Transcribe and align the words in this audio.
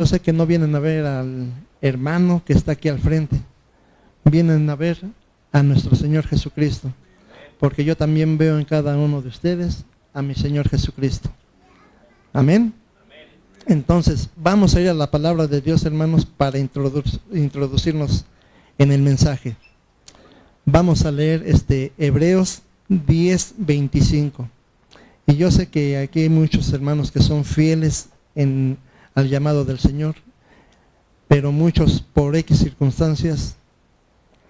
Yo 0.00 0.06
sé 0.06 0.20
que 0.20 0.32
no 0.32 0.46
vienen 0.46 0.76
a 0.76 0.78
ver 0.78 1.04
al 1.04 1.52
hermano 1.80 2.40
que 2.46 2.52
está 2.52 2.70
aquí 2.70 2.88
al 2.88 3.00
frente, 3.00 3.36
vienen 4.24 4.70
a 4.70 4.76
ver 4.76 5.00
a 5.50 5.60
nuestro 5.64 5.96
Señor 5.96 6.24
Jesucristo, 6.24 6.92
porque 7.58 7.84
yo 7.84 7.96
también 7.96 8.38
veo 8.38 8.60
en 8.60 8.64
cada 8.64 8.96
uno 8.96 9.20
de 9.22 9.28
ustedes 9.28 9.84
a 10.14 10.22
mi 10.22 10.36
Señor 10.36 10.68
Jesucristo. 10.68 11.32
Amén. 12.32 12.72
Entonces, 13.66 14.30
vamos 14.36 14.76
a 14.76 14.80
ir 14.80 14.88
a 14.88 14.94
la 14.94 15.10
palabra 15.10 15.48
de 15.48 15.60
Dios, 15.60 15.84
hermanos, 15.84 16.24
para 16.26 16.58
introducirnos 16.58 18.24
en 18.78 18.92
el 18.92 19.02
mensaje. 19.02 19.56
Vamos 20.64 21.06
a 21.06 21.10
leer 21.10 21.42
este 21.44 21.92
Hebreos 21.98 22.62
10, 22.86 23.54
25. 23.56 24.48
Y 25.26 25.34
yo 25.34 25.50
sé 25.50 25.66
que 25.66 25.98
aquí 25.98 26.20
hay 26.20 26.28
muchos 26.28 26.72
hermanos 26.72 27.10
que 27.10 27.20
son 27.20 27.44
fieles 27.44 28.10
en, 28.36 28.78
al 29.18 29.28
llamado 29.28 29.64
del 29.64 29.80
Señor, 29.80 30.14
pero 31.26 31.50
muchos 31.50 32.00
por 32.00 32.36
X 32.36 32.56
circunstancias 32.58 33.56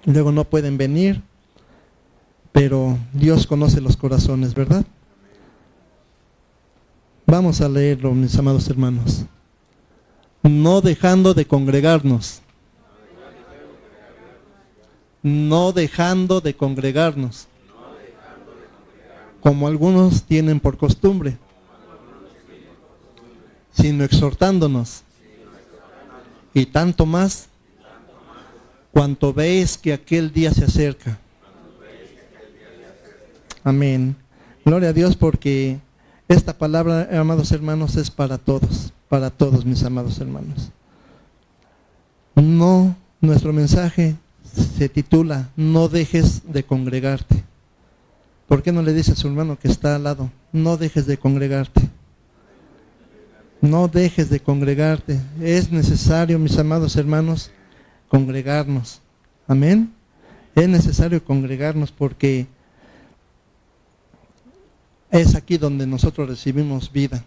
luego 0.05 0.31
no 0.31 0.45
pueden 0.45 0.77
venir, 0.77 1.23
pero 2.53 2.99
Dios 3.15 3.47
conoce 3.47 3.81
los 3.81 3.97
corazones, 3.97 4.53
¿verdad? 4.53 4.85
Vamos 7.25 7.63
a 7.63 7.69
leerlo, 7.71 8.13
mis 8.13 8.39
amados 8.39 8.69
hermanos. 8.69 9.25
No 10.43 10.83
dejando 10.83 11.33
de 11.33 11.47
congregarnos. 11.47 12.43
No 15.23 15.73
dejando 15.73 16.43
de 16.43 16.55
congregarnos. 16.55 17.49
Como 19.41 19.67
algunos 19.67 20.25
tienen 20.25 20.61
por 20.61 20.77
costumbre. 20.77 21.39
Sino 23.81 24.05
exhortándonos. 24.05 25.03
Y 26.55 26.67
tanto 26.67 27.07
más 27.07 27.49
cuanto 28.93 29.33
veis 29.33 29.79
que 29.79 29.93
aquel 29.93 30.33
día 30.33 30.53
se 30.53 30.65
acerca. 30.65 31.19
Amén. 33.63 34.17
Gloria 34.65 34.89
a 34.89 34.93
Dios 34.93 35.17
porque 35.17 35.79
esta 36.27 36.57
palabra, 36.57 37.09
amados 37.21 37.53
hermanos, 37.53 37.97
es 37.97 38.11
para 38.11 38.39
todos, 38.39 38.93
para 39.09 39.31
todos 39.31 39.65
mis 39.65 39.83
amados 39.85 40.19
hermanos. 40.19 40.71
No, 42.35 42.97
nuestro 43.21 43.53
mensaje 43.53 44.17
se 44.77 44.89
titula 44.89 45.51
No 45.57 45.89
dejes 45.89 46.43
de 46.53 46.65
congregarte. 46.65 47.45
¿Por 48.47 48.63
qué 48.63 48.73
no 48.73 48.83
le 48.83 48.95
dice 48.95 49.13
a 49.13 49.17
su 49.17 49.29
hermano 49.29 49.59
que 49.59 49.69
está 49.69 49.95
al 49.95 50.05
lado? 50.05 50.31
No 50.53 50.77
dejes 50.77 51.07
de 51.07 51.19
congregarte. 51.19 51.89
No 53.61 53.89
dejes 53.89 54.31
de 54.31 54.41
congregarte. 54.41 55.21
Es 55.41 55.73
necesario, 55.73 56.39
mis 56.39 56.57
amados 56.59 56.97
hermanos, 56.97 57.51
congregarnos. 58.09 59.01
Amén. 59.47 59.93
Es 60.55 60.69
necesario 60.69 61.23
congregarnos 61.25 61.91
porque 61.91 62.47
es 65.11 65.35
aquí 65.35 65.59
donde 65.59 65.87
nosotros 65.87 66.29
recibimos 66.29 66.93
vida. 66.93 67.25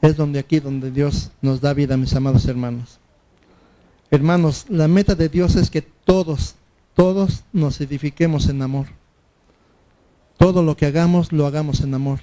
Es 0.00 0.16
donde 0.16 0.38
aquí 0.38 0.60
donde 0.60 0.90
Dios 0.90 1.30
nos 1.40 1.60
da 1.60 1.72
vida, 1.72 1.96
mis 1.96 2.14
amados 2.14 2.46
hermanos. 2.46 2.98
Hermanos, 4.10 4.66
la 4.68 4.86
meta 4.86 5.14
de 5.14 5.28
Dios 5.28 5.56
es 5.56 5.70
que 5.70 5.82
todos, 5.82 6.54
todos 6.94 7.42
nos 7.52 7.80
edifiquemos 7.80 8.48
en 8.48 8.62
amor. 8.62 8.86
Todo 10.36 10.62
lo 10.62 10.76
que 10.76 10.86
hagamos, 10.86 11.32
lo 11.32 11.46
hagamos 11.46 11.80
en 11.80 11.94
amor. 11.94 12.20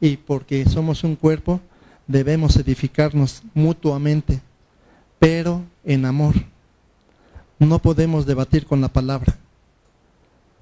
Y 0.00 0.16
porque 0.16 0.64
somos 0.66 1.04
un 1.04 1.16
cuerpo, 1.16 1.60
debemos 2.06 2.56
edificarnos 2.56 3.42
mutuamente, 3.54 4.40
pero 5.18 5.62
en 5.84 6.04
amor. 6.04 6.34
No 7.58 7.78
podemos 7.78 8.26
debatir 8.26 8.66
con 8.66 8.80
la 8.80 8.88
palabra. 8.88 9.36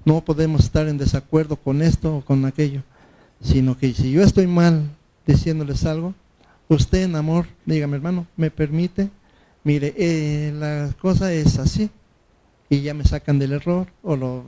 No 0.05 0.21
podemos 0.21 0.63
estar 0.63 0.87
en 0.87 0.97
desacuerdo 0.97 1.55
con 1.55 1.81
esto 1.81 2.17
o 2.17 2.21
con 2.21 2.45
aquello 2.45 2.83
sino 3.41 3.77
que 3.77 3.93
si 3.93 4.11
yo 4.11 4.23
estoy 4.23 4.47
mal 4.47 4.89
diciéndoles 5.25 5.85
algo, 5.85 6.13
usted 6.67 7.03
en 7.03 7.15
amor, 7.15 7.47
dígame 7.65 7.97
hermano, 7.97 8.27
me 8.37 8.51
permite, 8.51 9.09
mire, 9.63 9.93
eh, 9.97 10.53
la 10.55 10.93
cosa 10.99 11.33
es 11.33 11.57
así, 11.59 11.89
y 12.69 12.81
ya 12.81 12.93
me 12.93 13.03
sacan 13.03 13.39
del 13.39 13.53
error, 13.53 13.87
o 14.03 14.15
lo, 14.15 14.43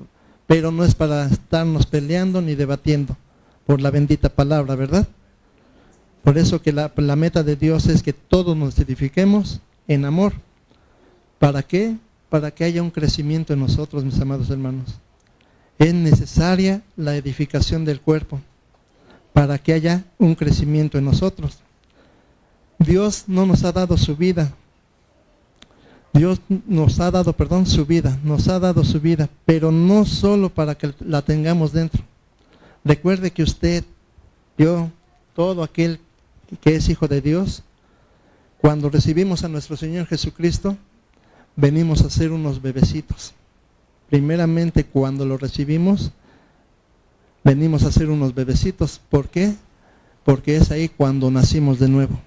pero 0.47 0.71
no 0.71 0.85
es 0.85 0.95
para 0.95 1.25
estarnos 1.25 1.85
peleando 1.85 2.41
ni 2.41 2.55
debatiendo 2.55 3.17
por 3.65 3.81
la 3.81 3.91
bendita 3.91 4.29
palabra, 4.29 4.75
¿verdad? 4.75 5.07
Por 6.23 6.37
eso 6.37 6.61
que 6.61 6.71
la, 6.71 7.15
meta 7.15 7.43
de 7.43 7.55
Dios 7.55 7.87
es 7.87 8.01
que 8.01 8.13
todos 8.13 8.55
nos 8.55 8.79
edifiquemos 8.79 9.59
en 9.87 10.05
amor. 10.05 10.33
¿Para 11.37 11.63
qué? 11.63 11.97
Para 12.29 12.49
que 12.51 12.63
haya 12.63 12.81
un 12.81 12.91
crecimiento 12.91 13.53
en 13.53 13.59
nosotros, 13.59 14.05
mis 14.05 14.19
amados 14.19 14.49
hermanos. 14.49 14.99
Es 15.77 15.93
necesaria 15.93 16.81
la 16.95 17.17
edificación 17.17 17.83
del 17.83 17.99
cuerpo 17.99 18.39
para 19.33 19.57
que 19.57 19.73
haya 19.73 20.05
un 20.17 20.35
crecimiento 20.35 20.97
en 20.97 21.05
nosotros. 21.05 21.57
Dios 22.79 23.25
no 23.27 23.45
nos 23.45 23.63
ha 23.65 23.73
dado 23.73 23.97
su 23.97 24.15
vida. 24.15 24.53
Dios 26.13 26.39
nos 26.67 26.99
ha 26.99 27.09
dado, 27.11 27.33
perdón, 27.33 27.65
su 27.65 27.85
vida, 27.85 28.17
nos 28.23 28.47
ha 28.47 28.59
dado 28.59 28.83
su 28.83 29.01
vida, 29.01 29.27
pero 29.45 29.71
no 29.71 30.05
solo 30.05 30.49
para 30.49 30.75
que 30.75 30.93
la 30.99 31.23
tengamos 31.23 31.73
dentro. 31.73 32.03
Recuerde 32.85 33.31
que 33.31 33.41
usted, 33.41 33.83
yo, 34.57 34.89
todo 35.35 35.63
aquel 35.63 35.99
que 36.61 36.75
es 36.75 36.89
hijo 36.89 37.07
de 37.07 37.21
Dios, 37.21 37.63
cuando 38.59 38.89
recibimos 38.89 39.43
a 39.43 39.49
nuestro 39.49 39.75
Señor 39.75 40.07
Jesucristo, 40.07 40.77
venimos 41.55 42.01
a 42.01 42.09
ser 42.09 42.31
unos 42.31 42.61
bebecitos. 42.61 43.33
Primeramente 44.09 44.85
cuando 44.85 45.25
lo 45.25 45.37
recibimos, 45.37 46.11
venimos 47.43 47.83
a 47.83 47.91
ser 47.91 48.09
unos 48.09 48.33
bebecitos. 48.33 49.01
¿Por 49.09 49.27
qué? 49.29 49.53
Porque 50.23 50.55
es 50.55 50.71
ahí 50.71 50.87
cuando 50.89 51.29
nacimos 51.29 51.79
de 51.79 51.89
nuevo. 51.89 52.19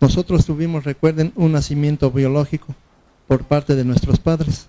Nosotros 0.00 0.46
tuvimos, 0.46 0.84
recuerden, 0.84 1.32
un 1.36 1.52
nacimiento 1.52 2.10
biológico 2.10 2.74
por 3.26 3.44
parte 3.44 3.74
de 3.74 3.84
nuestros 3.84 4.18
padres. 4.18 4.66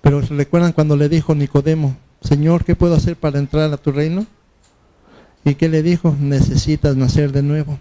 Pero 0.00 0.20
recuerdan 0.20 0.72
cuando 0.72 0.96
le 0.96 1.08
dijo 1.08 1.34
Nicodemo, 1.34 1.96
Señor, 2.22 2.64
¿qué 2.64 2.76
puedo 2.76 2.94
hacer 2.94 3.16
para 3.16 3.38
entrar 3.38 3.72
a 3.72 3.76
tu 3.76 3.92
reino? 3.92 4.26
¿Y 5.44 5.54
qué 5.54 5.68
le 5.68 5.82
dijo? 5.82 6.16
Necesitas 6.20 6.96
nacer 6.96 7.32
de 7.32 7.42
nuevo. 7.42 7.78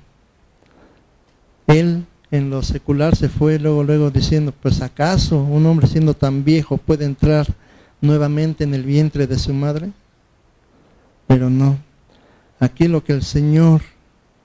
Él 1.72 2.06
en 2.32 2.50
lo 2.50 2.64
secular 2.64 3.16
se 3.16 3.30
fue 3.30 3.60
luego, 3.60 3.84
luego 3.84 4.10
diciendo, 4.10 4.54
pues 4.62 4.82
acaso 4.82 5.42
un 5.42 5.66
hombre 5.66 5.88
siendo 5.88 6.14
tan 6.14 6.44
viejo 6.44 6.78
puede 6.78 7.06
entrar 7.06 7.48
nuevamente 8.00 8.64
en 8.64 8.74
el 8.74 8.84
vientre 8.84 9.28
de 9.28 9.38
su 9.38 9.54
madre? 9.54 9.92
Pero 11.28 11.50
no. 11.50 11.78
Aquí 12.60 12.88
lo 12.88 13.04
que 13.04 13.14
el 13.14 13.24
Señor 13.24 13.82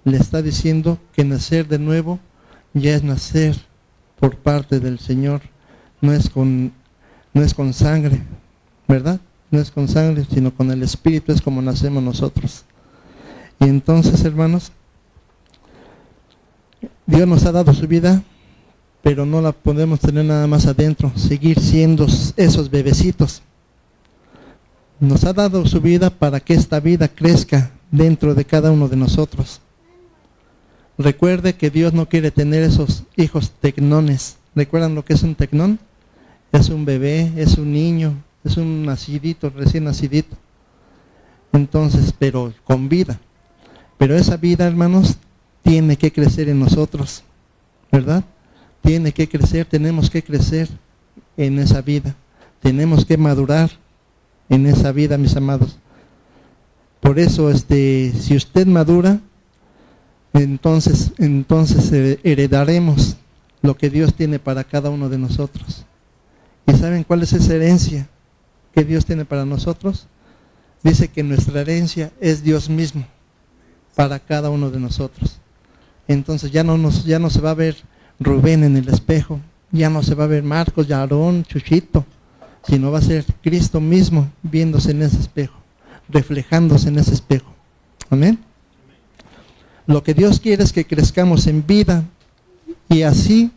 le 0.05 0.17
está 0.17 0.41
diciendo, 0.41 0.99
que 1.13 1.25
nacer 1.25 1.67
de 1.67 1.79
nuevo 1.79 2.21
ya 2.75 2.95
es 2.95 3.03
nacer 3.03 3.57
por 4.19 4.37
parte 4.37 4.81
del 4.81 4.99
Señor. 4.99 5.43
No 6.01 6.13
es 6.13 6.31
con, 6.31 6.73
no 7.35 7.43
es 7.43 7.55
con 7.55 7.73
sangre, 7.73 8.23
¿verdad? 8.87 9.21
No 9.51 9.61
es 9.61 9.71
con 9.71 9.89
sangre, 9.89 10.25
sino 10.33 10.55
con 10.55 10.71
el 10.71 10.83
Espíritu, 10.83 11.33
es 11.33 11.41
como 11.41 11.63
nacemos 11.63 12.03
nosotros. 12.03 12.65
Y 13.59 13.65
entonces, 13.65 14.25
hermanos, 14.25 14.73
Dios 17.07 17.27
nos 17.27 17.45
ha 17.45 17.53
dado 17.53 17.73
su 17.73 17.87
vida, 17.87 18.23
pero 19.03 19.25
no 19.25 19.41
la 19.41 19.53
podemos 19.53 20.01
tener 20.01 20.25
nada 20.25 20.47
más 20.47 20.67
adentro, 20.67 21.13
seguir 21.17 21.61
siendo 21.61 22.07
esos 22.37 22.71
bebecitos 22.71 23.43
nos 25.01 25.25
ha 25.25 25.33
dado 25.33 25.67
su 25.67 25.81
vida 25.81 26.11
para 26.11 26.41
que 26.41 26.55
esta 26.55 26.81
vida 26.81 27.09
crezca 27.09 27.71
dentro 27.91 28.35
de 28.35 28.45
cada 28.45 28.71
uno 28.71 28.89
de 28.89 28.97
nosotros. 28.97 29.61
Recuerde 30.99 31.55
que 31.55 31.71
Dios 31.71 31.93
no 31.93 32.09
quiere 32.09 32.31
tener 32.31 32.63
esos 32.63 33.05
hijos 33.17 33.53
tecnones. 33.61 34.39
¿Recuerdan 34.55 34.95
lo 34.95 35.05
que 35.05 35.13
es 35.13 35.23
un 35.23 35.35
tecnón? 35.35 35.79
Es 36.53 36.71
un 36.71 36.87
bebé, 36.87 37.33
es 37.37 37.59
un 37.59 37.73
niño, 37.73 38.15
es 38.45 38.57
un 38.57 38.87
nacidito, 38.87 39.51
recién 39.51 39.85
nacidito. 39.85 40.37
Entonces, 41.53 42.15
pero 42.19 42.55
con 42.65 42.89
vida. 42.89 43.21
Pero 43.99 44.17
esa 44.17 44.39
vida, 44.39 44.67
hermanos, 44.67 45.19
tiene 45.67 45.97
que 45.97 46.13
crecer 46.13 46.49
en 46.49 46.61
nosotros, 46.61 47.25
¿verdad? 47.91 48.23
Tiene 48.83 49.11
que 49.11 49.29
crecer, 49.29 49.67
tenemos 49.67 50.09
que 50.09 50.23
crecer 50.23 50.69
en 51.37 51.59
esa 51.59 51.83
vida. 51.83 52.15
Tenemos 52.61 53.05
que 53.05 53.17
madurar 53.17 53.69
en 54.49 54.67
esa 54.67 54.93
vida, 54.93 55.19
mis 55.19 55.35
amados. 55.35 55.77
Por 57.01 57.19
eso, 57.19 57.51
este, 57.51 58.13
si 58.13 58.37
usted 58.37 58.65
madura, 58.69 59.19
entonces, 60.33 61.13
entonces 61.19 61.91
heredaremos 62.23 63.17
lo 63.61 63.77
que 63.77 63.91
Dios 63.91 64.15
tiene 64.15 64.39
para 64.39 64.63
cada 64.63 64.89
uno 64.89 65.09
de 65.09 65.19
nosotros. 65.19 65.85
¿Y 66.69 66.75
saben 66.75 67.03
cuál 67.03 67.25
es 67.25 67.33
esa 67.33 67.55
herencia 67.55 68.09
que 68.73 68.85
Dios 68.85 69.05
tiene 69.05 69.25
para 69.25 69.45
nosotros? 69.45 70.07
Dice 70.85 71.09
que 71.09 71.25
nuestra 71.25 71.63
herencia 71.63 72.13
es 72.21 72.45
Dios 72.45 72.71
mismo 72.71 73.05
para 73.97 74.21
cada 74.21 74.49
uno 74.49 74.71
de 74.71 74.79
nosotros. 74.79 75.41
Entonces 76.09 76.51
ya 76.51 76.63
no, 76.63 76.79
nos, 76.79 77.05
ya 77.05 77.19
no 77.19 77.31
se 77.31 77.41
va 77.41 77.51
a 77.51 77.55
ver 77.55 77.77
Rubén 78.21 78.65
en 78.65 78.77
el 78.77 78.89
espejo, 78.89 79.41
ya 79.73 79.91
no 79.91 80.03
se 80.03 80.15
va 80.15 80.25
a 80.25 80.29
ver 80.29 80.43
Marcos, 80.43 80.87
Yarón, 80.87 81.45
Chuchito, 81.45 82.05
sino 82.67 82.91
va 82.91 82.99
a 82.99 83.03
ser 83.03 83.25
Cristo 83.43 83.81
mismo 83.81 84.31
viéndose 84.43 84.93
en 84.93 85.03
ese 85.03 85.19
espejo, 85.19 85.57
reflejándose 86.09 86.89
en 86.89 86.99
ese 86.99 87.15
espejo. 87.15 87.53
Amén. 88.11 88.39
Lo 89.87 90.03
que 90.03 90.15
Dios 90.15 90.41
quiere 90.41 90.65
es 90.65 90.73
que 90.73 90.87
crezcamos 90.87 91.47
en 91.47 91.65
vida 91.67 92.05
y 92.89 93.03
así 93.03 93.53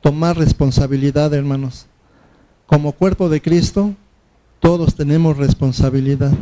tomar 0.00 0.36
responsabilidad, 0.36 1.34
hermanos. 1.34 1.86
Como 2.66 2.92
cuerpo 2.92 3.28
de 3.28 3.40
Cristo, 3.40 3.94
todos 4.60 4.94
tenemos 4.94 5.36
responsabilidad. 5.36 6.32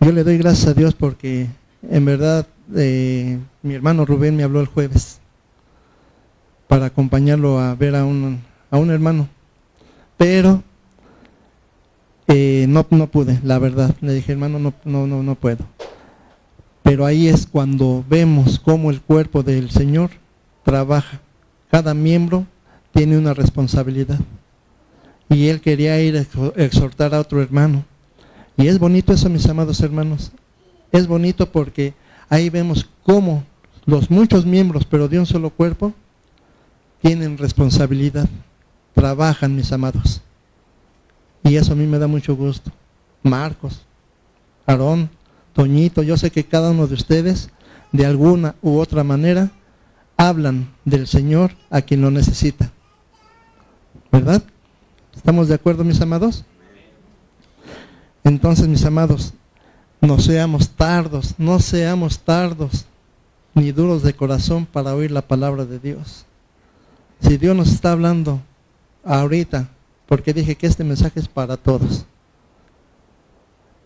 Yo 0.00 0.12
le 0.12 0.24
doy 0.24 0.38
gracias 0.38 0.68
a 0.68 0.74
Dios 0.74 0.94
porque 0.94 1.48
en 1.82 2.04
verdad 2.04 2.46
eh, 2.76 3.38
mi 3.62 3.74
hermano 3.74 4.04
Rubén 4.04 4.36
me 4.36 4.42
habló 4.42 4.60
el 4.60 4.66
jueves 4.66 5.20
para 6.66 6.86
acompañarlo 6.86 7.58
a 7.58 7.74
ver 7.74 7.96
a 7.96 8.04
un, 8.04 8.40
a 8.70 8.76
un 8.76 8.90
hermano. 8.90 9.28
Pero 10.16 10.62
eh, 12.26 12.66
no, 12.68 12.86
no 12.90 13.06
pude, 13.06 13.40
la 13.42 13.58
verdad. 13.58 13.94
Le 14.00 14.12
dije, 14.12 14.32
hermano, 14.32 14.58
no, 14.58 14.74
no, 14.84 15.06
no, 15.06 15.22
no 15.22 15.34
puedo. 15.34 15.64
Pero 16.82 17.06
ahí 17.06 17.28
es 17.28 17.46
cuando 17.46 18.04
vemos 18.08 18.58
cómo 18.58 18.90
el 18.90 19.00
cuerpo 19.00 19.42
del 19.42 19.70
Señor 19.70 20.10
trabaja. 20.64 21.20
Cada 21.70 21.94
miembro 21.94 22.46
tiene 22.92 23.16
una 23.16 23.34
responsabilidad. 23.34 24.18
Y 25.30 25.48
él 25.48 25.60
quería 25.60 26.00
ir 26.00 26.16
a 26.16 26.62
exhortar 26.62 27.14
a 27.14 27.20
otro 27.20 27.42
hermano. 27.42 27.84
Y 28.56 28.66
es 28.66 28.78
bonito 28.78 29.12
eso, 29.12 29.28
mis 29.28 29.46
amados 29.46 29.80
hermanos. 29.80 30.32
Es 30.92 31.06
bonito 31.06 31.50
porque 31.50 31.94
ahí 32.28 32.50
vemos 32.50 32.88
cómo 33.02 33.44
los 33.84 34.10
muchos 34.10 34.44
miembros, 34.44 34.84
pero 34.84 35.08
de 35.08 35.18
un 35.18 35.26
solo 35.26 35.50
cuerpo, 35.50 35.94
tienen 37.00 37.38
responsabilidad, 37.38 38.28
trabajan, 38.94 39.56
mis 39.56 39.72
amados. 39.72 40.20
Y 41.42 41.56
eso 41.56 41.72
a 41.72 41.76
mí 41.76 41.86
me 41.86 41.98
da 41.98 42.06
mucho 42.06 42.36
gusto. 42.36 42.70
Marcos, 43.22 43.82
Aarón, 44.66 45.08
Toñito, 45.54 46.02
yo 46.02 46.16
sé 46.16 46.30
que 46.30 46.44
cada 46.44 46.70
uno 46.70 46.86
de 46.86 46.94
ustedes, 46.94 47.50
de 47.92 48.04
alguna 48.04 48.54
u 48.60 48.78
otra 48.78 49.04
manera, 49.04 49.50
hablan 50.16 50.68
del 50.84 51.06
Señor 51.06 51.52
a 51.70 51.80
quien 51.80 52.02
lo 52.02 52.10
necesita. 52.10 52.70
¿Verdad? 54.12 54.42
¿Estamos 55.16 55.48
de 55.48 55.54
acuerdo, 55.54 55.84
mis 55.84 56.00
amados? 56.00 56.44
Entonces, 58.24 58.68
mis 58.68 58.84
amados, 58.84 59.32
no 60.00 60.18
seamos 60.18 60.70
tardos, 60.70 61.34
no 61.38 61.58
seamos 61.60 62.20
tardos 62.20 62.86
ni 63.54 63.72
duros 63.72 64.02
de 64.02 64.14
corazón 64.14 64.66
para 64.66 64.94
oír 64.94 65.10
la 65.10 65.22
palabra 65.22 65.64
de 65.64 65.78
Dios. 65.78 66.24
Si 67.20 67.36
Dios 67.36 67.56
nos 67.56 67.72
está 67.72 67.92
hablando 67.92 68.40
ahorita, 69.04 69.68
porque 70.06 70.32
dije 70.32 70.54
que 70.54 70.66
este 70.66 70.84
mensaje 70.84 71.20
es 71.20 71.28
para 71.28 71.56
todos. 71.56 72.06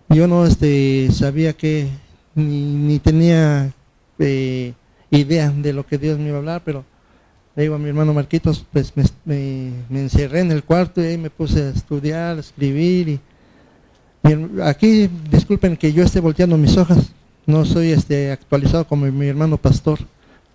Yo 0.08 0.28
no 0.28 0.44
este, 0.44 1.10
sabía 1.10 1.54
que, 1.54 1.88
ni, 2.34 2.98
tenía 2.98 3.72
eh, 4.18 4.74
idea 5.10 5.50
de 5.50 5.72
lo 5.72 5.86
que 5.86 5.96
Dios 5.96 6.18
me 6.18 6.28
iba 6.28 6.36
a 6.36 6.38
hablar, 6.40 6.62
pero 6.64 6.84
le 7.56 7.62
digo 7.62 7.74
a 7.74 7.78
mi 7.78 7.88
hermano 7.88 8.14
Marquitos, 8.14 8.64
pues 8.72 8.92
me, 9.24 9.72
encerré 9.90 10.40
en 10.40 10.52
el 10.52 10.64
cuarto 10.64 11.02
y 11.02 11.16
me 11.16 11.30
puse 11.30 11.62
a 11.62 11.70
estudiar, 11.70 12.36
a 12.36 12.40
escribir. 12.40 13.08
Y, 13.08 13.20
aquí, 14.64 15.08
disculpen 15.30 15.76
que 15.76 15.92
yo 15.92 16.04
esté 16.04 16.20
volteando 16.20 16.56
mis 16.56 16.76
hojas, 16.76 17.12
no 17.46 17.64
soy 17.64 17.90
este 17.90 18.30
actualizado 18.30 18.86
como 18.86 19.06
mi 19.06 19.26
hermano 19.26 19.56
pastor 19.56 19.98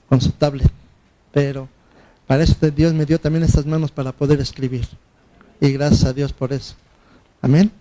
con 0.08 0.22
su 0.22 0.31
tablet, 0.31 0.72
pero 1.34 1.68
para 2.25 2.44
eso 2.44 2.56
Dios 2.72 2.94
me 2.94 3.06
dio 3.06 3.19
también 3.19 3.44
estas 3.44 3.66
manos 3.66 3.92
para 3.92 4.12
poder 4.12 4.40
escribir. 4.40 4.88
Y 5.60 5.72
gracias 5.72 6.06
a 6.06 6.14
Dios 6.14 6.34
por 6.34 6.54
eso. 6.54 6.75
Amén. 7.42 7.72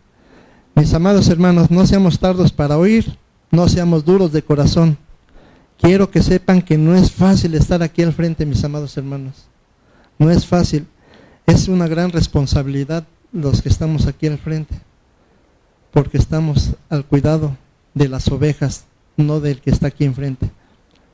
Mis 0.75 0.93
amados 0.95 1.29
hermanos, 1.29 1.71
no 1.71 1.87
seamos 1.87 2.19
tardos 2.19 2.53
para 2.53 2.79
oír, 2.79 3.17
no 3.51 3.69
seamos 3.69 4.05
duros 4.05 4.33
de 4.33 4.43
corazón. 4.43 4.99
Quiero 5.79 6.11
que 6.11 6.23
sepan 6.23 6.63
que 6.63 6.79
no 6.79 6.95
es 6.95 7.11
fácil 7.13 7.55
estar 7.55 7.83
aquí 7.83 8.03
al 8.03 8.13
frente, 8.13 8.47
mis 8.47 8.65
amados 8.65 8.97
hermanos. 8.97 9.47
No 10.19 10.31
es 10.31 10.47
fácil. 10.47 10.87
Es 11.47 11.69
una 11.69 11.87
gran 11.87 12.11
responsabilidad 12.11 13.05
los 13.33 13.63
que 13.63 13.69
estamos 13.69 14.07
aquí 14.07 14.27
al 14.27 14.39
frente. 14.39 14.75
Porque 15.97 16.19
estamos 16.19 16.75
al 16.91 17.07
cuidado 17.07 17.57
de 17.95 18.11
las 18.11 18.29
ovejas, 18.29 18.85
no 19.17 19.41
del 19.41 19.63
que 19.63 19.71
está 19.71 19.87
aquí 19.87 20.05
enfrente. 20.05 20.51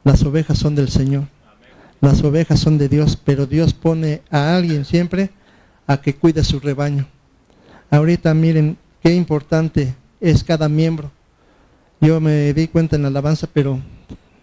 Las 0.03 0.25
ovejas 0.25 0.59
son 0.59 0.75
del 0.75 0.89
Señor. 0.89 1.29
Las 2.01 2.25
ovejas 2.25 2.59
son 2.59 2.79
de 2.79 2.89
Dios, 2.89 3.17
pero 3.17 3.47
Dios 3.47 3.75
pone 3.75 4.23
a 4.29 4.57
alguien 4.57 4.85
siempre 4.85 5.31
a 5.87 5.99
que 5.99 6.17
cuide 6.17 6.43
su 6.43 6.59
rebaño. 6.59 7.07
Ahorita 7.93 8.35
miren 8.35 8.77
qué 9.01 9.15
importante 9.15 9.95
es 10.21 10.43
cada 10.43 10.69
miembro. 10.69 11.13
Yo 12.01 12.21
me 12.21 12.53
di 12.53 12.67
cuenta 12.67 12.97
en 12.97 13.03
la 13.03 13.09
alabanza, 13.09 13.47
pero 13.53 13.79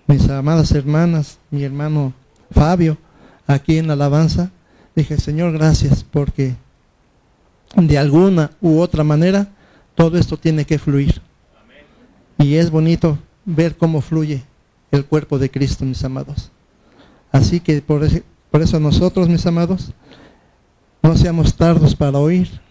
mis 0.08 0.30
amadas 0.30 0.72
hermanas, 0.72 1.38
mi 1.52 1.66
hermano 1.66 2.14
Fabio, 2.50 2.98
aquí 3.46 3.78
en 3.78 3.88
la 3.88 3.94
alabanza, 3.94 4.52
dije, 4.96 5.18
Señor, 5.18 5.52
gracias, 5.52 6.06
porque 6.06 6.56
de 7.76 7.98
alguna 7.98 8.52
u 8.62 8.80
otra 8.80 9.04
manera 9.04 9.50
todo 10.00 10.18
esto 10.18 10.38
tiene 10.38 10.64
que 10.64 10.80
fluir. 10.80 11.22
Y 12.38 12.56
es 12.56 12.72
bonito 12.72 13.20
ver 13.44 13.76
cómo 13.76 14.00
fluye 14.00 14.46
el 14.92 15.04
cuerpo 15.04 15.38
de 15.38 15.52
Cristo, 15.52 15.84
mis 15.84 16.02
amados. 16.06 16.52
Así 17.34 17.60
que 17.60 17.82
por, 17.82 18.08
por 18.50 18.62
eso 18.62 18.80
nosotros, 18.80 19.28
mis 19.28 19.46
amados, 19.46 19.92
no 21.02 21.18
seamos 21.18 21.54
tardos 21.54 21.98
para 21.98 22.18
oír, 22.18 22.62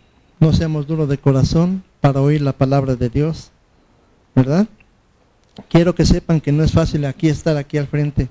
no 0.40 0.54
seamos 0.54 0.86
duros 0.86 1.06
de 1.06 1.18
corazón 1.18 1.84
para 2.00 2.22
oír 2.22 2.40
la 2.40 2.54
palabra 2.54 2.96
de 2.96 3.10
Dios, 3.10 3.50
¿verdad? 4.34 4.66
Quiero 5.68 5.94
que 5.94 6.06
sepan 6.06 6.40
que 6.40 6.50
no 6.50 6.64
es 6.64 6.72
fácil 6.72 7.04
aquí 7.04 7.28
estar 7.28 7.58
aquí 7.58 7.76
al 7.76 7.88
frente. 7.88 8.30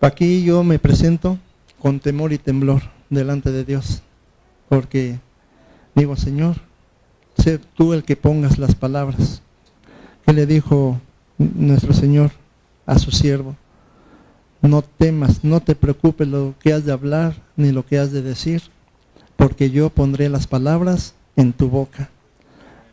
Aquí 0.00 0.44
yo 0.44 0.62
me 0.62 0.78
presento 0.78 1.40
con 1.80 1.98
temor 1.98 2.32
y 2.32 2.38
temblor 2.38 2.82
delante 3.10 3.50
de 3.50 3.64
Dios, 3.64 4.00
porque 4.68 5.18
digo, 5.94 6.16
Señor, 6.16 6.56
sé 7.36 7.58
tú 7.58 7.92
el 7.92 8.04
que 8.04 8.16
pongas 8.16 8.58
las 8.58 8.74
palabras. 8.74 9.42
que 10.24 10.32
le 10.32 10.46
dijo 10.46 11.00
nuestro 11.38 11.92
Señor 11.92 12.30
a 12.86 12.98
su 12.98 13.10
siervo? 13.10 13.56
No 14.60 14.82
temas, 14.82 15.42
no 15.42 15.60
te 15.60 15.74
preocupes 15.74 16.28
lo 16.28 16.54
que 16.60 16.72
has 16.72 16.84
de 16.84 16.92
hablar 16.92 17.34
ni 17.56 17.72
lo 17.72 17.84
que 17.84 17.98
has 17.98 18.12
de 18.12 18.22
decir, 18.22 18.62
porque 19.36 19.70
yo 19.70 19.90
pondré 19.90 20.28
las 20.28 20.46
palabras 20.46 21.14
en 21.34 21.52
tu 21.52 21.68
boca. 21.68 22.10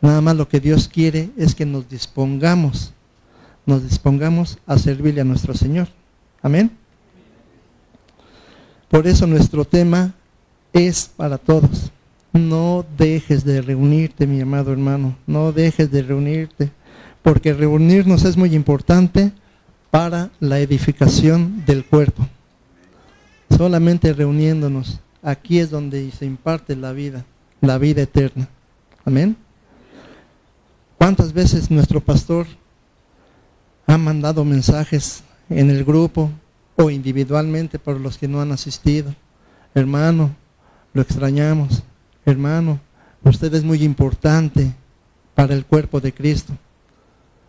Nada 0.00 0.20
más 0.20 0.36
lo 0.36 0.48
que 0.48 0.60
Dios 0.60 0.88
quiere 0.88 1.30
es 1.36 1.54
que 1.54 1.66
nos 1.66 1.88
dispongamos, 1.88 2.92
nos 3.66 3.84
dispongamos 3.84 4.58
a 4.66 4.78
servirle 4.78 5.20
a 5.20 5.24
nuestro 5.24 5.54
Señor. 5.54 5.88
Amén. 6.42 6.72
Por 8.88 9.06
eso 9.06 9.26
nuestro 9.26 9.64
tema 9.64 10.12
es 10.72 11.10
para 11.16 11.38
todos. 11.38 11.92
No 12.32 12.84
dejes 12.96 13.44
de 13.44 13.60
reunirte, 13.60 14.26
mi 14.26 14.40
amado 14.40 14.72
hermano, 14.72 15.16
no 15.26 15.52
dejes 15.52 15.90
de 15.90 16.02
reunirte, 16.02 16.70
porque 17.22 17.52
reunirnos 17.52 18.24
es 18.24 18.36
muy 18.36 18.54
importante 18.54 19.32
para 19.90 20.30
la 20.38 20.60
edificación 20.60 21.64
del 21.66 21.84
cuerpo. 21.84 22.26
Solamente 23.56 24.12
reuniéndonos, 24.12 25.00
aquí 25.22 25.58
es 25.58 25.70
donde 25.70 26.10
se 26.12 26.24
imparte 26.24 26.76
la 26.76 26.92
vida, 26.92 27.24
la 27.60 27.78
vida 27.78 28.02
eterna. 28.02 28.48
Amén. 29.04 29.36
¿Cuántas 30.96 31.32
veces 31.32 31.70
nuestro 31.70 32.00
pastor 32.00 32.46
ha 33.86 33.98
mandado 33.98 34.44
mensajes 34.44 35.24
en 35.48 35.70
el 35.70 35.84
grupo 35.84 36.30
o 36.76 36.90
individualmente 36.90 37.78
por 37.78 37.98
los 37.98 38.18
que 38.18 38.28
no 38.28 38.40
han 38.40 38.52
asistido? 38.52 39.14
Hermano, 39.74 40.30
lo 40.92 41.02
extrañamos. 41.02 41.82
Hermano, 42.24 42.80
usted 43.24 43.52
es 43.54 43.64
muy 43.64 43.82
importante 43.82 44.74
para 45.34 45.54
el 45.54 45.64
cuerpo 45.64 46.00
de 46.00 46.12
Cristo. 46.12 46.52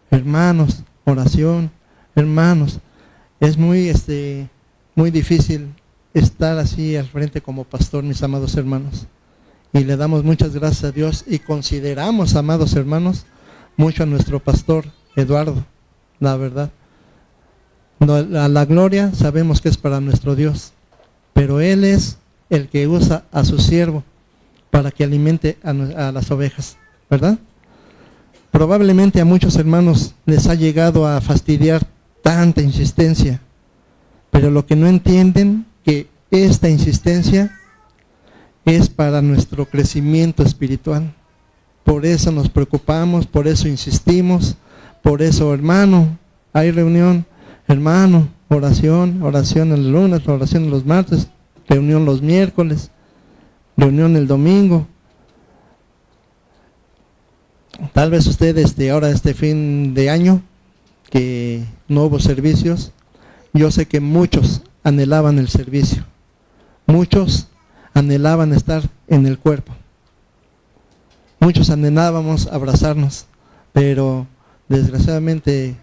Hermanos, 0.10 0.84
oración, 1.06 1.72
hermanos, 2.16 2.80
es 3.40 3.58
muy, 3.58 3.90
este, 3.90 4.50
muy 4.96 5.12
difícil 5.12 5.74
estar 6.13 6.58
así 6.58 6.96
al 6.96 7.08
frente 7.08 7.42
como 7.42 7.63
pastor, 7.63 8.04
mis 8.04 8.22
amados 8.24 8.56
hermanos. 8.56 9.08
Y 9.74 9.84
le 9.84 9.96
damos 9.98 10.24
muchas 10.24 10.54
gracias 10.54 10.84
a 10.86 10.92
Dios 10.92 11.24
y 11.28 11.40
consideramos, 11.40 12.36
amados 12.36 12.75
hermanos, 12.75 13.25
mucho 13.78 14.04
a 14.04 14.06
nuestro 14.06 14.40
pastor 14.40 14.86
Eduardo, 15.16 15.66
la 16.20 16.36
verdad. 16.38 16.72
la, 18.00 18.48
la 18.48 18.66
gloria 18.66 19.13
sabemos 19.13 19.62
que 19.62 19.70
es 19.70 19.78
para 19.78 20.01
nuestro 20.01 20.36
Dios, 20.36 20.74
pero 21.34 21.62
Él 21.62 21.84
es 21.84 22.18
el 22.50 22.68
que 22.68 22.88
usa 22.88 23.25
a 23.32 23.46
su 23.46 23.60
siervo 23.60 24.04
para 24.72 24.90
que 24.90 25.04
alimente 25.04 25.58
a, 25.63 25.74
las 26.12 26.32
ovejas, 26.32 26.78
¿verdad? 27.10 27.38
Probablemente 28.50 29.22
a 29.22 29.25
muchos 29.25 29.56
hermanos 29.58 30.16
les 30.25 30.48
ha 30.48 30.56
llegado 30.56 31.06
a 31.06 31.22
fastidiar 31.22 31.86
tanta 32.22 32.62
insistencia 32.62 33.42
Pero 34.32 34.50
lo 34.50 34.66
que 34.66 34.75
no 34.75 34.88
entienden 34.88 35.66
que 35.84 36.08
esta 36.32 36.70
insistencia 36.70 37.51
es 38.63 38.90
para 38.90 39.22
nuestro 39.22 39.66
crecimiento 39.66 40.44
espiritual. 40.44 41.13
Por 41.84 42.06
eso 42.06 42.32
nos 42.32 42.48
preocupamos, 42.48 43.28
por 43.28 43.48
eso 43.48 43.68
insistimos, 43.68 44.56
por 45.01 45.22
eso, 45.22 45.54
hermano, 45.54 46.18
hay 46.54 46.72
reunión, 46.72 47.25
hermano, 47.68 48.30
oración, 48.48 49.24
oración 49.24 49.70
los 49.70 49.80
lunes, 49.80 50.28
oración 50.28 50.70
los 50.70 50.86
martes, 50.86 51.28
reunión 51.68 52.06
los 52.06 52.22
miércoles, 52.22 52.92
reunión 53.81 54.15
el 54.15 54.27
domingo. 54.27 54.88
Tal 57.93 58.11
vez 58.11 58.27
ustedes 58.27 58.75
de 58.75 58.91
ahora, 58.91 59.09
este 59.09 59.33
fin 59.33 59.95
de 59.95 60.11
año, 60.11 60.43
que 61.09 61.65
no 61.88 62.03
hubo 62.03 62.19
servicios, 62.19 62.91
yo 63.53 63.71
sé 63.71 63.88
que 63.88 64.00
muchos 64.00 64.61
anhelaban 64.83 65.39
el 65.39 65.50
servicio, 65.50 66.05
muchos 66.85 67.47
anhelaban 67.95 68.53
estar 68.53 68.83
en 69.07 69.25
el 69.25 69.39
cuerpo, 69.39 69.73
muchos 71.39 71.71
anhelábamos 71.71 72.47
abrazarnos, 72.47 73.25
pero 73.73 74.27
desgraciadamente 74.69 75.75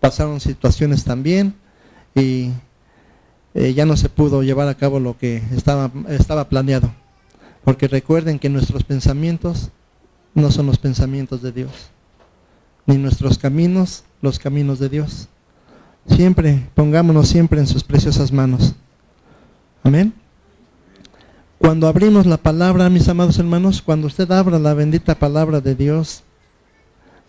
pasaron 0.00 0.40
situaciones 0.40 1.04
también 1.04 1.54
y 2.14 2.50
eh, 3.56 3.72
ya 3.72 3.86
no 3.86 3.96
se 3.96 4.10
pudo 4.10 4.42
llevar 4.42 4.68
a 4.68 4.74
cabo 4.74 5.00
lo 5.00 5.16
que 5.16 5.42
estaba, 5.50 5.90
estaba 6.10 6.50
planeado. 6.50 6.90
Porque 7.64 7.88
recuerden 7.88 8.38
que 8.38 8.50
nuestros 8.50 8.84
pensamientos 8.84 9.70
no 10.34 10.50
son 10.50 10.66
los 10.66 10.76
pensamientos 10.78 11.40
de 11.40 11.52
Dios, 11.52 11.70
ni 12.84 12.98
nuestros 12.98 13.38
caminos 13.38 14.04
los 14.20 14.38
caminos 14.38 14.78
de 14.78 14.90
Dios. 14.90 15.28
Siempre, 16.06 16.68
pongámonos 16.74 17.28
siempre 17.28 17.58
en 17.58 17.66
sus 17.66 17.82
preciosas 17.82 18.30
manos. 18.30 18.74
Amén. 19.82 20.12
Cuando 21.56 21.88
abrimos 21.88 22.26
la 22.26 22.36
palabra, 22.36 22.90
mis 22.90 23.08
amados 23.08 23.38
hermanos, 23.38 23.80
cuando 23.80 24.06
usted 24.06 24.30
abra 24.30 24.58
la 24.58 24.74
bendita 24.74 25.14
palabra 25.14 25.62
de 25.62 25.74
Dios, 25.74 26.22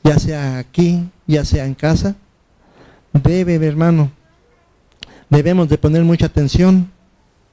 ya 0.04 0.20
sea 0.20 0.58
aquí, 0.58 1.10
ya 1.26 1.46
sea 1.46 1.66
en 1.66 1.74
casa, 1.74 2.18
debe, 3.14 3.56
hermano, 3.66 4.12
debemos 5.30 5.70
de 5.70 5.78
poner 5.78 6.04
mucha 6.04 6.28
atención 6.28 6.92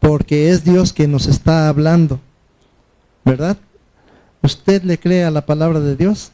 porque 0.00 0.50
es 0.50 0.64
Dios 0.64 0.92
que 0.92 1.08
nos 1.08 1.26
está 1.26 1.68
hablando, 1.68 2.20
¿verdad? 3.24 3.56
¿Usted 4.42 4.82
le 4.82 4.98
cree 4.98 5.24
a 5.24 5.30
la 5.30 5.46
palabra 5.46 5.80
de 5.80 5.96
Dios? 5.96 6.32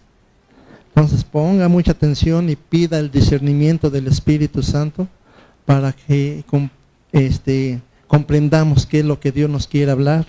Entonces 0.88 1.22
ponga 1.22 1.68
mucha 1.68 1.92
atención 1.92 2.50
y 2.50 2.56
pida 2.56 2.98
el 2.98 3.10
discernimiento 3.10 3.90
del 3.90 4.08
Espíritu 4.08 4.62
Santo 4.62 5.06
para 5.64 5.92
que 5.92 6.44
este, 7.12 7.80
comprendamos 8.08 8.86
qué 8.86 9.00
es 9.00 9.04
lo 9.04 9.20
que 9.20 9.30
Dios 9.30 9.48
nos 9.48 9.68
quiere 9.68 9.92
hablar, 9.92 10.26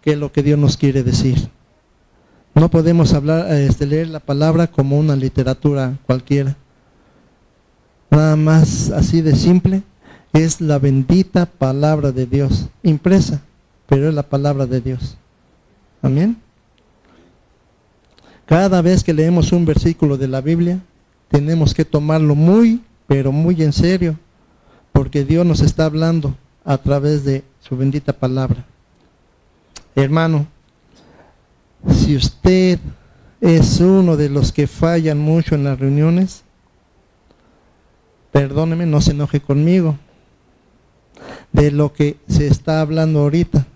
qué 0.00 0.12
es 0.12 0.18
lo 0.18 0.32
que 0.32 0.42
Dios 0.42 0.58
nos 0.58 0.78
quiere 0.78 1.02
decir. 1.02 1.50
No 2.54 2.70
podemos 2.70 3.12
hablar, 3.12 3.52
este, 3.52 3.86
leer 3.86 4.08
la 4.08 4.20
palabra 4.20 4.66
como 4.66 4.98
una 4.98 5.14
literatura 5.16 5.98
cualquiera. 6.06 6.56
Nada 8.10 8.36
más 8.36 8.90
así 8.90 9.20
de 9.20 9.36
simple, 9.36 9.82
es 10.32 10.60
la 10.60 10.78
bendita 10.78 11.46
palabra 11.46 12.12
de 12.12 12.26
Dios, 12.26 12.68
impresa, 12.82 13.42
pero 13.86 14.08
es 14.08 14.14
la 14.14 14.22
palabra 14.22 14.66
de 14.66 14.80
Dios. 14.80 15.16
Amén. 16.02 16.36
Cada 18.46 18.82
vez 18.82 19.04
que 19.04 19.14
leemos 19.14 19.52
un 19.52 19.64
versículo 19.64 20.16
de 20.16 20.28
la 20.28 20.40
Biblia, 20.40 20.80
tenemos 21.28 21.74
que 21.74 21.84
tomarlo 21.84 22.34
muy, 22.34 22.82
pero 23.06 23.32
muy 23.32 23.62
en 23.62 23.72
serio, 23.72 24.16
porque 24.92 25.24
Dios 25.24 25.46
nos 25.46 25.60
está 25.60 25.84
hablando 25.84 26.34
a 26.64 26.78
través 26.78 27.24
de 27.24 27.44
su 27.60 27.76
bendita 27.76 28.12
palabra. 28.12 28.64
Hermano, 29.94 30.46
si 31.88 32.16
usted 32.16 32.78
es 33.40 33.80
uno 33.80 34.16
de 34.16 34.28
los 34.28 34.52
que 34.52 34.66
fallan 34.66 35.18
mucho 35.18 35.54
en 35.54 35.64
las 35.64 35.78
reuniones, 35.78 36.42
perdóneme, 38.32 38.86
no 38.86 39.00
se 39.00 39.12
enoje 39.12 39.40
conmigo, 39.40 39.96
de 41.52 41.70
lo 41.70 41.92
que 41.92 42.16
se 42.28 42.46
está 42.46 42.80
hablando 42.80 43.20
ahorita, 43.20 43.66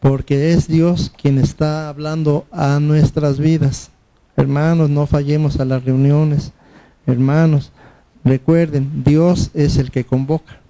porque 0.00 0.52
es 0.52 0.68
Dios 0.68 1.12
quien 1.20 1.38
está 1.38 1.88
hablando 1.88 2.46
a 2.50 2.80
nuestras 2.80 3.38
vidas. 3.38 3.90
Hermanos, 4.36 4.90
no 4.90 5.06
fallemos 5.06 5.60
a 5.60 5.64
las 5.64 5.84
reuniones. 5.84 6.52
Hermanos, 7.06 7.72
recuerden, 8.24 9.04
Dios 9.04 9.50
es 9.54 9.76
el 9.76 9.90
que 9.90 10.04
convoca. 10.04 10.60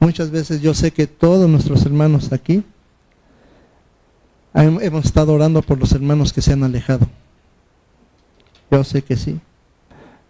Muchas 0.00 0.30
veces 0.30 0.60
yo 0.60 0.74
sé 0.74 0.90
que 0.90 1.06
todos 1.06 1.48
nuestros 1.48 1.86
hermanos 1.86 2.32
aquí 2.32 2.64
hemos 4.54 5.04
estado 5.04 5.32
orando 5.32 5.62
por 5.62 5.78
los 5.78 5.92
hermanos 5.92 6.32
que 6.32 6.42
se 6.42 6.52
han 6.52 6.64
alejado. 6.64 7.06
Yo 8.70 8.82
sé 8.84 9.02
que 9.02 9.16
sí. 9.16 9.40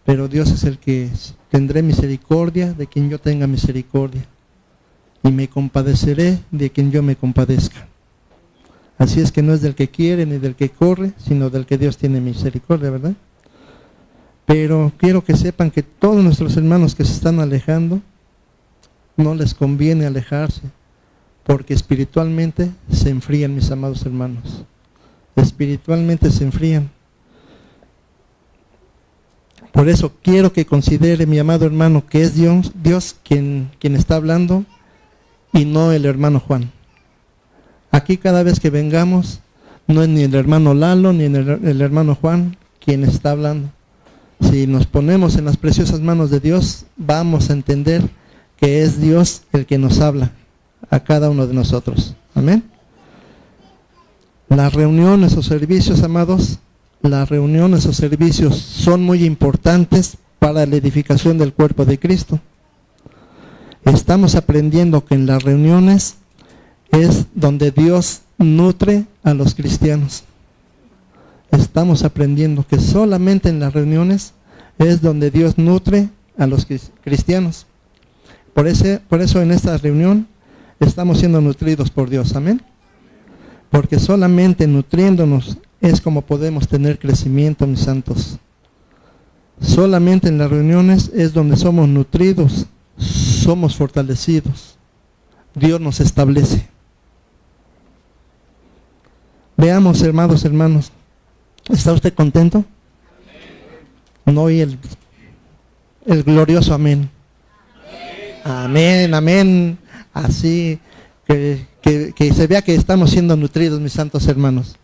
Pero 0.04 0.28
Dios 0.28 0.50
es 0.50 0.64
el 0.64 0.78
que 0.78 1.10
tendré 1.50 1.82
misericordia 1.82 2.72
de 2.72 2.86
quien 2.86 3.08
yo 3.08 3.18
tenga 3.18 3.46
misericordia. 3.46 4.26
Y 5.22 5.30
me 5.30 5.48
compadeceré 5.48 6.40
de 6.50 6.70
quien 6.70 6.90
yo 6.90 7.02
me 7.02 7.16
compadezca. 7.16 7.86
Así 8.98 9.20
es 9.20 9.32
que 9.32 9.42
no 9.42 9.52
es 9.52 9.62
del 9.62 9.74
que 9.74 9.88
quiere 9.88 10.26
ni 10.26 10.38
del 10.38 10.54
que 10.54 10.70
corre, 10.70 11.12
sino 11.16 11.50
del 11.50 11.66
que 11.66 11.78
Dios 11.78 11.96
tiene 11.96 12.20
misericordia, 12.20 12.90
¿verdad? 12.90 13.14
Pero 14.46 14.92
quiero 14.96 15.24
que 15.24 15.36
sepan 15.36 15.70
que 15.70 15.82
todos 15.82 16.22
nuestros 16.22 16.56
hermanos 16.56 16.94
que 16.94 17.04
se 17.04 17.12
están 17.12 17.40
alejando, 17.40 18.00
no 19.16 19.34
les 19.34 19.54
conviene 19.54 20.06
alejarse, 20.06 20.62
porque 21.44 21.74
espiritualmente 21.74 22.70
se 22.90 23.10
enfrían, 23.10 23.54
mis 23.54 23.70
amados 23.70 24.04
hermanos. 24.04 24.64
Espiritualmente 25.36 26.30
se 26.30 26.44
enfrían. 26.44 26.90
Por 29.72 29.88
eso 29.88 30.12
quiero 30.22 30.52
que 30.52 30.66
considere, 30.66 31.26
mi 31.26 31.38
amado 31.38 31.64
hermano, 31.64 32.06
que 32.06 32.22
es 32.22 32.34
Dios, 32.34 32.72
Dios 32.82 33.16
quien, 33.24 33.70
quien 33.78 33.96
está 33.96 34.16
hablando 34.16 34.64
y 35.52 35.64
no 35.64 35.92
el 35.92 36.04
hermano 36.04 36.40
Juan. 36.40 36.70
Aquí 37.90 38.16
cada 38.16 38.42
vez 38.42 38.58
que 38.58 38.70
vengamos, 38.70 39.40
no 39.86 40.02
es 40.02 40.08
ni 40.08 40.22
el 40.22 40.34
hermano 40.34 40.74
Lalo 40.74 41.12
ni 41.12 41.24
el, 41.24 41.80
hermano 41.80 42.14
Juan 42.14 42.56
quien 42.82 43.04
está 43.04 43.32
hablando. 43.32 43.68
Si 44.40 44.66
nos 44.66 44.86
ponemos 44.86 45.36
en 45.36 45.44
las 45.44 45.56
preciosas 45.56 46.00
manos 46.00 46.30
de 46.30 46.40
Dios, 46.40 46.86
vamos 46.96 47.50
a 47.50 47.52
entender 47.52 48.02
que 48.56 48.82
es 48.82 49.00
Dios 49.00 49.42
el 49.52 49.66
que 49.66 49.78
nos 49.78 50.00
habla 50.00 50.32
a 50.90 51.00
cada 51.00 51.30
uno 51.30 51.46
de 51.46 51.54
nosotros. 51.54 52.14
Amén. 52.34 52.64
Las 54.48 54.74
reuniones 54.74 55.36
o 55.36 55.42
servicios, 55.42 56.02
amados, 56.02 56.58
las 57.02 57.28
reuniones 57.28 57.86
o 57.86 57.92
servicios 57.92 58.56
son 58.56 59.02
muy 59.02 59.24
importantes 59.24 60.16
para 60.38 60.66
la 60.66 60.76
edificación 60.76 61.38
del 61.38 61.52
cuerpo 61.52 61.84
de 61.84 61.98
Cristo. 61.98 62.40
Estamos 63.84 64.34
aprendiendo 64.36 65.04
que 65.04 65.14
en 65.14 65.26
las 65.26 65.42
reuniones 65.42 66.16
es 66.92 67.26
donde 67.34 67.70
Dios 67.70 68.22
nutre 68.38 69.06
a 69.22 69.34
los 69.34 69.54
cristianos. 69.54 70.24
Estamos 71.50 72.04
aprendiendo 72.04 72.66
que 72.66 72.78
solamente 72.78 73.48
en 73.48 73.60
las 73.60 73.72
reuniones 73.72 74.34
es 74.78 75.02
donde 75.02 75.30
Dios 75.30 75.58
nutre 75.58 76.08
a 76.38 76.46
los 76.46 76.66
cristianos. 77.02 77.66
Por, 78.54 78.66
ese, 78.66 79.00
por 79.08 79.20
eso 79.20 79.40
en 79.40 79.50
esta 79.50 79.76
reunión 79.78 80.28
estamos 80.80 81.18
siendo 81.18 81.40
nutridos 81.40 81.90
por 81.90 82.08
Dios. 82.08 82.36
Amén. 82.36 82.62
Porque 83.70 83.98
solamente 83.98 84.66
nutriéndonos 84.66 85.58
es 85.80 86.00
como 86.00 86.22
podemos 86.22 86.68
tener 86.68 86.98
crecimiento, 86.98 87.66
mis 87.66 87.80
santos. 87.80 88.38
Solamente 89.60 90.28
en 90.28 90.38
las 90.38 90.50
reuniones 90.50 91.10
es 91.14 91.32
donde 91.32 91.56
somos 91.56 91.88
nutridos, 91.88 92.66
somos 92.98 93.76
fortalecidos. 93.76 94.76
Dios 95.54 95.80
nos 95.80 96.00
establece. 96.00 96.68
Veamos, 99.56 100.02
hermanos, 100.02 100.44
hermanos. 100.44 100.92
¿Está 101.68 101.92
usted 101.92 102.14
contento? 102.14 102.64
No 104.24 104.42
oí 104.42 104.60
el, 104.60 104.78
el 106.06 106.22
glorioso 106.22 106.74
amén. 106.74 107.10
Amén, 108.44 109.14
amén. 109.14 109.78
Así 110.12 110.78
que, 111.26 111.66
que 111.82 112.32
se 112.32 112.46
vea 112.46 112.62
que 112.62 112.74
estamos 112.74 113.10
siendo 113.10 113.36
nutridos, 113.36 113.80
mis 113.80 113.92
santos 113.92 114.26
hermanos. 114.26 114.76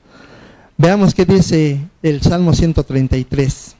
Veamos 0.76 1.12
qué 1.12 1.24
dice 1.24 1.80
el 2.02 2.22
Salmo 2.22 2.54
133. 2.54 3.74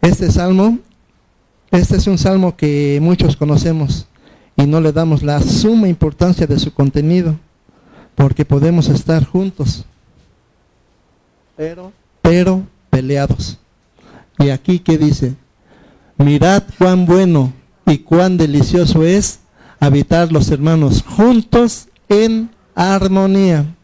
Este 0.00 0.32
salmo, 0.32 0.80
este 1.72 1.96
es 1.96 2.06
un 2.06 2.18
salmo 2.18 2.56
que 2.56 2.98
muchos 3.02 3.36
conocemos 3.36 4.06
y 4.56 4.66
no 4.66 4.80
le 4.80 4.92
damos 4.92 5.22
la 5.22 5.40
suma 5.40 5.88
importancia 5.88 6.46
de 6.46 6.58
su 6.58 6.72
contenido, 6.72 7.34
porque 8.14 8.44
podemos 8.44 8.88
estar 8.88 9.24
juntos, 9.24 9.84
pero, 11.56 11.92
pero 12.20 12.62
peleados. 12.90 13.58
Y 14.38 14.50
aquí 14.50 14.78
qué 14.78 14.98
dice, 14.98 15.34
Mirad 16.18 16.62
cuán 16.78 17.06
bueno 17.06 17.52
y 17.86 17.98
cuán 17.98 18.36
delicioso 18.36 19.02
es 19.04 19.40
habitar 19.80 20.30
los 20.30 20.50
hermanos 20.50 21.02
juntos 21.02 21.88
en 22.08 22.50
armonía. 22.74 23.74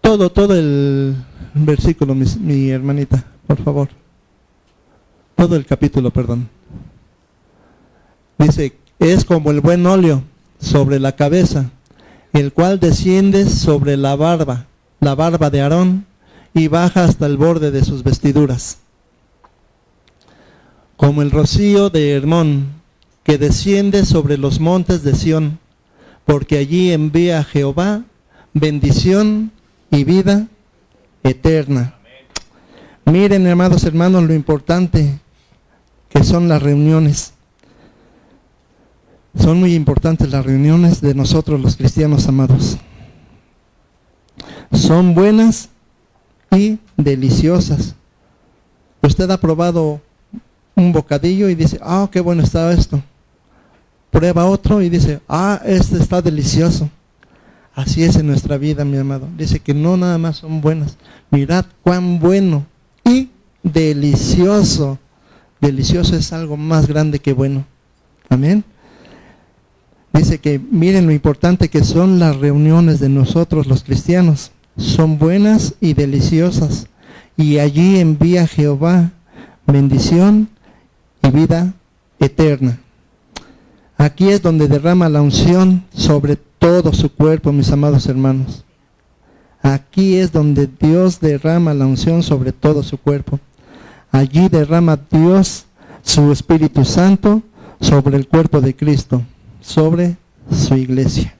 Todo, 0.00 0.30
todo 0.30 0.54
el 0.54 1.16
versículo, 1.54 2.14
mi, 2.14 2.26
mi 2.40 2.70
hermanita, 2.70 3.24
por 3.46 3.62
favor. 3.62 4.03
Todo 5.36 5.56
el 5.56 5.66
capítulo, 5.66 6.10
perdón. 6.10 6.48
Dice, 8.38 8.76
es 8.98 9.24
como 9.24 9.50
el 9.50 9.60
buen 9.60 9.86
óleo 9.86 10.22
sobre 10.60 10.98
la 10.98 11.12
cabeza, 11.12 11.70
el 12.32 12.52
cual 12.52 12.80
desciende 12.80 13.48
sobre 13.48 13.96
la 13.96 14.16
barba, 14.16 14.66
la 15.00 15.14
barba 15.14 15.50
de 15.50 15.60
Aarón, 15.60 16.06
y 16.54 16.68
baja 16.68 17.04
hasta 17.04 17.26
el 17.26 17.36
borde 17.36 17.70
de 17.70 17.84
sus 17.84 18.04
vestiduras. 18.04 18.78
Como 20.96 21.22
el 21.22 21.30
rocío 21.30 21.90
de 21.90 22.12
Hermón, 22.12 22.68
que 23.24 23.38
desciende 23.38 24.04
sobre 24.04 24.38
los 24.38 24.60
montes 24.60 25.02
de 25.02 25.14
Sión, 25.14 25.58
porque 26.24 26.58
allí 26.58 26.92
envía 26.92 27.42
Jehová 27.42 28.04
bendición 28.54 29.50
y 29.90 30.04
vida 30.04 30.46
eterna. 31.22 31.94
Miren, 33.04 33.46
amados 33.46 33.84
hermanos, 33.84 34.22
lo 34.22 34.32
importante 34.32 35.18
que 36.14 36.22
son 36.22 36.48
las 36.48 36.62
reuniones. 36.62 37.32
Son 39.36 39.58
muy 39.58 39.74
importantes 39.74 40.30
las 40.30 40.46
reuniones 40.46 41.00
de 41.00 41.12
nosotros 41.12 41.60
los 41.60 41.76
cristianos 41.76 42.28
amados. 42.28 42.78
Son 44.72 45.14
buenas 45.14 45.70
y 46.52 46.78
deliciosas. 46.96 47.96
Usted 49.02 49.28
ha 49.30 49.40
probado 49.40 50.00
un 50.76 50.92
bocadillo 50.92 51.48
y 51.48 51.56
dice, 51.56 51.80
ah, 51.82 52.08
qué 52.10 52.20
bueno 52.20 52.44
está 52.44 52.72
esto. 52.72 53.02
Prueba 54.10 54.46
otro 54.46 54.80
y 54.80 54.88
dice, 54.88 55.20
ah, 55.28 55.60
este 55.64 55.98
está 55.98 56.22
delicioso. 56.22 56.88
Así 57.74 58.04
es 58.04 58.14
en 58.14 58.28
nuestra 58.28 58.56
vida, 58.56 58.84
mi 58.84 58.96
amado. 58.98 59.28
Dice 59.36 59.58
que 59.58 59.74
no 59.74 59.96
nada 59.96 60.16
más 60.16 60.36
son 60.36 60.60
buenas. 60.60 60.96
Mirad 61.30 61.64
cuán 61.82 62.20
bueno 62.20 62.64
y 63.04 63.30
delicioso. 63.64 64.98
Delicioso 65.60 66.16
es 66.16 66.32
algo 66.32 66.56
más 66.56 66.86
grande 66.86 67.18
que 67.18 67.32
bueno. 67.32 67.64
Amén. 68.28 68.64
Dice 70.12 70.38
que 70.38 70.58
miren 70.58 71.06
lo 71.06 71.12
importante 71.12 71.68
que 71.68 71.82
son 71.82 72.18
las 72.18 72.36
reuniones 72.36 73.00
de 73.00 73.08
nosotros 73.08 73.66
los 73.66 73.82
cristianos. 73.82 74.52
Son 74.76 75.18
buenas 75.18 75.74
y 75.80 75.94
deliciosas. 75.94 76.86
Y 77.36 77.58
allí 77.58 77.98
envía 77.98 78.46
Jehová 78.46 79.10
bendición 79.66 80.48
y 81.22 81.30
vida 81.30 81.74
eterna. 82.20 82.78
Aquí 83.96 84.28
es 84.28 84.42
donde 84.42 84.68
derrama 84.68 85.08
la 85.08 85.22
unción 85.22 85.84
sobre 85.94 86.36
todo 86.36 86.92
su 86.92 87.12
cuerpo, 87.12 87.52
mis 87.52 87.70
amados 87.70 88.06
hermanos. 88.06 88.64
Aquí 89.62 90.16
es 90.16 90.32
donde 90.32 90.66
Dios 90.66 91.20
derrama 91.20 91.72
la 91.74 91.86
unción 91.86 92.22
sobre 92.22 92.52
todo 92.52 92.82
su 92.82 92.98
cuerpo. 92.98 93.40
Allí 94.14 94.48
derrama 94.48 94.96
Dios 95.10 95.66
su 96.04 96.30
Espíritu 96.30 96.84
Santo 96.84 97.42
sobre 97.80 98.16
el 98.16 98.28
cuerpo 98.28 98.60
de 98.60 98.76
Cristo 98.76 99.22
sobre 99.60 100.16
su 100.52 100.76
iglesia. 100.76 101.34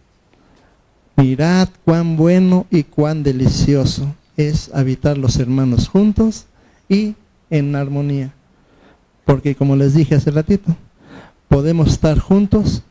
Mirad 1.14 1.68
cuán 1.84 2.16
bueno 2.16 2.66
y 2.72 2.82
cuán 2.82 3.22
delicioso 3.22 4.12
es 4.36 4.74
habitar 4.74 5.16
los 5.16 5.36
hermanos 5.36 5.86
juntos 5.86 6.46
y 6.88 7.14
en 7.48 7.76
armonía. 7.76 8.34
Porque 9.24 9.54
como 9.54 9.76
les 9.76 9.94
dije 9.94 10.16
hace 10.16 10.32
ratito, 10.32 10.74
podemos 11.46 11.90
estar 11.90 12.18
juntos 12.18 12.82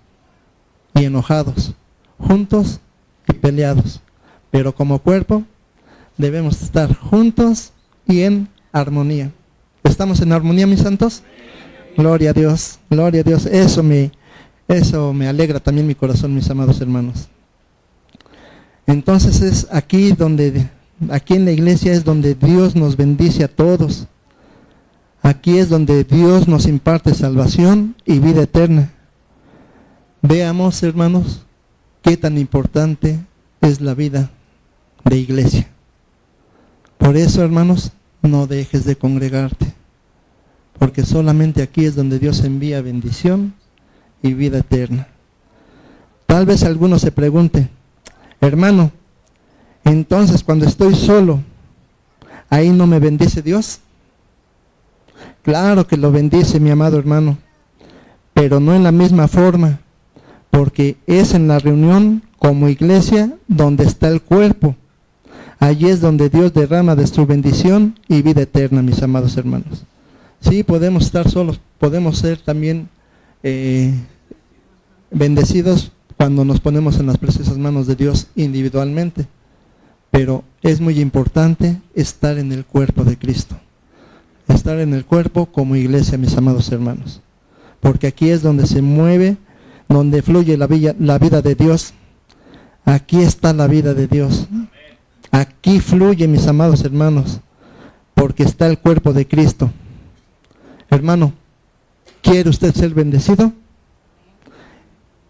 y 0.96 1.04
enojados, 1.04 1.74
juntos 2.18 2.80
y 3.28 3.34
peleados. 3.34 4.00
Pero 4.50 4.74
como 4.74 5.00
cuerpo 5.00 5.44
debemos 6.18 6.62
estar 6.62 6.96
juntos 6.96 7.74
y 8.08 8.22
en 8.22 8.48
armonía. 8.72 9.34
¿Estamos 9.84 10.22
en 10.22 10.32
armonía, 10.32 10.66
mis 10.66 10.80
santos? 10.80 11.24
Gloria 11.98 12.32
a 12.32 12.34
Dios, 12.34 12.80
gloria 12.90 13.22
a 13.22 13.24
Dios. 13.24 13.46
Eso 13.46 13.84
me, 13.84 14.12
eso 14.68 15.14
me 15.14 15.28
alegra 15.28 15.60
también 15.60 15.86
mi 15.86 15.96
corazón, 15.96 16.34
mis 16.34 16.50
amados 16.50 16.80
hermanos. 16.82 17.28
Entonces 18.88 19.42
es 19.42 19.68
aquí 19.72 20.14
donde, 20.14 20.70
aquí 21.10 21.36
en 21.36 21.46
la 21.46 21.52
iglesia 21.52 21.94
es 21.94 22.04
donde 22.04 22.36
Dios 22.36 22.76
nos 22.76 22.98
bendice 22.98 23.44
a 23.44 23.48
todos. 23.48 24.08
Aquí 25.22 25.58
es 25.58 25.70
donde 25.70 26.04
Dios 26.04 26.48
nos 26.48 26.66
imparte 26.66 27.14
salvación 27.14 27.96
y 28.06 28.20
vida 28.20 28.44
eterna. 28.44 28.92
Veamos, 30.22 30.82
hermanos, 30.84 31.46
qué 32.02 32.18
tan 32.18 32.38
importante 32.38 33.20
es 33.62 33.80
la 33.80 33.94
vida 33.94 34.32
de 35.04 35.18
iglesia. 35.18 35.68
Por 36.98 37.18
eso, 37.18 37.44
hermanos, 37.44 37.92
no 38.24 38.48
dejes 38.48 38.86
de 38.86 38.96
congregarte, 38.96 39.74
porque 40.80 41.04
solamente 41.04 41.62
aquí 41.62 41.86
es 41.86 41.96
donde 41.96 42.20
Dios 42.20 42.44
envía 42.44 42.82
bendición 42.82 43.54
y 44.22 44.34
vida 44.34 44.60
eterna. 44.60 45.08
Tal 46.26 46.46
vez 46.46 46.64
alguno 46.64 46.98
se 46.98 47.12
pregunte, 47.12 47.70
hermano, 48.42 48.92
entonces 49.84 50.44
cuando 50.44 50.66
estoy 50.66 50.96
solo, 50.96 51.42
ahí 52.50 52.70
no 52.70 52.88
me 52.88 53.00
bendice 53.00 53.42
Dios. 53.42 53.82
Claro 55.44 55.86
que 55.86 55.98
lo 55.98 56.12
bendice 56.12 56.60
mi 56.60 56.72
amado 56.72 56.98
hermano, 56.98 57.38
pero 58.34 58.60
no 58.60 58.74
en 58.74 58.84
la 58.84 58.94
misma 58.94 59.28
forma, 59.28 59.82
porque 60.50 60.96
es 61.06 61.34
en 61.34 61.48
la 61.50 61.60
reunión 61.60 62.24
como 62.40 62.70
iglesia 62.70 63.34
donde 63.48 63.84
está 63.84 64.08
el 64.08 64.22
cuerpo. 64.22 64.76
Allí 65.64 65.88
es 65.88 66.02
donde 66.02 66.28
Dios 66.28 66.54
derrama 66.54 66.94
de 66.94 67.08
su 67.08 67.26
bendición 67.26 67.98
y 68.10 68.22
vida 68.22 68.42
eterna, 68.42 68.82
mis 68.82 69.02
amados 69.02 69.38
hermanos. 69.38 69.86
Sí, 70.42 70.62
podemos 70.62 71.06
estar 71.06 71.30
solos, 71.32 71.62
podemos 71.80 72.18
ser 72.18 72.38
también 72.38 72.90
eh, 73.44 73.94
bendecidos 75.10 75.94
cuando 76.18 76.44
nos 76.44 76.60
ponemos 76.60 77.00
en 77.00 77.06
las 77.06 77.18
preciosas 77.18 77.58
manos 77.58 77.88
de 77.88 77.96
Dios 77.96 78.28
individualmente, 78.36 79.26
pero 80.12 80.44
es 80.64 80.82
muy 80.82 81.00
importante 81.00 81.80
estar 81.96 82.38
en 82.38 82.52
el 82.52 82.66
cuerpo 82.66 83.06
de 83.06 83.18
Cristo, 83.18 83.56
estar 84.50 84.78
en 84.80 84.94
el 84.94 85.06
cuerpo 85.06 85.46
como 85.46 85.78
iglesia, 85.78 86.18
mis 86.18 86.36
amados 86.36 86.70
hermanos, 86.74 87.22
porque 87.80 88.08
aquí 88.08 88.32
es 88.32 88.42
donde 88.42 88.68
se 88.68 88.82
mueve, 88.82 89.38
donde 89.88 90.24
fluye 90.24 90.58
la 90.58 90.68
vida, 90.68 90.94
la 91.00 91.18
vida 91.20 91.42
de 91.42 91.56
Dios, 91.56 91.94
aquí 92.84 93.22
está 93.22 93.54
la 93.54 93.68
vida 93.68 93.94
de 93.94 94.08
Dios, 94.08 94.50
aquí 95.34 95.82
fluye, 95.82 96.28
mis 96.30 96.48
amados 96.48 96.86
hermanos, 96.86 97.42
porque 98.14 98.44
está 98.44 98.68
el 98.68 98.80
cuerpo 98.80 99.12
de 99.12 99.28
Cristo. 99.28 99.70
Hermano, 100.90 101.34
¿quiere 102.22 102.50
usted 102.50 102.74
ser 102.74 102.94
bendecido? 102.94 103.52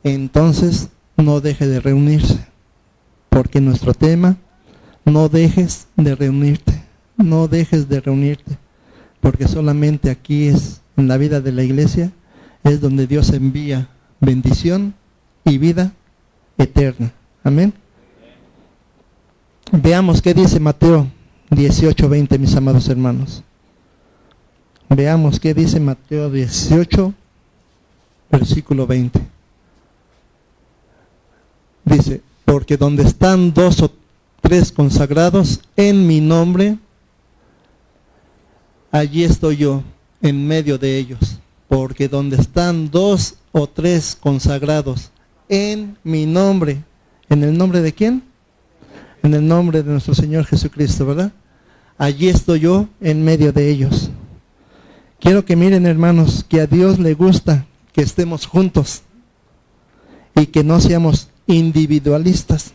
entonces 0.03 0.89
no 1.17 1.41
deje 1.41 1.67
de 1.67 1.79
reunirse. 1.79 2.45
Porque 3.29 3.61
nuestro 3.61 3.93
tema, 3.93 4.37
no 5.05 5.29
dejes 5.29 5.87
de 5.95 6.15
reunirte, 6.15 6.83
no 7.17 7.47
dejes 7.47 7.89
de 7.89 7.99
reunirte. 8.01 8.57
Porque 9.21 9.47
solamente 9.47 10.11
aquí 10.11 10.47
es, 10.47 10.81
en 10.97 11.07
la 11.07 11.17
vida 11.17 11.41
de 11.41 11.51
la 11.51 11.63
iglesia, 11.63 12.11
es 12.63 12.79
donde 12.81 13.07
Dios 13.07 13.31
envía 13.31 13.89
bendición 14.19 14.93
y 15.45 15.57
vida 15.57 15.93
eterna. 16.57 17.11
Amén. 17.43 17.73
Veamos 19.71 20.21
qué 20.21 20.33
dice 20.33 20.59
Mateo 20.59 21.07
18, 21.49 22.09
20, 22.09 22.37
mis 22.37 22.55
amados 22.55 22.87
hermanos. 22.89 23.43
Veamos 24.89 25.39
qué 25.39 25.53
dice 25.53 25.79
Mateo 25.79 26.29
18, 26.29 27.13
versículo 28.31 28.85
20. 28.85 29.19
Dice, 31.85 32.21
porque 32.45 32.77
donde 32.77 33.03
están 33.03 33.53
dos 33.53 33.81
o 33.81 33.91
tres 34.41 34.71
consagrados 34.71 35.61
en 35.75 36.05
mi 36.05 36.21
nombre, 36.21 36.77
allí 38.91 39.23
estoy 39.23 39.57
yo 39.57 39.83
en 40.21 40.47
medio 40.47 40.77
de 40.77 40.97
ellos. 40.97 41.39
Porque 41.67 42.07
donde 42.07 42.35
están 42.35 42.91
dos 42.91 43.35
o 43.51 43.67
tres 43.67 44.15
consagrados 44.19 45.11
en 45.49 45.97
mi 46.03 46.25
nombre, 46.25 46.83
¿en 47.29 47.43
el 47.43 47.57
nombre 47.57 47.81
de 47.81 47.93
quién? 47.93 48.32
En 49.23 49.33
el 49.33 49.47
nombre 49.47 49.81
de 49.81 49.91
nuestro 49.91 50.13
Señor 50.13 50.45
Jesucristo, 50.45 51.05
¿verdad? 51.05 51.31
Allí 51.97 52.27
estoy 52.27 52.59
yo 52.59 52.89
en 52.99 53.23
medio 53.23 53.53
de 53.53 53.69
ellos. 53.69 54.11
Quiero 55.19 55.45
que 55.45 55.55
miren, 55.55 55.85
hermanos, 55.85 56.45
que 56.47 56.59
a 56.59 56.67
Dios 56.67 56.99
le 56.99 57.13
gusta 57.13 57.65
que 57.93 58.01
estemos 58.01 58.45
juntos 58.45 59.01
y 60.35 60.47
que 60.47 60.65
no 60.65 60.81
seamos 60.81 61.29
individualistas. 61.47 62.73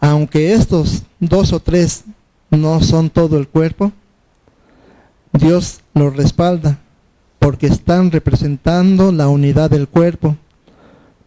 Aunque 0.00 0.54
estos 0.54 1.02
dos 1.20 1.52
o 1.52 1.60
tres 1.60 2.04
no 2.50 2.80
son 2.80 3.10
todo 3.10 3.36
el 3.36 3.46
cuerpo, 3.46 3.92
Dios 5.32 5.80
los 5.92 6.16
respalda 6.16 6.78
porque 7.38 7.66
están 7.66 8.10
representando 8.10 9.12
la 9.12 9.28
unidad 9.28 9.68
del 9.68 9.88
cuerpo, 9.88 10.36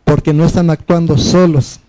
porque 0.03 0.33
no 0.33 0.45
están 0.45 0.69
actuando 0.71 1.17
solos. 1.17 1.79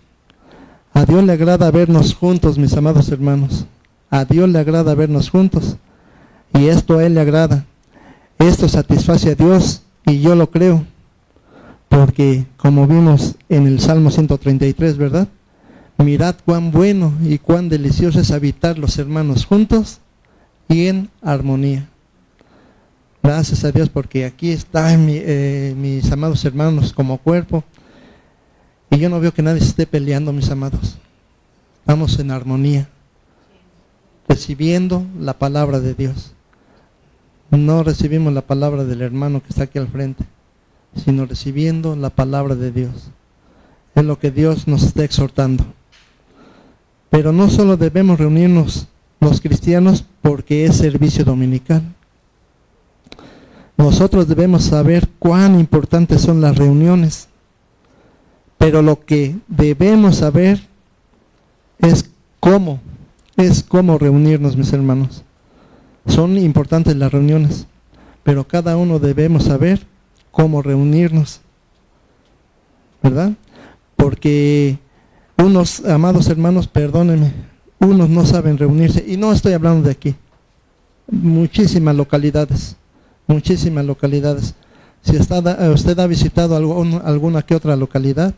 A 0.93 1.05
Dios 1.05 1.23
le 1.23 1.33
agrada 1.33 1.69
vernos 1.71 2.13
juntos, 2.13 2.57
mis 2.57 2.75
amados 2.75 3.09
hermanos. 3.09 3.65
A 4.09 4.25
Dios 4.25 4.49
le 4.49 4.59
agrada 4.59 4.95
vernos 4.95 5.29
juntos. 5.29 5.77
Y 6.53 6.67
esto 6.67 6.97
a 6.97 7.05
Él 7.05 7.13
le 7.13 7.21
agrada. 7.21 7.65
Esto 8.39 8.67
satisface 8.67 9.31
a 9.31 9.35
Dios 9.35 9.83
y 10.05 10.21
yo 10.21 10.35
lo 10.35 10.49
creo. 10.49 10.83
Porque 11.89 12.45
como 12.57 12.87
vimos 12.87 13.35
en 13.49 13.67
el 13.67 13.79
Salmo 13.79 14.11
133, 14.11 14.97
¿verdad? 14.97 15.27
Mirad 15.97 16.35
cuán 16.45 16.71
bueno 16.71 17.13
y 17.23 17.39
cuán 17.39 17.69
delicioso 17.69 18.19
es 18.19 18.31
habitar 18.31 18.77
los 18.77 18.97
hermanos 18.99 19.45
juntos 19.45 19.99
y 20.69 20.87
en 20.87 21.09
armonía. 21.21 21.89
Gracias 23.23 23.63
a 23.65 23.71
Dios 23.71 23.89
porque 23.89 24.25
aquí 24.25 24.51
están 24.51 25.07
eh, 25.09 25.73
mis 25.75 26.09
amados 26.11 26.45
hermanos 26.45 26.93
como 26.93 27.17
cuerpo. 27.17 27.63
Y 28.89 28.97
yo 28.97 29.09
no 29.09 29.19
veo 29.19 29.33
que 29.33 29.41
nadie 29.41 29.61
esté 29.61 29.85
peleando, 29.85 30.31
mis 30.31 30.49
amados. 30.49 30.97
Estamos 31.79 32.19
en 32.19 32.31
armonía, 32.31 32.89
recibiendo 34.27 35.05
la 35.19 35.33
palabra 35.33 35.79
de 35.79 35.93
Dios. 35.93 36.33
No 37.51 37.83
recibimos 37.83 38.33
la 38.33 38.41
palabra 38.41 38.83
del 38.83 39.01
hermano 39.01 39.41
que 39.41 39.49
está 39.49 39.63
aquí 39.63 39.79
al 39.79 39.87
frente, 39.87 40.25
sino 40.95 41.25
recibiendo 41.25 41.95
la 41.95 42.09
palabra 42.09 42.55
de 42.55 42.71
Dios. 42.71 43.09
Es 43.95 44.03
lo 44.03 44.19
que 44.19 44.31
Dios 44.31 44.67
nos 44.67 44.83
está 44.83 45.03
exhortando. 45.03 45.65
Pero 47.09 47.31
no 47.31 47.49
solo 47.49 47.77
debemos 47.77 48.19
reunirnos 48.19 48.87
los 49.19 49.41
cristianos 49.41 50.03
porque 50.21 50.65
es 50.65 50.75
servicio 50.75 51.23
dominical 51.23 51.83
nosotros 53.77 54.27
debemos 54.27 54.63
saber 54.63 55.07
cuán 55.19 55.59
importantes 55.59 56.21
son 56.21 56.41
las 56.41 56.57
reuniones, 56.57 57.29
pero 58.57 58.81
lo 58.81 59.05
que 59.05 59.35
debemos 59.47 60.17
saber 60.17 60.59
es 61.79 62.09
cómo, 62.39 62.79
es 63.35 63.63
cómo 63.63 63.97
reunirnos, 63.97 64.57
mis 64.57 64.73
hermanos. 64.73 65.23
Son 66.05 66.37
importantes 66.37 66.95
las 66.95 67.11
reuniones, 67.11 67.67
pero 68.23 68.47
cada 68.47 68.77
uno 68.77 68.99
debemos 68.99 69.43
saber 69.43 69.85
cómo 70.31 70.61
reunirnos, 70.61 71.41
¿verdad? 73.03 73.33
Porque 73.95 74.79
unos, 75.37 75.85
amados 75.85 76.27
hermanos, 76.27 76.67
perdónenme, 76.67 77.33
unos 77.79 78.09
no 78.09 78.25
saben 78.25 78.57
reunirse, 78.57 79.03
y 79.07 79.17
no 79.17 79.31
estoy 79.31 79.53
hablando 79.53 79.83
de 79.83 79.91
aquí, 79.91 80.15
muchísimas 81.07 81.95
localidades 81.95 82.77
muchísimas 83.27 83.85
localidades. 83.85 84.55
Si 85.01 85.15
está, 85.15 85.39
usted 85.71 85.99
ha 85.99 86.07
visitado 86.07 86.55
alguna 86.55 87.41
que 87.43 87.55
otra 87.55 87.75
localidad, 87.75 88.33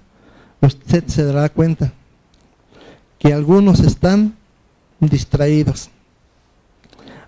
usted 0.62 1.06
se 1.08 1.24
dará 1.24 1.50
cuenta 1.50 1.93
que 3.17 3.34
algunos 3.34 3.80
están 3.82 4.36
distraídos, 5.00 5.89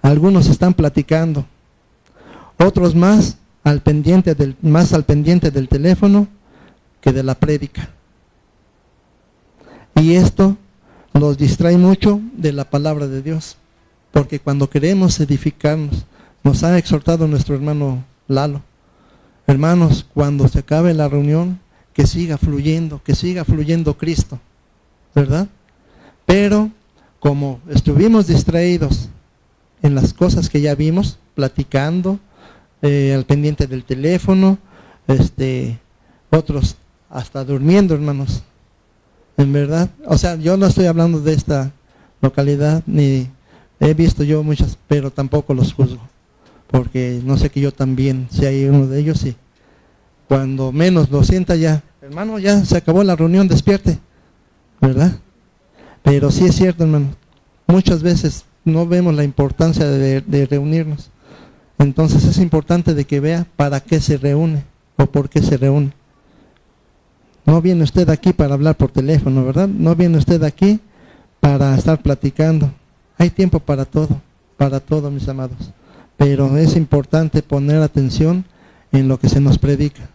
algunos 0.02 0.48
están 0.48 0.74
platicando, 0.74 1.46
otros 2.58 2.96
más 2.96 3.38
al 3.64 3.82
pendiente 3.82 4.36
del, 4.36 4.56
más 4.62 4.94
al 4.94 5.04
pendiente 5.04 5.52
del 5.52 5.68
teléfono 5.68 6.28
que 7.00 7.12
de 7.12 7.24
la 7.24 7.36
prédica. 7.36 7.90
Y 9.96 10.14
esto 10.14 10.58
los 11.14 11.38
distrae 11.38 11.78
mucho 11.78 12.22
de 12.34 12.54
la 12.54 12.70
palabra 12.70 13.08
de 13.08 13.22
Dios, 13.22 13.58
porque 14.12 14.40
cuando 14.40 14.70
queremos 14.70 15.20
edificarnos, 15.20 16.06
nos 16.44 16.64
ha 16.64 16.78
exhortado 16.78 17.28
nuestro 17.28 17.56
hermano 17.56 18.04
Lalo. 18.28 18.62
Hermanos, 19.46 20.06
cuando 20.14 20.48
se 20.48 20.60
acabe 20.60 20.94
la 20.94 21.08
reunión, 21.08 21.60
que 21.94 22.08
siga 22.08 22.38
fluyendo, 22.38 23.02
que 23.04 23.16
siga 23.16 23.44
fluyendo 23.44 23.98
Cristo, 23.98 24.40
¿verdad? 25.14 25.48
Pero 26.26 26.72
como 27.20 27.60
estuvimos 27.70 28.28
distraídos 28.28 29.10
en 29.82 29.96
las 29.96 30.14
cosas 30.14 30.50
que 30.50 30.62
ya 30.62 30.76
vimos, 30.76 31.18
platicando, 31.36 32.20
eh, 32.82 33.14
al 33.16 33.26
pendiente 33.26 33.68
del 33.68 33.84
teléfono, 33.84 34.58
este, 35.08 35.80
otros 36.30 36.78
hasta 37.10 37.44
durmiendo, 37.44 37.94
hermanos. 37.94 38.44
En 39.38 39.52
verdad, 39.52 39.90
o 40.06 40.18
sea, 40.18 40.36
yo 40.36 40.58
no 40.58 40.68
estoy 40.68 40.86
hablando 40.86 41.20
de 41.20 41.34
esta 41.34 41.72
localidad, 42.22 42.84
ni 42.86 43.28
he 43.80 43.94
visto 43.94 44.24
yo 44.24 44.44
muchas, 44.44 44.78
pero 44.88 45.12
tampoco 45.12 45.54
los 45.54 45.74
juzgo 45.74 46.12
porque 46.72 47.22
no 47.24 47.38
sé 47.38 47.50
que 47.50 47.60
yo 47.60 47.74
también 47.74 48.28
si 48.32 48.46
hay 48.46 48.64
uno 48.66 48.88
de 48.88 49.00
ellos, 49.00 49.20
sí. 49.20 49.36
Cuando 50.32 50.72
menos 50.72 51.10
lo 51.10 51.26
sienta 51.26 51.58
ya, 51.58 51.84
hermano, 52.02 52.40
ya 52.40 52.64
se 52.64 52.78
acabó 52.78 53.04
la 53.04 53.18
reunión, 53.18 53.50
despierte, 53.50 54.00
¿verdad? 54.80 55.12
Pero 56.04 56.32
sí 56.32 56.46
es 56.46 56.56
cierto, 56.56 56.86
hermano, 56.86 57.10
muchas 57.68 58.02
veces 58.02 58.46
no 58.64 58.88
vemos 58.88 59.14
la 59.14 59.26
importancia 59.26 59.86
de, 59.86 60.48
reunirnos. 60.50 61.12
Entonces 61.80 62.24
es 62.24 62.38
importante 62.38 62.94
de 62.94 63.04
que 63.04 63.20
vea 63.20 63.46
para 63.58 63.82
qué 63.82 64.00
se 64.00 64.16
reúne 64.16 64.64
o 64.96 65.06
por 65.06 65.30
qué 65.30 65.42
se 65.42 65.58
reúne. 65.58 65.92
No 67.46 67.62
viene 67.62 67.84
usted 67.84 68.10
aquí 68.10 68.32
para 68.32 68.54
hablar 68.54 68.78
por 68.78 68.90
teléfono, 68.90 69.44
¿verdad? 69.44 69.68
No 69.68 69.98
viene 69.98 70.18
usted 70.18 70.42
aquí 70.44 70.80
para 71.42 71.76
estar 71.76 72.02
platicando. 72.02 72.72
Hay 73.18 73.32
tiempo 73.32 73.60
para 73.60 73.84
todo, 73.84 74.22
para 74.56 74.80
todo, 74.80 75.12
mis 75.12 75.28
amados 75.28 75.74
pero 76.16 76.56
es 76.56 76.76
importante 76.76 77.42
poner 77.42 77.82
atención 77.82 78.46
en 78.92 79.08
lo 79.08 79.18
que 79.18 79.28
se 79.28 79.42
nos 79.42 79.58
predica, 79.58 80.11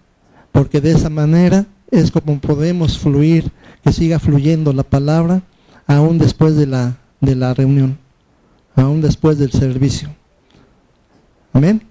porque 0.56 0.80
de 0.80 0.92
esa 0.92 1.10
manera 1.10 1.66
es 1.90 2.10
como 2.10 2.40
podemos 2.40 2.98
fluir, 2.98 3.52
que 3.84 3.92
siga 3.92 4.18
fluyendo 4.18 4.72
la 4.72 4.84
palabra 4.84 5.42
aún 5.86 6.16
después 6.16 6.56
de 6.56 6.66
la, 6.66 6.96
de 7.20 7.36
la 7.36 7.52
reunión, 7.52 7.98
aún 8.74 9.02
después 9.02 9.36
del 9.36 9.52
servicio. 9.52 10.08
Amén. 11.52 11.82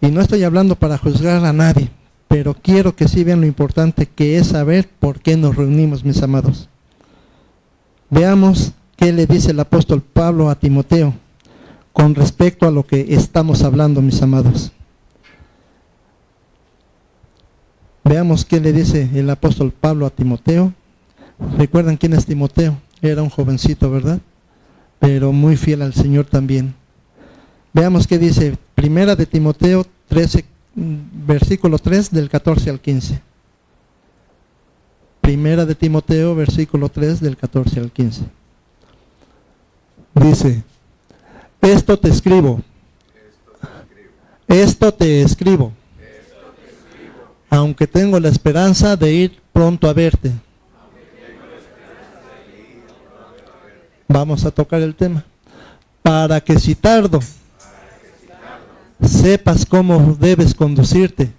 Y 0.00 0.06
no 0.06 0.22
estoy 0.22 0.44
hablando 0.44 0.76
para 0.76 0.96
juzgar 0.96 1.44
a 1.44 1.52
nadie, 1.52 1.90
pero 2.26 2.54
quiero 2.54 2.96
que 2.96 3.06
sí 3.06 3.22
vean 3.22 3.42
lo 3.42 3.46
importante 3.46 4.06
que 4.06 4.38
es 4.38 4.46
saber 4.46 4.88
por 4.88 5.20
qué 5.20 5.36
nos 5.36 5.56
reunimos, 5.56 6.06
mis 6.06 6.22
amados. 6.22 6.70
Veamos 8.08 8.72
qué 8.96 9.12
le 9.12 9.26
dice 9.26 9.50
el 9.50 9.60
apóstol 9.60 10.00
Pablo 10.00 10.48
a 10.48 10.54
Timoteo 10.54 11.12
con 11.92 12.14
respecto 12.14 12.66
a 12.66 12.70
lo 12.70 12.86
que 12.86 13.14
estamos 13.14 13.62
hablando, 13.62 14.00
mis 14.00 14.22
amados. 14.22 14.72
Veamos 18.04 18.44
qué 18.44 18.60
le 18.60 18.72
dice 18.72 19.08
el 19.14 19.30
apóstol 19.30 19.72
Pablo 19.72 20.04
a 20.04 20.10
Timoteo. 20.10 20.74
¿Recuerdan 21.56 21.96
quién 21.96 22.12
es 22.12 22.26
Timoteo? 22.26 22.76
Era 23.00 23.22
un 23.22 23.30
jovencito, 23.30 23.90
¿verdad? 23.90 24.20
Pero 24.98 25.32
muy 25.32 25.56
fiel 25.56 25.80
al 25.82 25.94
Señor 25.94 26.26
también. 26.26 26.74
Veamos 27.72 28.06
qué 28.06 28.18
dice 28.18 28.56
Primera 28.74 29.16
de 29.16 29.26
Timoteo 29.26 29.86
13, 30.08 30.44
versículo 30.74 31.78
3 31.78 32.10
del 32.10 32.28
14 32.28 32.70
al 32.70 32.80
15. 32.80 33.20
Primera 35.22 35.64
de 35.64 35.74
Timoteo, 35.74 36.34
versículo 36.34 36.90
3 36.90 37.20
del 37.20 37.36
14 37.38 37.80
al 37.80 37.90
15. 37.90 38.22
Dice, 40.14 40.62
esto 41.62 41.98
te 41.98 42.10
escribo. 42.10 42.60
Esto 44.46 44.92
te 44.92 45.22
escribo. 45.22 45.72
Aunque 47.50 47.86
tengo 47.86 48.18
la 48.18 48.28
esperanza 48.28 48.96
de 48.96 49.12
ir 49.12 49.40
pronto 49.52 49.88
a 49.88 49.92
verte. 49.92 50.32
Vamos 54.08 54.44
a 54.44 54.50
tocar 54.50 54.82
el 54.82 54.94
tema. 54.94 55.24
Para 56.02 56.40
que 56.40 56.58
si 56.58 56.74
tardo, 56.74 57.20
sepas 59.00 59.64
cómo 59.64 60.16
debes 60.20 60.54
conducirte 60.54 61.30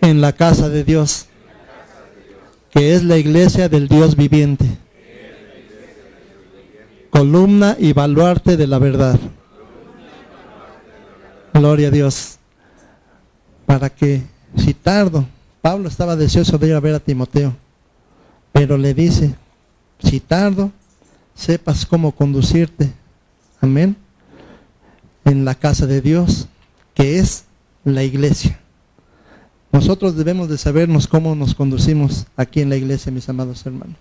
en 0.00 0.20
la 0.20 0.32
casa 0.32 0.68
de 0.68 0.84
Dios, 0.84 1.26
que 2.70 2.94
es 2.94 3.02
la 3.02 3.16
iglesia 3.16 3.68
del 3.68 3.88
Dios 3.88 4.14
viviente 4.14 4.66
columna 7.18 7.76
y 7.78 7.92
baluarte 7.92 8.56
de 8.56 8.68
la 8.68 8.78
verdad. 8.78 9.18
Gloria 11.52 11.88
a 11.88 11.90
Dios. 11.90 12.37
Para 13.68 13.90
que, 13.90 14.22
si 14.56 14.72
tardo, 14.72 15.26
Pablo 15.60 15.90
estaba 15.90 16.16
deseoso 16.16 16.56
de 16.56 16.68
ir 16.68 16.74
a 16.74 16.80
ver 16.80 16.94
a 16.94 17.00
Timoteo, 17.00 17.54
pero 18.50 18.78
le 18.78 18.94
dice, 18.94 19.34
si 19.98 20.20
tardo, 20.20 20.72
sepas 21.34 21.84
cómo 21.84 22.12
conducirte. 22.12 22.90
Amén. 23.60 23.94
En 25.26 25.44
la 25.44 25.54
casa 25.54 25.86
de 25.86 26.00
Dios, 26.00 26.48
que 26.94 27.18
es 27.18 27.44
la 27.84 28.04
iglesia. 28.04 28.58
Nosotros 29.70 30.16
debemos 30.16 30.48
de 30.48 30.56
sabernos 30.56 31.06
cómo 31.06 31.34
nos 31.34 31.54
conducimos 31.54 32.24
aquí 32.38 32.62
en 32.62 32.70
la 32.70 32.76
iglesia, 32.76 33.12
mis 33.12 33.28
amados 33.28 33.66
hermanos. 33.66 33.98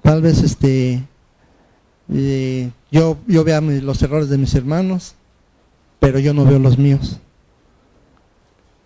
Tal 0.00 0.22
vez 0.22 0.44
este 0.44 1.02
yo, 2.92 3.18
yo 3.26 3.42
veo 3.42 3.60
los 3.60 4.00
errores 4.00 4.28
de 4.28 4.38
mis 4.38 4.54
hermanos, 4.54 5.16
pero 5.98 6.20
yo 6.20 6.32
no 6.32 6.44
veo 6.44 6.60
los 6.60 6.78
míos. 6.78 7.18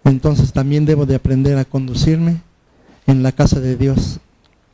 Entonces 0.05 0.53
también 0.53 0.85
debo 0.85 1.07
de 1.07 1.15
aprender 1.15 1.59
a 1.59 1.65
conducirme 1.65 2.41
en 3.07 3.23
la 3.23 3.33
casa 3.33 3.61
de 3.61 3.77
Dios, 3.77 4.21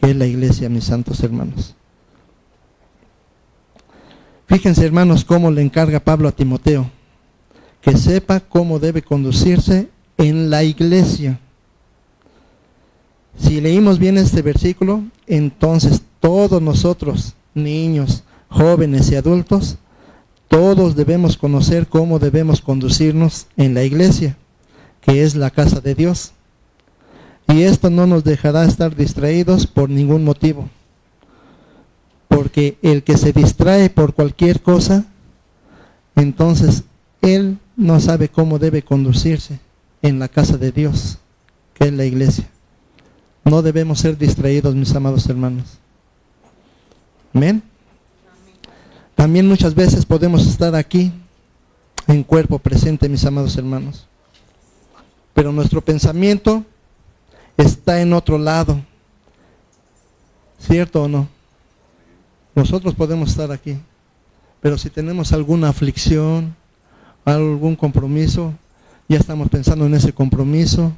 que 0.01 0.11
es 0.11 0.16
la 0.16 0.27
iglesia, 0.27 0.69
mis 0.69 0.85
santos 0.85 1.21
hermanos. 1.23 1.75
Fíjense, 4.47 4.85
hermanos, 4.85 5.25
cómo 5.25 5.51
le 5.51 5.62
encarga 5.62 6.01
Pablo 6.01 6.29
a 6.29 6.33
Timoteo, 6.33 6.90
que 7.81 7.97
sepa 7.97 8.40
cómo 8.40 8.81
debe 8.81 9.03
conducirse 9.03 9.88
en 10.19 10.51
la 10.51 10.64
iglesia. 10.64 11.38
Si 13.38 13.61
leímos 13.61 13.99
bien 13.99 14.19
este 14.19 14.43
versículo, 14.43 15.05
entonces 15.27 16.03
todos 16.19 16.61
nosotros, 16.61 17.35
niños, 17.55 18.25
jóvenes 18.49 19.11
y 19.11 19.16
adultos, 19.16 19.77
todos 20.49 20.97
debemos 20.97 21.37
conocer 21.37 21.87
cómo 21.87 22.19
debemos 22.19 22.61
conducirnos 22.61 23.47
en 23.57 23.73
la 23.73 23.85
iglesia, 23.85 24.37
que 25.01 25.23
es 25.23 25.35
la 25.35 25.51
casa 25.51 25.81
de 25.81 25.95
Dios. 25.95 26.33
Y 27.49 27.63
esto 27.63 27.91
no 27.91 28.07
nos 28.07 28.23
dejará 28.25 28.65
estar 28.65 28.95
distraídos 28.95 29.67
por 29.67 29.91
ningún 29.91 30.25
motivo. 30.25 30.69
Porque 32.29 32.79
el 32.83 33.03
que 33.03 33.17
se 33.17 33.33
distrae 33.33 33.91
por 33.91 34.15
cualquier 34.15 34.61
cosa, 34.61 35.05
entonces 36.15 36.85
él 37.23 37.59
no 37.77 37.99
sabe 37.99 38.29
cómo 38.29 38.59
debe 38.59 38.83
conducirse 38.83 39.59
en 40.03 40.19
la 40.19 40.29
casa 40.29 40.57
de 40.57 40.71
Dios, 40.71 41.19
que 41.75 41.89
es 41.89 41.93
la 41.93 42.05
iglesia. 42.05 42.49
No 43.45 43.63
debemos 43.63 43.99
ser 43.99 44.17
distraídos, 44.17 44.75
mis 44.75 44.95
amados 44.95 45.29
hermanos. 45.29 45.79
Amén. 47.35 47.63
También 49.15 49.49
muchas 49.49 49.75
veces 49.75 50.07
podemos 50.07 50.47
estar 50.47 50.75
aquí 50.75 51.13
en 52.07 52.23
cuerpo 52.23 52.59
presente, 52.59 53.09
mis 53.09 53.25
amados 53.25 53.57
hermanos. 53.57 54.07
Pero 55.35 55.53
nuestro 55.53 55.81
pensamiento 55.81 56.64
está 57.57 58.01
en 58.01 58.12
otro 58.12 58.38
lado. 58.38 58.81
¿Cierto 60.59 61.05
o 61.05 61.09
no? 61.09 61.29
Nosotros 62.55 62.95
podemos 62.95 63.31
estar 63.31 63.51
aquí. 63.53 63.79
Pero 64.61 64.77
si 64.77 64.90
tenemos 64.90 65.33
alguna 65.33 65.69
aflicción, 65.69 66.55
algún 67.25 67.77
compromiso, 67.77 68.53
ya 69.09 69.19
estamos 69.19 69.49
pensando 69.49 69.87
en 69.87 69.95
ese 69.95 70.12
compromiso, 70.12 70.93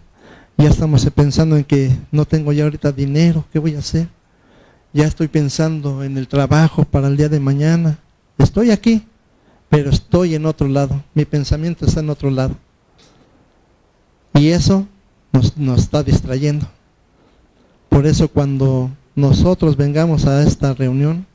ya 0.58 0.68
estamos 0.68 1.08
pensando 1.14 1.56
en 1.56 1.64
que 1.64 1.96
no 2.10 2.24
tengo 2.24 2.52
ya 2.52 2.64
ahorita 2.64 2.90
dinero, 2.92 3.44
¿qué 3.52 3.58
voy 3.58 3.76
a 3.76 3.78
hacer? 3.78 4.08
Ya 4.92 5.06
estoy 5.06 5.28
pensando 5.28 6.02
en 6.02 6.18
el 6.18 6.26
trabajo 6.26 6.84
para 6.84 7.08
el 7.08 7.16
día 7.16 7.28
de 7.28 7.40
mañana, 7.40 7.98
Estoy 8.38 8.70
aquí, 8.70 9.02
pero 9.68 9.90
estoy 9.90 10.34
en 10.34 10.46
otro 10.46 10.68
lado. 10.68 11.02
Mi 11.14 11.24
pensamiento 11.24 11.86
está 11.86 12.00
en 12.00 12.10
otro 12.10 12.30
lado. 12.30 12.56
Y 14.34 14.48
eso 14.48 14.86
nos, 15.32 15.78
está 15.78 16.02
distrayendo. 16.02 16.66
Por 17.88 18.06
eso 18.06 18.28
cuando 18.28 18.90
nosotros 19.14 19.76
vengamos 19.76 20.26
a 20.26 20.42
esta 20.42 20.74
reunión, 20.74 21.26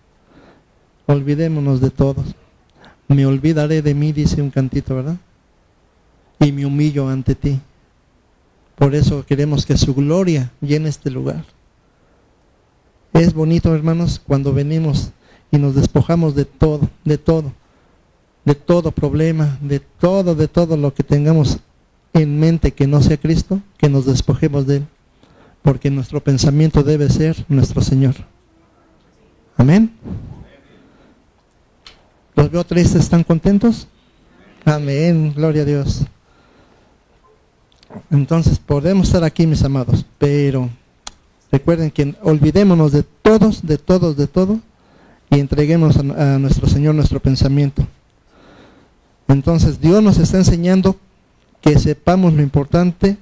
olvidémonos 1.05 1.81
de 1.81 1.89
todos. 1.89 2.25
Me 3.07 3.25
olvidaré 3.25 3.81
de 3.81 3.93
mí, 3.93 4.11
dice 4.11 4.41
un 4.41 4.49
cantito, 4.49 4.95
¿verdad? 4.95 5.17
Y 6.39 6.51
me 6.51 6.65
humillo 6.65 7.07
ante 7.07 7.35
ti. 7.35 7.59
Por 8.75 8.93
eso 8.93 9.25
queremos 9.25 9.65
que 9.65 9.77
su 9.77 9.95
gloria 9.95 10.51
llene 10.61 10.89
este 10.89 11.09
lugar. 11.09 11.43
Es 13.13 13.33
bonito, 13.33 13.73
hermanos, 13.73 14.21
cuando 14.25 14.53
venimos 14.53 15.11
y 15.49 15.57
nos 15.57 15.75
despojamos 15.75 16.35
de 16.35 16.45
todo, 16.45 16.87
de 17.03 17.17
todo, 17.17 17.51
de 18.45 18.53
todo 18.53 18.91
problema, 18.91 19.57
de 19.61 19.79
todo, 19.79 20.35
de 20.35 20.47
todo 20.47 20.77
lo 20.77 20.93
que 20.93 21.03
tengamos 21.03 21.59
en 22.13 22.39
mente 22.39 22.71
que 22.71 22.87
no 22.87 23.01
sea 23.01 23.17
Cristo, 23.17 23.61
que 23.77 23.89
nos 23.89 24.05
despojemos 24.05 24.65
de 24.67 24.77
Él, 24.77 24.87
porque 25.61 25.89
nuestro 25.89 26.21
pensamiento 26.21 26.83
debe 26.83 27.09
ser 27.09 27.45
nuestro 27.47 27.81
Señor. 27.81 28.15
Amén. 29.57 29.91
¿Los 32.35 32.51
veo 32.51 32.63
tristes? 32.63 33.01
¿Están 33.01 33.23
contentos? 33.23 33.87
Amén, 34.63 35.33
gloria 35.33 35.63
a 35.63 35.65
Dios. 35.65 36.05
Entonces 38.11 38.59
podemos 38.59 39.07
estar 39.07 39.23
aquí, 39.23 39.47
mis 39.47 39.63
amados, 39.63 40.05
pero 40.17 40.69
recuerden 41.51 41.89
que 41.89 42.15
olvidémonos 42.21 42.91
de 42.91 43.03
todos, 43.03 43.65
de 43.65 43.77
todos, 43.77 44.17
de 44.17 44.27
todo, 44.27 44.59
y 45.29 45.39
entreguemos 45.39 45.97
a, 45.97 46.37
nuestro 46.37 46.67
Señor 46.67 46.95
nuestro 46.95 47.19
pensamiento. 47.19 47.85
Entonces 49.27 49.79
Dios 49.81 50.01
nos 50.01 50.17
está 50.17 50.37
enseñando 50.37 50.95
que 51.61 51.77
sepamos 51.79 52.33
lo 52.33 52.41
importante 52.41 53.17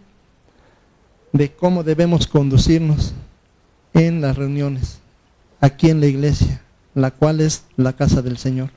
de 1.32 1.52
cómo 1.52 1.84
debemos 1.84 2.28
conducirnos 2.28 3.14
en 3.94 4.22
las 4.22 4.38
reuniones, 4.38 5.00
aquí 5.60 5.90
en 5.90 6.00
la 6.00 6.08
iglesia, 6.08 6.62
la 6.94 7.12
cual 7.12 7.42
es 7.42 7.66
la 7.78 7.94
casa 7.94 8.22
del 8.22 8.38
Señor. 8.38 8.70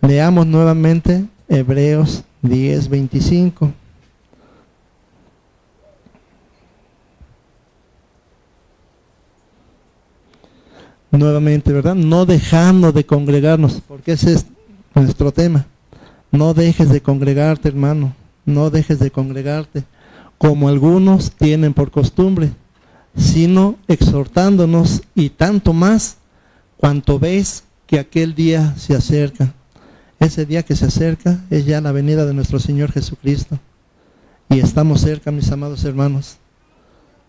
Leamos 0.00 0.46
nuevamente 0.46 1.24
Hebreos 1.48 2.24
10, 2.42 2.88
25. 2.88 3.72
nuevamente, 11.18 11.72
¿verdad? 11.72 11.94
No 11.94 12.26
dejando 12.26 12.92
de 12.92 13.04
congregarnos, 13.04 13.80
porque 13.86 14.12
ese 14.12 14.34
es 14.34 14.46
nuestro 14.94 15.32
tema. 15.32 15.66
No 16.32 16.54
dejes 16.54 16.88
de 16.88 17.00
congregarte, 17.00 17.68
hermano. 17.68 18.14
No 18.44 18.70
dejes 18.70 18.98
de 18.98 19.12
congregarte, 19.12 19.84
como 20.36 20.68
algunos 20.68 21.30
tienen 21.30 21.74
por 21.74 21.92
costumbre, 21.92 22.50
sino 23.16 23.76
exhortándonos 23.86 25.02
y 25.14 25.30
tanto 25.30 25.72
más 25.72 26.16
cuanto 26.76 27.20
veis 27.20 27.62
que 27.86 28.00
aquel 28.00 28.34
día 28.34 28.74
se 28.76 28.96
acerca. 28.96 29.54
Ese 30.18 30.44
día 30.44 30.64
que 30.64 30.74
se 30.74 30.86
acerca 30.86 31.38
es 31.50 31.66
ya 31.66 31.80
la 31.80 31.92
venida 31.92 32.26
de 32.26 32.34
nuestro 32.34 32.58
Señor 32.58 32.90
Jesucristo. 32.90 33.60
Y 34.48 34.58
estamos 34.58 35.02
cerca, 35.02 35.30
mis 35.30 35.52
amados 35.52 35.84
hermanos. 35.84 36.38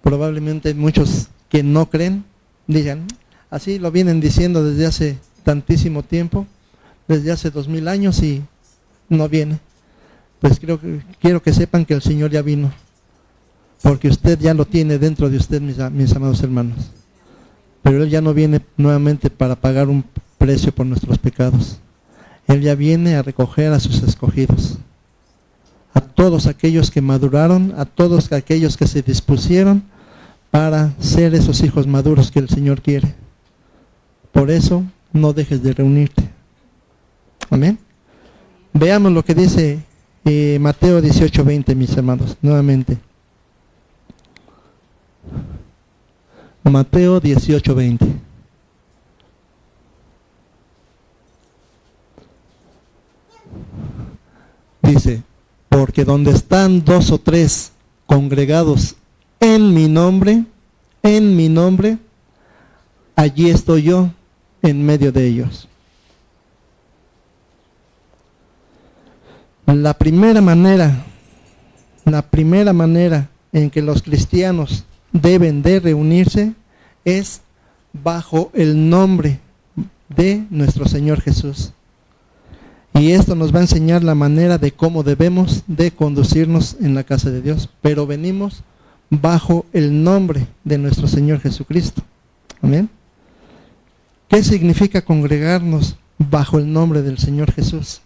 Probablemente 0.02 0.74
muchos 0.74 1.28
que 1.50 1.62
no 1.62 1.92
creen 1.92 2.26
digan, 2.66 3.06
Así 3.54 3.78
lo 3.78 3.92
vienen 3.92 4.20
diciendo 4.20 4.64
desde 4.64 4.88
hace 4.88 5.18
tantísimo 5.44 6.02
tiempo, 6.02 6.48
desde 7.08 7.32
hace 7.32 7.52
dos 7.52 7.68
mil 7.68 7.88
años 7.88 8.24
y 8.24 8.42
no 9.10 9.30
viene. 9.30 9.60
Pues 10.40 10.60
creo 10.60 10.80
que, 10.80 11.02
quiero 11.22 11.42
que 11.42 11.54
sepan 11.54 11.86
que 11.86 11.94
el 11.94 12.02
Señor 12.02 12.32
ya 12.32 12.42
vino, 12.42 12.72
porque 13.82 14.10
usted 14.10 14.38
ya 14.40 14.54
lo 14.54 14.66
tiene 14.66 14.98
dentro 14.98 15.30
de 15.30 15.38
usted, 15.38 15.62
mis, 15.62 15.78
mis 15.92 16.16
amados 16.16 16.42
hermanos. 16.44 16.92
Pero 17.82 18.04
Él 18.04 18.10
ya 18.10 18.22
no 18.22 18.34
viene 18.34 18.62
nuevamente 18.78 19.30
para 19.30 19.56
pagar 19.56 19.90
un 19.90 20.04
precio 20.38 20.74
por 20.74 20.86
nuestros 20.86 21.18
pecados. 21.18 21.78
Él 22.48 22.62
ya 22.62 22.76
viene 22.76 23.16
a 23.16 23.22
recoger 23.22 23.72
a 23.72 23.80
sus 23.80 24.04
escogidos, 24.04 24.78
a 25.94 26.02
todos 26.02 26.48
aquellos 26.48 26.92
que 26.92 27.02
maduraron, 27.02 27.74
a 27.78 27.86
todos 27.86 28.32
aquellos 28.32 28.76
que 28.76 28.88
se 28.88 29.02
dispusieron 29.02 29.84
para 30.52 30.94
ser 31.00 31.34
esos 31.36 31.64
hijos 31.64 31.88
maduros 31.88 32.32
que 32.32 32.40
el 32.40 32.50
Señor 32.50 32.82
quiere. 32.82 33.16
Por 34.32 34.52
eso 34.52 34.84
no 35.14 35.32
dejes 35.32 35.64
de 35.64 35.74
reunirte. 35.74 36.30
Amén. 37.50 37.80
Veamos 38.74 39.12
lo 39.12 39.24
que 39.24 39.36
dice 39.36 39.80
eh, 40.26 40.58
Mateo 40.60 41.00
18, 41.00 41.44
20, 41.44 41.76
mis 41.76 41.96
hermanos, 41.96 42.36
nuevamente. 42.42 42.98
Mateo 46.64 47.20
18, 47.20 47.76
20. 47.76 48.06
Dice, 54.82 55.22
porque 55.70 56.04
donde 56.04 56.32
están 56.32 56.84
dos 56.84 57.12
o 57.12 57.20
tres 57.20 57.72
congregados 58.08 58.96
en 59.40 59.74
mi 59.74 59.88
nombre, 59.88 60.46
en 61.04 61.36
mi 61.36 61.48
nombre, 61.48 62.00
allí 63.16 63.50
estoy 63.50 63.84
yo 63.84 64.10
en 64.62 64.84
medio 64.84 65.12
de 65.12 65.28
ellos. 65.28 65.68
La 69.66 69.94
primera 69.98 70.42
manera, 70.42 71.06
la 72.06 72.22
primera 72.22 72.74
manera 72.74 73.30
en 73.52 73.70
que 73.70 73.82
los 73.82 74.02
cristianos 74.02 74.84
deben 75.12 75.62
de 75.62 75.80
reunirse 75.80 76.54
es 77.06 77.42
bajo 77.94 78.52
el 78.54 78.90
nombre 78.90 79.40
de 80.10 80.46
nuestro 80.50 80.86
Señor 80.86 81.22
Jesús. 81.22 81.72
Y 82.94 83.12
esto 83.12 83.36
nos 83.36 83.54
va 83.54 83.60
a 83.60 83.64
enseñar 83.64 84.04
la 84.04 84.16
manera 84.16 84.58
de 84.58 84.72
cómo 84.72 85.04
debemos 85.04 85.64
de 85.68 85.92
conducirnos 85.92 86.78
en 86.80 86.94
la 86.94 87.04
casa 87.04 87.32
de 87.32 87.42
Dios. 87.42 87.70
Pero 87.82 88.06
venimos 88.06 88.64
bajo 89.10 89.66
el 89.74 90.04
nombre 90.04 90.48
de 90.64 90.78
nuestro 90.78 91.08
Señor 91.08 91.40
Jesucristo. 91.40 92.04
Amén. 92.62 92.90
¿Qué 94.28 94.44
significa 94.44 95.02
congregarnos 95.02 95.96
bajo 96.18 96.60
el 96.60 96.72
nombre 96.72 97.02
del 97.02 97.18
Señor 97.18 97.52
Jesús? 97.52 98.02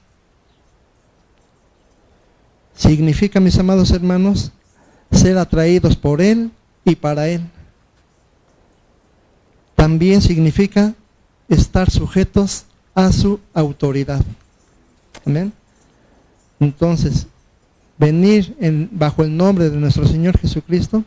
Significa, 2.77 3.39
mis 3.39 3.57
amados 3.57 3.89
hermanos, 3.91 4.51
ser 5.11 5.37
atraídos 5.37 5.95
por 5.95 6.21
Él 6.21 6.51
y 6.85 6.95
para 6.95 7.27
Él. 7.27 7.41
También 9.75 10.21
significa 10.21 10.93
estar 11.49 11.89
sujetos 11.89 12.65
a 12.93 13.11
su 13.11 13.39
autoridad. 13.53 14.23
Amén. 15.25 15.51
Entonces, 16.59 17.25
venir 17.97 18.55
en, 18.59 18.89
bajo 18.91 19.23
el 19.23 19.35
nombre 19.35 19.69
de 19.69 19.77
nuestro 19.77 20.07
Señor 20.07 20.37
Jesucristo 20.37 21.03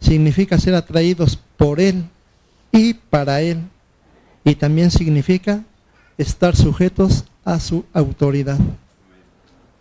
significa 0.00 0.58
ser 0.58 0.74
atraídos 0.74 1.38
por 1.56 1.80
Él 1.80 2.04
y 2.70 2.94
para 2.94 3.40
Él. 3.40 3.58
Y 4.44 4.54
también 4.54 4.92
significa 4.92 5.64
estar 6.16 6.54
sujetos 6.54 7.24
a 7.44 7.58
su 7.58 7.84
autoridad. 7.92 8.58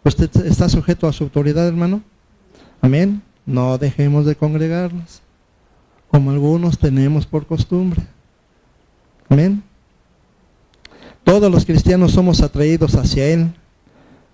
¿Usted 0.04 0.30
está 0.46 0.70
sujeto 0.70 1.08
a 1.08 1.14
su 1.14 1.26
autoridad, 1.26 1.68
hermano? 1.68 2.02
Amén. 2.82 3.22
No 3.46 3.78
dejemos 3.78 4.26
de 4.26 4.36
congregarnos, 4.36 5.22
como 6.10 6.32
algunos 6.32 6.78
tenemos 6.78 7.26
por 7.26 7.46
costumbre. 7.46 8.02
Amén. 9.30 9.64
Todos 11.24 11.52
los 11.52 11.66
cristianos 11.66 12.12
somos 12.12 12.42
atraídos 12.42 12.96
hacia 12.96 13.26
Él. 13.28 13.54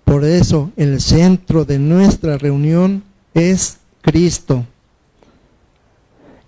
Por 0.04 0.24
eso 0.24 0.70
el 0.76 1.00
centro 1.00 1.64
de 1.64 1.78
nuestra 1.78 2.38
reunión 2.38 3.02
es 3.34 3.78
Cristo. 4.00 4.64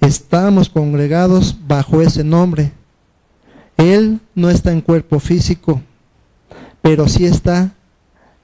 Estamos 0.01 0.69
congregados 0.69 1.57
bajo 1.67 2.01
ese 2.03 2.23
nombre. 2.23 2.73
Él 3.77 4.21
no 4.35 4.51
está 4.51 4.73
en 4.73 4.81
cuerpo 4.81 5.19
físico, 5.19 5.81
pero 6.83 7.09
sí 7.09 7.27
está 7.27 7.75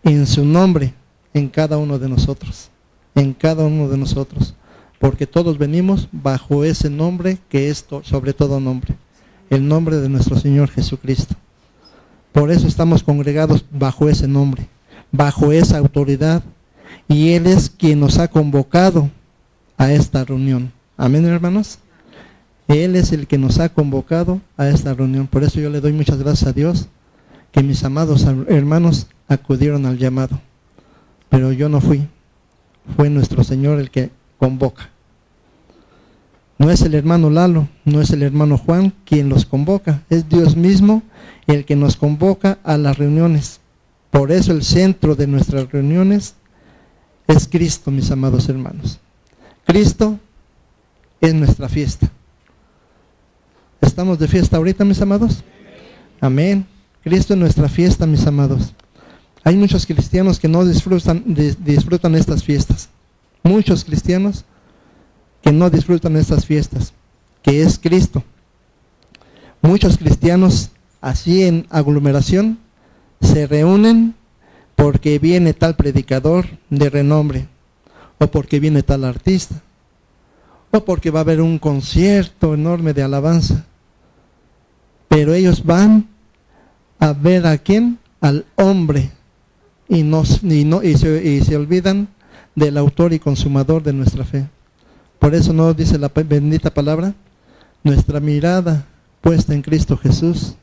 en 0.05 0.27
su 0.27 0.45
nombre, 0.45 0.95
en 1.35 1.49
cada 1.49 1.79
uno 1.79 1.99
de 1.99 2.09
nosotros, 2.09 2.71
en 3.15 3.33
cada 3.33 3.65
uno 3.65 3.89
de 3.89 3.97
nosotros, 3.97 4.55
porque 4.99 5.27
todos 5.27 5.59
venimos 5.59 6.09
bajo 6.13 6.65
ese 6.65 6.91
nombre 6.91 7.39
que 7.49 7.69
es 7.69 7.85
sobre 8.03 8.33
todo 8.33 8.61
nombre, 8.61 8.95
el 9.51 9.67
nombre 9.67 9.97
de 9.97 10.09
nuestro 10.09 10.39
Señor 10.39 10.71
Jesucristo. 10.71 11.35
Por 12.33 12.51
eso 12.51 12.67
estamos 12.67 13.03
congregados 13.03 13.65
bajo 13.71 14.09
ese 14.09 14.27
nombre, 14.27 14.69
bajo 15.11 15.53
esa 15.53 15.79
autoridad, 15.79 16.43
y 17.09 17.33
Él 17.33 17.47
es 17.47 17.69
quien 17.71 18.01
nos 18.01 18.19
ha 18.19 18.29
convocado 18.29 19.11
a 19.77 19.93
esta 19.93 20.25
reunión. 20.25 20.73
Amén, 20.97 21.25
hermanos. 21.27 21.79
Él 22.69 22.97
es 22.97 23.13
el 23.13 23.27
que 23.27 23.39
nos 23.39 23.59
ha 23.59 23.69
convocado 23.69 24.41
a 24.57 24.69
esta 24.69 24.95
reunión. 24.95 25.27
Por 25.27 25.43
eso 25.43 25.61
yo 25.61 25.69
le 25.69 25.81
doy 25.81 25.93
muchas 25.93 26.19
gracias 26.19 26.49
a 26.49 26.53
Dios 26.53 26.89
que 27.53 27.63
mis 27.63 27.85
amados 27.85 28.27
hermanos 28.49 29.07
acudieron 29.29 29.87
al 29.87 29.99
llamado. 29.99 30.41
Pero 31.29 31.53
yo 31.53 31.69
no 31.69 31.81
fui. 31.81 32.09
Fue 32.97 33.09
nuestro 33.11 33.45
Señor 33.45 33.79
el 33.79 33.91
que 33.91 34.11
convoca. 34.39 34.91
No 36.59 36.71
es 36.71 36.83
el 36.83 36.95
hermano 36.95 37.31
Lalo, 37.31 37.69
no 37.85 38.01
es 38.01 38.11
el 38.11 38.23
hermano 38.23 38.57
Juan 38.57 38.93
quien 39.05 39.29
los 39.29 39.47
convoca, 39.47 40.03
es 40.11 40.29
Dios 40.29 40.57
mismo 40.57 41.03
el 41.47 41.65
que 41.65 41.77
nos 41.77 41.97
convoca 41.97 42.59
a 42.63 42.77
las 42.77 42.99
reuniones. 42.99 43.61
Por 44.11 44.31
eso 44.31 44.53
el 44.53 44.63
centro 44.63 45.15
de 45.15 45.27
nuestras 45.27 45.71
reuniones 45.73 46.35
es 47.27 47.49
Cristo, 47.49 47.91
mis 47.91 48.11
amados 48.11 48.49
hermanos. 48.49 49.01
Cristo 49.65 50.19
es 51.21 51.35
nuestra 51.35 51.69
fiesta. 51.69 52.11
¿Estamos 53.81 54.19
de 54.19 54.29
fiesta 54.29 54.57
ahorita, 54.57 54.85
mis 54.85 55.01
amados? 55.01 55.43
Amén. 56.21 56.67
Cristo 57.03 57.35
es 57.35 57.41
nuestra 57.41 57.69
fiesta, 57.69 58.07
mis 58.07 58.27
amados. 58.27 58.75
Hay 59.45 59.57
muchos 59.57 59.87
cristianos 59.87 60.39
que 60.39 60.49
no 60.49 60.65
disfrutan, 60.65 61.25
disfrutan 61.27 62.15
estas 62.15 62.45
fiestas. 62.45 62.89
Muchos 63.43 63.85
cristianos 63.85 64.45
que 65.43 65.51
no 65.51 65.69
disfrutan 65.69 66.17
estas 66.17 66.47
fiestas, 66.47 66.93
que 67.43 67.63
es 67.63 67.79
Cristo. 67.79 68.23
Muchos 69.61 69.99
cristianos 69.99 70.71
así 71.01 71.43
en 71.43 71.67
aglomeración 71.71 72.59
se 73.21 73.49
reúnen 73.49 74.15
porque 74.77 75.19
viene 75.19 75.55
tal 75.55 75.75
predicador 75.75 76.47
de 76.71 76.89
renombre, 76.89 77.49
o 78.19 78.29
porque 78.29 78.61
viene 78.61 78.85
tal 78.85 79.05
artista, 79.05 79.57
o 80.71 80.85
porque 80.85 81.11
va 81.11 81.21
a 81.21 81.23
haber 81.23 81.41
un 81.41 81.59
concierto 81.59 82.55
enorme 82.55 82.93
de 82.93 83.03
alabanza. 83.03 83.65
Pero 85.09 85.35
ellos 85.35 85.65
van 85.65 86.12
a 87.03 87.13
ver 87.13 87.45
a 87.49 87.59
quién, 87.59 87.99
al 88.21 88.47
hombre, 88.55 89.11
y, 89.89 90.05
nos, 90.05 90.45
no, 90.45 90.85
y, 90.85 90.97
se, 90.97 91.29
y 91.29 91.41
se 91.41 91.57
olvidan 91.57 92.07
del 92.55 92.79
autor 92.79 93.13
y 93.13 93.19
consumador 93.19 93.83
de 93.83 93.93
nuestra 93.93 94.25
fe. 94.25 94.49
Por 95.19 95.35
eso 95.35 95.53
nos 95.53 95.77
dice 95.77 95.99
la 95.99 96.13
bendita 96.15 96.73
palabra, 96.73 97.13
nuestra 97.83 98.21
mirada 98.21 98.87
puesta 99.21 99.53
en 99.53 99.63
Cristo 99.63 99.97
Jesús, 99.97 100.55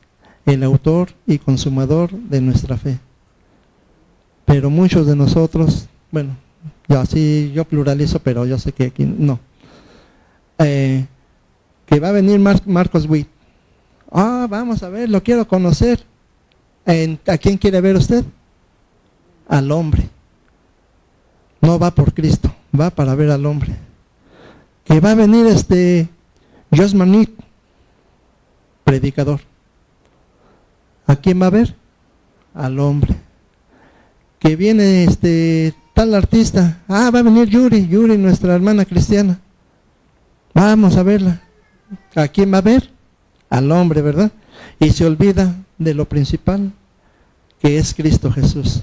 el 0.46 0.62
autor 0.62 1.10
y 1.26 1.36
consumador 1.36 2.10
de 2.10 2.40
nuestra 2.40 2.78
fe. 2.78 2.98
Pero 4.46 4.70
muchos 4.70 5.06
de 5.06 5.16
nosotros, 5.16 5.88
bueno, 6.10 6.38
yo 6.88 7.00
así 7.00 7.52
yo 7.54 7.66
pluralizo, 7.66 8.18
pero 8.18 8.46
yo 8.46 8.58
sé 8.58 8.72
que 8.72 8.84
aquí 8.84 9.04
no. 9.04 9.38
Eh, 10.56 11.04
que 11.84 12.00
va 12.00 12.08
a 12.08 12.12
venir 12.12 12.40
Marcos 12.64 13.04
Witt. 13.04 13.28
Ah, 14.10 14.46
vamos 14.48 14.82
a 14.82 14.88
ver, 14.88 15.10
lo 15.10 15.22
quiero 15.22 15.46
conocer. 15.46 16.08
¿A 16.86 17.38
quién 17.38 17.56
quiere 17.56 17.80
ver 17.80 17.96
usted? 17.96 18.24
Al 19.48 19.70
hombre. 19.70 20.08
No 21.60 21.78
va 21.78 21.90
por 21.90 22.14
Cristo, 22.14 22.54
va 22.78 22.90
para 22.90 23.14
ver 23.14 23.30
al 23.30 23.44
hombre. 23.46 23.76
Que 24.84 25.00
va 25.00 25.12
a 25.12 25.14
venir 25.14 25.46
este 25.46 26.08
Josmanit, 26.74 27.30
predicador. 28.84 29.40
¿A 31.06 31.16
quién 31.16 31.40
va 31.40 31.46
a 31.46 31.50
ver? 31.50 31.74
Al 32.54 32.78
hombre. 32.78 33.14
Que 34.38 34.56
viene 34.56 35.04
este 35.04 35.74
tal 35.94 36.14
artista. 36.14 36.78
Ah, 36.88 37.10
va 37.12 37.18
a 37.18 37.22
venir 37.22 37.48
Yuri, 37.48 37.86
Yuri, 37.88 38.16
nuestra 38.16 38.54
hermana 38.54 38.84
cristiana. 38.84 39.38
Vamos 40.54 40.96
a 40.96 41.02
verla. 41.02 41.42
¿A 42.14 42.28
quién 42.28 42.52
va 42.52 42.58
a 42.58 42.62
ver? 42.62 42.90
Al 43.48 43.70
hombre, 43.70 44.00
¿verdad? 44.00 44.30
Y 44.78 44.90
se 44.90 45.04
olvida 45.04 45.54
de 45.78 45.94
lo 45.94 46.08
principal, 46.08 46.72
que 47.60 47.78
es 47.78 47.94
Cristo 47.94 48.30
Jesús, 48.30 48.82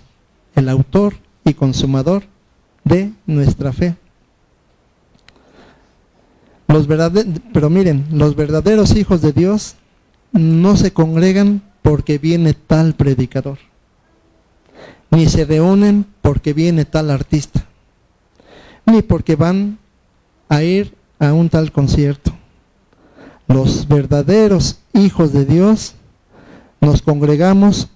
el 0.56 0.70
autor 0.70 1.16
y 1.44 1.54
consumador 1.54 2.24
de 2.84 3.12
nuestra 3.26 3.74
fe. 3.74 3.96
Los 6.68 6.88
pero 7.54 7.70
miren, 7.70 8.06
los 8.12 8.36
verdaderos 8.36 8.96
hijos 8.96 9.22
de 9.22 9.32
Dios 9.32 9.76
no 10.32 10.76
se 10.76 10.92
congregan 10.92 11.62
porque 11.82 12.18
viene 12.18 12.54
tal 12.54 12.94
predicador, 12.94 13.58
ni 15.10 15.28
se 15.28 15.46
reúnen 15.46 16.06
porque 16.22 16.54
viene 16.54 16.84
tal 16.84 17.10
artista, 17.10 17.66
ni 18.86 19.02
porque 19.02 19.36
van 19.36 19.80
a 20.50 20.62
ir 20.62 20.94
a 21.20 21.34
un 21.34 21.50
tal 21.50 21.72
concierto. 21.72 22.37
Los 23.48 23.88
verdaderos 23.88 24.80
hijos 24.94 25.32
de 25.34 25.46
Dios 25.46 25.96
nos 26.82 27.02
congregamos 27.02 27.88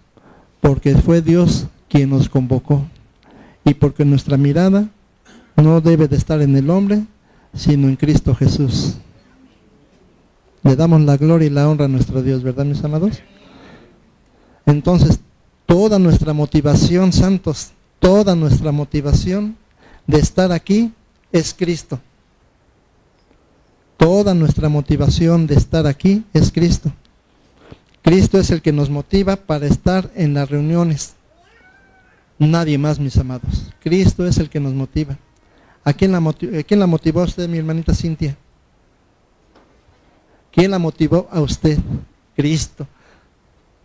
porque 0.62 0.96
fue 0.96 1.22
Dios 1.22 1.68
quien 1.90 2.10
nos 2.10 2.30
convocó 2.30 2.86
y 3.66 3.74
porque 3.74 4.06
nuestra 4.06 4.38
mirada 4.38 4.90
no 5.56 5.82
debe 5.82 6.08
de 6.08 6.16
estar 6.16 6.42
en 6.42 6.56
el 6.56 6.70
hombre, 6.70 7.04
sino 7.54 7.88
en 7.88 7.96
Cristo 7.96 8.34
Jesús. 8.34 8.96
Le 10.64 10.76
damos 10.76 11.02
la 11.02 11.18
gloria 11.18 11.48
y 11.48 11.52
la 11.52 11.68
honra 11.68 11.86
a 11.86 11.90
nuestro 11.90 12.22
Dios, 12.22 12.44
¿verdad, 12.44 12.66
mis 12.66 12.84
amados? 12.84 13.22
Entonces, 14.66 15.20
toda 15.66 16.00
nuestra 16.00 16.34
motivación, 16.34 17.12
santos, 17.12 17.72
toda 18.00 18.36
nuestra 18.36 18.72
motivación 18.72 19.58
de 20.08 20.20
estar 20.20 20.52
aquí 20.52 20.92
es 21.32 21.54
Cristo. 21.54 22.00
Toda 24.02 24.34
nuestra 24.34 24.68
motivación 24.68 25.46
de 25.46 25.54
estar 25.54 25.86
aquí 25.86 26.24
es 26.34 26.52
Cristo. 26.52 26.92
Cristo 28.02 28.40
es 28.40 28.50
el 28.50 28.64
que 28.64 28.72
nos 28.72 28.90
motiva 28.90 29.36
para 29.36 29.68
estar 29.68 30.10
en 30.16 30.34
las 30.34 30.50
reuniones. 30.50 31.14
Nadie 32.40 32.80
más, 32.80 33.00
mis 33.00 33.16
amados. 33.18 33.72
Cristo 33.80 34.26
es 34.26 34.40
el 34.40 34.50
que 34.50 34.60
nos 34.60 34.74
motiva. 34.74 35.20
¿A 35.84 35.94
quién 35.94 36.12
la, 36.12 36.20
motivó, 36.20 36.52
quién 36.68 36.80
la 36.80 36.88
motivó 36.88 37.22
a 37.22 37.26
usted, 37.26 37.48
mi 37.48 37.60
hermanita 37.60 37.94
Cintia? 37.94 38.36
¿Quién 40.52 40.72
la 40.72 40.80
motivó 40.80 41.30
a 41.32 41.40
usted? 41.40 41.78
Cristo. 42.36 42.88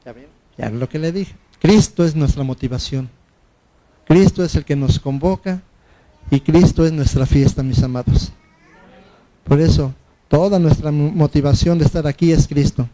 ¿Ya 0.03 0.15
ya 0.57 0.71
lo 0.71 0.89
que 0.89 0.99
le 0.99 1.13
dije. 1.13 1.35
Cristo 1.61 2.07
es 2.07 2.17
nuestra 2.17 2.43
motivación. 2.43 3.11
Cristo 4.07 4.43
es 4.43 4.55
el 4.55 4.65
que 4.65 4.77
nos 4.77 4.99
convoca 4.99 5.61
y 6.31 6.41
Cristo 6.41 6.87
es 6.87 6.93
nuestra 6.93 7.27
fiesta, 7.27 7.63
mis 7.63 7.83
amados. 7.83 8.33
Por 9.45 9.61
eso, 9.61 9.93
toda 10.29 10.59
nuestra 10.59 10.91
motivación 10.91 11.79
de 11.79 11.85
estar 11.85 12.07
aquí 12.07 12.33
es 12.33 12.49
Cristo. 12.49 12.89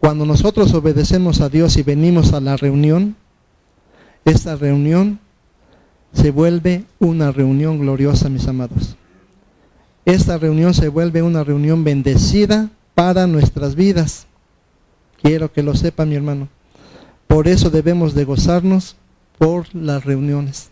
Cuando 0.00 0.24
nosotros 0.24 0.72
obedecemos 0.74 1.40
a 1.40 1.48
Dios 1.48 1.76
y 1.76 1.82
venimos 1.82 2.32
a 2.32 2.40
la 2.40 2.56
reunión, 2.56 3.16
esta 4.24 4.56
reunión 4.56 5.18
se 6.12 6.30
vuelve 6.30 6.84
una 6.98 7.32
reunión 7.32 7.78
gloriosa, 7.78 8.28
mis 8.28 8.46
amados. 8.46 8.96
Esta 10.04 10.38
reunión 10.38 10.72
se 10.72 10.88
vuelve 10.88 11.22
una 11.22 11.44
reunión 11.44 11.84
bendecida 11.84 12.70
para 12.94 13.26
nuestras 13.26 13.74
vidas. 13.74 14.26
Quiero 15.20 15.52
que 15.52 15.62
lo 15.62 15.74
sepa 15.74 16.06
mi 16.06 16.14
hermano. 16.14 16.48
Por 17.26 17.48
eso 17.48 17.68
debemos 17.68 18.14
de 18.14 18.24
gozarnos 18.24 18.96
por 19.36 19.74
las 19.74 20.04
reuniones. 20.04 20.70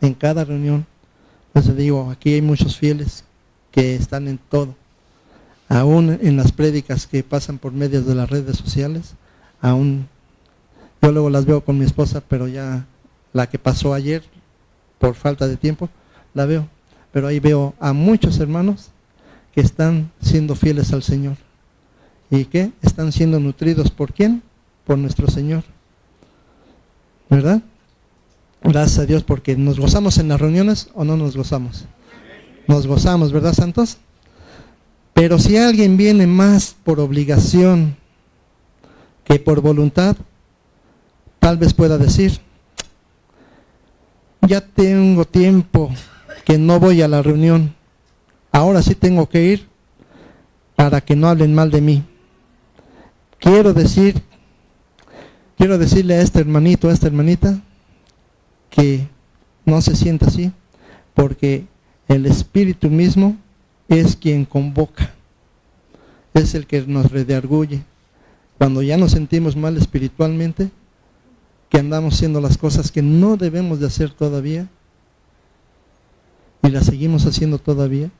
En 0.00 0.14
cada 0.14 0.44
reunión. 0.44 0.86
Entonces 1.48 1.76
digo, 1.76 2.10
aquí 2.10 2.34
hay 2.34 2.42
muchos 2.42 2.76
fieles 2.76 3.24
que 3.70 3.94
están 3.94 4.28
en 4.28 4.38
todo. 4.38 4.74
Aún 5.68 6.18
en 6.22 6.36
las 6.36 6.52
prédicas 6.52 7.06
que 7.06 7.22
pasan 7.22 7.58
por 7.58 7.72
medio 7.72 8.02
de 8.02 8.14
las 8.14 8.30
redes 8.30 8.56
sociales, 8.56 9.14
aún 9.60 10.08
yo 11.02 11.12
luego 11.12 11.30
las 11.30 11.44
veo 11.44 11.62
con 11.62 11.78
mi 11.78 11.84
esposa, 11.84 12.22
pero 12.26 12.48
ya 12.48 12.86
la 13.32 13.48
que 13.48 13.58
pasó 13.58 13.94
ayer, 13.94 14.22
por 14.98 15.14
falta 15.14 15.46
de 15.46 15.56
tiempo, 15.56 15.88
la 16.34 16.46
veo. 16.46 16.66
Pero 17.12 17.26
ahí 17.26 17.40
veo 17.40 17.74
a 17.78 17.92
muchos 17.92 18.38
hermanos 18.40 18.90
que 19.54 19.60
están 19.60 20.10
siendo 20.20 20.54
fieles 20.54 20.92
al 20.92 21.02
Señor. 21.02 21.36
¿Y 22.30 22.44
que 22.44 22.72
Están 22.82 23.12
siendo 23.12 23.40
nutridos 23.40 23.90
por 23.90 24.12
quién? 24.12 24.42
Por 24.84 24.98
nuestro 24.98 25.28
Señor. 25.28 25.64
¿Verdad? 27.30 27.62
Gracias 28.62 28.98
a 28.98 29.06
Dios 29.06 29.22
porque 29.22 29.56
nos 29.56 29.78
gozamos 29.78 30.18
en 30.18 30.28
las 30.28 30.40
reuniones 30.40 30.90
o 30.94 31.04
no 31.04 31.16
nos 31.16 31.36
gozamos. 31.36 31.84
Nos 32.68 32.86
gozamos, 32.86 33.32
¿verdad, 33.32 33.54
santos? 33.54 33.96
Pero 35.14 35.38
si 35.38 35.56
alguien 35.56 35.96
viene 35.96 36.26
más 36.26 36.76
por 36.84 37.00
obligación 37.00 37.96
que 39.24 39.38
por 39.38 39.62
voluntad, 39.62 40.16
tal 41.38 41.56
vez 41.56 41.72
pueda 41.72 41.96
decir, 41.96 42.40
ya 44.42 44.60
tengo 44.60 45.24
tiempo 45.24 45.90
que 46.44 46.58
no 46.58 46.78
voy 46.78 47.00
a 47.00 47.08
la 47.08 47.22
reunión, 47.22 47.74
ahora 48.52 48.82
sí 48.82 48.94
tengo 48.94 49.30
que 49.30 49.44
ir 49.44 49.66
para 50.76 51.00
que 51.00 51.16
no 51.16 51.26
hablen 51.26 51.54
mal 51.54 51.70
de 51.70 51.80
mí. 51.80 52.04
Quiero 53.38 53.72
decir, 53.72 54.22
quiero 55.56 55.78
decirle 55.78 56.16
a 56.16 56.20
este 56.20 56.40
hermanito, 56.40 56.90
a 56.90 56.92
esta 56.92 57.06
hermanita, 57.06 57.62
que 58.68 59.08
no 59.64 59.80
se 59.80 59.96
sienta 59.96 60.26
así, 60.26 60.52
porque 61.14 61.66
el 62.08 62.26
Espíritu 62.26 62.88
mismo 62.90 63.36
es 63.88 64.16
quien 64.16 64.44
convoca, 64.44 65.12
es 66.34 66.54
el 66.54 66.66
que 66.66 66.82
nos 66.82 67.10
redarguye. 67.10 67.82
Cuando 68.56 68.82
ya 68.82 68.96
nos 68.96 69.12
sentimos 69.12 69.54
mal 69.54 69.76
espiritualmente, 69.76 70.70
que 71.68 71.78
andamos 71.78 72.14
haciendo 72.14 72.40
las 72.40 72.56
cosas 72.56 72.90
que 72.90 73.02
no 73.02 73.36
debemos 73.36 73.78
de 73.78 73.86
hacer 73.86 74.10
todavía 74.10 74.68
y 76.62 76.68
las 76.70 76.86
seguimos 76.86 77.26
haciendo 77.26 77.58
todavía, 77.58 78.10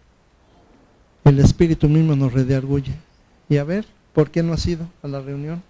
el 1.24 1.38
Espíritu 1.40 1.88
mismo 1.88 2.14
nos 2.14 2.32
redarguye. 2.32 2.92
Y 3.48 3.56
a 3.56 3.64
ver, 3.64 3.86
¿por 4.12 4.30
qué 4.30 4.42
no 4.42 4.52
ha 4.52 4.58
sido 4.58 4.86
a 5.02 5.08
la 5.08 5.20
reunión? 5.20 5.62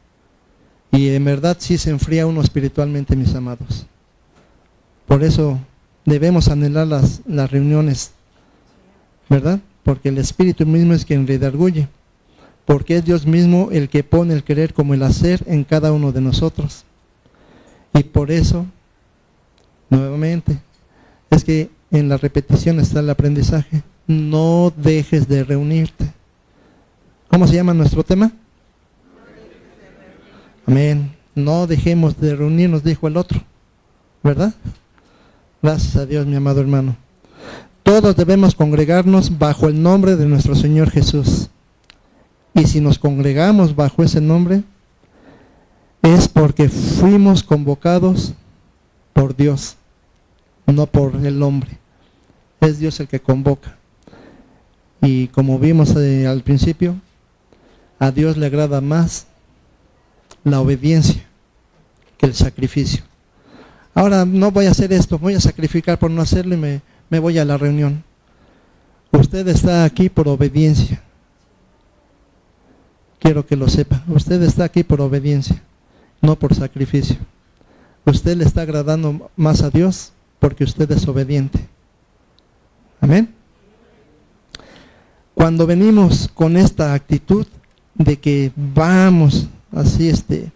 Y 0.91 1.09
en 1.11 1.25
verdad 1.25 1.57
sí 1.61 1.79
se 1.79 1.91
enfría 1.91 2.27
uno 2.27 2.41
espiritualmente, 2.41 3.15
mis 3.15 3.35
amados. 3.35 3.87
Por 5.07 5.23
eso 5.23 5.59
debemos 6.09 6.49
anhelar 6.49 6.87
las, 6.87 7.51
reuniones, 7.51 8.13
¿verdad? 9.29 9.61
Porque 9.83 10.09
el 10.09 10.19
Espíritu 10.19 10.67
mismo 10.67 10.95
es 10.95 11.05
quien 11.05 11.27
redarguye. 11.27 11.89
Porque 12.65 12.97
es 12.97 13.05
Dios 13.05 13.27
mismo 13.27 13.71
el 13.73 13.89
que 13.89 14.05
pone 14.05 14.35
el 14.35 14.45
querer 14.45 14.75
como 14.75 14.95
el 14.95 15.03
hacer 15.03 15.43
en 15.47 15.65
cada 15.65 15.93
uno 15.93 16.13
de 16.13 16.21
nosotros. 16.21 16.85
Y 17.95 18.03
por 18.03 18.31
eso, 18.31 18.67
nuevamente, 19.89 20.59
es 21.31 21.45
que 21.45 21.71
en 21.91 22.09
la 22.09 22.19
repetición 22.19 22.81
está 22.81 23.01
el 23.01 23.09
aprendizaje. 23.11 23.83
No 24.07 24.73
dejes 24.77 25.29
de 25.29 25.45
reunirte. 25.45 26.13
¿Cómo 27.29 27.47
se 27.47 27.55
llama 27.55 27.75
nuestro 27.75 28.05
tema? 28.05 28.33
Amén. 30.67 31.15
No 31.35 31.67
dejemos 31.67 32.21
de 32.21 32.37
reunirnos, 32.37 32.83
dijo 32.83 33.09
el 33.09 33.17
otro. 33.17 33.43
¿Verdad? 34.23 34.55
Gracias 35.61 35.97
a 35.97 36.07
Dios, 36.07 36.25
mi 36.25 36.37
amado 36.37 36.61
hermano. 36.61 36.97
Todos 37.83 38.15
debemos 38.15 38.55
congregarnos 38.55 39.39
bajo 39.39 39.67
el 39.67 39.83
nombre 39.83 40.15
de 40.15 40.25
nuestro 40.25 40.55
Señor 40.55 40.89
Jesús. 40.89 41.49
Y 42.55 42.67
si 42.67 42.81
nos 42.81 43.01
congregamos 43.01 43.75
bajo 43.75 44.05
ese 44.05 44.21
nombre, 44.21 44.63
es 46.03 46.29
porque 46.29 46.69
fuimos 46.69 47.43
convocados 47.43 48.35
por 49.13 49.35
Dios, 49.35 49.77
no 50.67 50.87
por 50.87 51.17
el 51.27 51.43
hombre. 51.43 51.77
Es 52.61 52.79
Dios 52.79 53.01
el 53.01 53.09
que 53.09 53.19
convoca. 53.19 53.77
Y 55.03 55.27
como 55.29 55.59
vimos 55.59 55.97
eh, 55.97 56.29
al 56.29 56.43
principio, 56.43 56.95
a 57.99 58.13
Dios 58.13 58.37
le 58.37 58.47
agrada 58.47 58.81
más 58.81 59.27
la 60.45 60.61
obediencia 60.61 61.27
que 62.17 62.27
el 62.27 62.35
sacrificio. 62.35 63.08
Ahora 63.99 64.25
no 64.25 64.53
voy 64.53 64.67
a 64.67 64.71
hacer 64.71 64.93
esto, 64.93 65.19
voy 65.19 65.35
a 65.35 65.41
sacrificar 65.41 65.99
por 65.99 66.09
no 66.09 66.23
hacerlo 66.23 66.55
y 66.55 66.81
me, 67.11 67.19
voy 67.19 67.37
a 67.37 67.45
la 67.45 67.59
reunión. 67.59 68.05
Usted 69.11 69.49
está 69.49 69.83
aquí 69.83 70.09
por 70.09 70.29
obediencia. 70.29 71.03
Quiero 73.19 73.45
que 73.45 73.57
lo 73.57 73.67
sepa. 73.69 74.05
Usted 74.07 74.41
está 74.43 74.63
aquí 74.63 74.85
por 74.85 75.01
obediencia 75.01 75.61
no 76.21 76.39
por 76.39 76.55
sacrificio. 76.55 77.17
Usted 78.05 78.37
le 78.37 78.45
está 78.45 78.63
agradando 78.63 79.33
más 79.35 79.63
a 79.63 79.71
Dios 79.71 80.13
porque 80.39 80.63
usted 80.63 80.89
es 80.93 81.09
obediente. 81.09 81.59
Amén. 83.01 83.35
Cuando 85.35 85.67
venimos 85.67 86.31
con 86.33 86.57
esta 86.57 86.95
actitud 86.95 87.49
de 87.97 88.17
que 88.17 88.53
vamos 88.55 89.49
así 89.73 90.09
este 90.09 90.53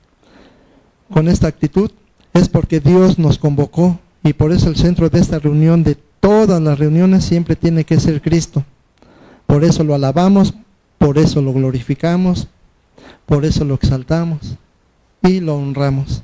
con 1.13 1.27
esta 1.27 1.49
actitud 1.49 1.91
es 2.35 2.49
porque 2.49 2.81
Dios 2.81 3.19
nos 3.19 3.39
convocó 3.39 3.99
y 4.23 4.33
por 4.33 4.53
eso 4.53 4.69
el 4.69 4.77
centro 4.77 5.09
de 5.09 5.21
esta 5.21 5.39
reunión 5.39 5.83
de 5.83 5.97
todas 6.21 6.61
las 6.63 6.79
reuniones 6.79 7.25
siempre 7.25 7.57
tiene 7.57 7.85
que 7.85 7.99
ser 7.99 8.23
Cristo. 8.23 8.65
Por 9.47 9.65
eso 9.65 9.85
lo 9.85 9.95
alabamos, 9.95 10.55
por 10.99 11.19
eso 11.19 11.43
lo 11.43 11.53
glorificamos, 11.53 12.49
por 13.27 13.45
eso 13.45 13.65
lo 13.65 13.75
exaltamos 13.75 14.57
y 15.23 15.41
lo 15.41 15.57
honramos, 15.57 16.23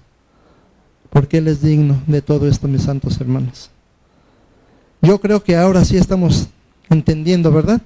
porque 1.10 1.38
Él 1.38 1.48
es 1.48 1.62
digno 1.62 2.00
de 2.06 2.22
todo 2.22 2.48
esto, 2.48 2.68
mis 2.68 2.82
santos 2.82 3.20
hermanos. 3.20 3.70
Yo 5.02 5.20
creo 5.20 5.42
que 5.42 5.56
ahora 5.56 5.84
sí 5.84 5.96
estamos 5.96 6.48
entendiendo, 6.90 7.52
¿verdad? 7.52 7.80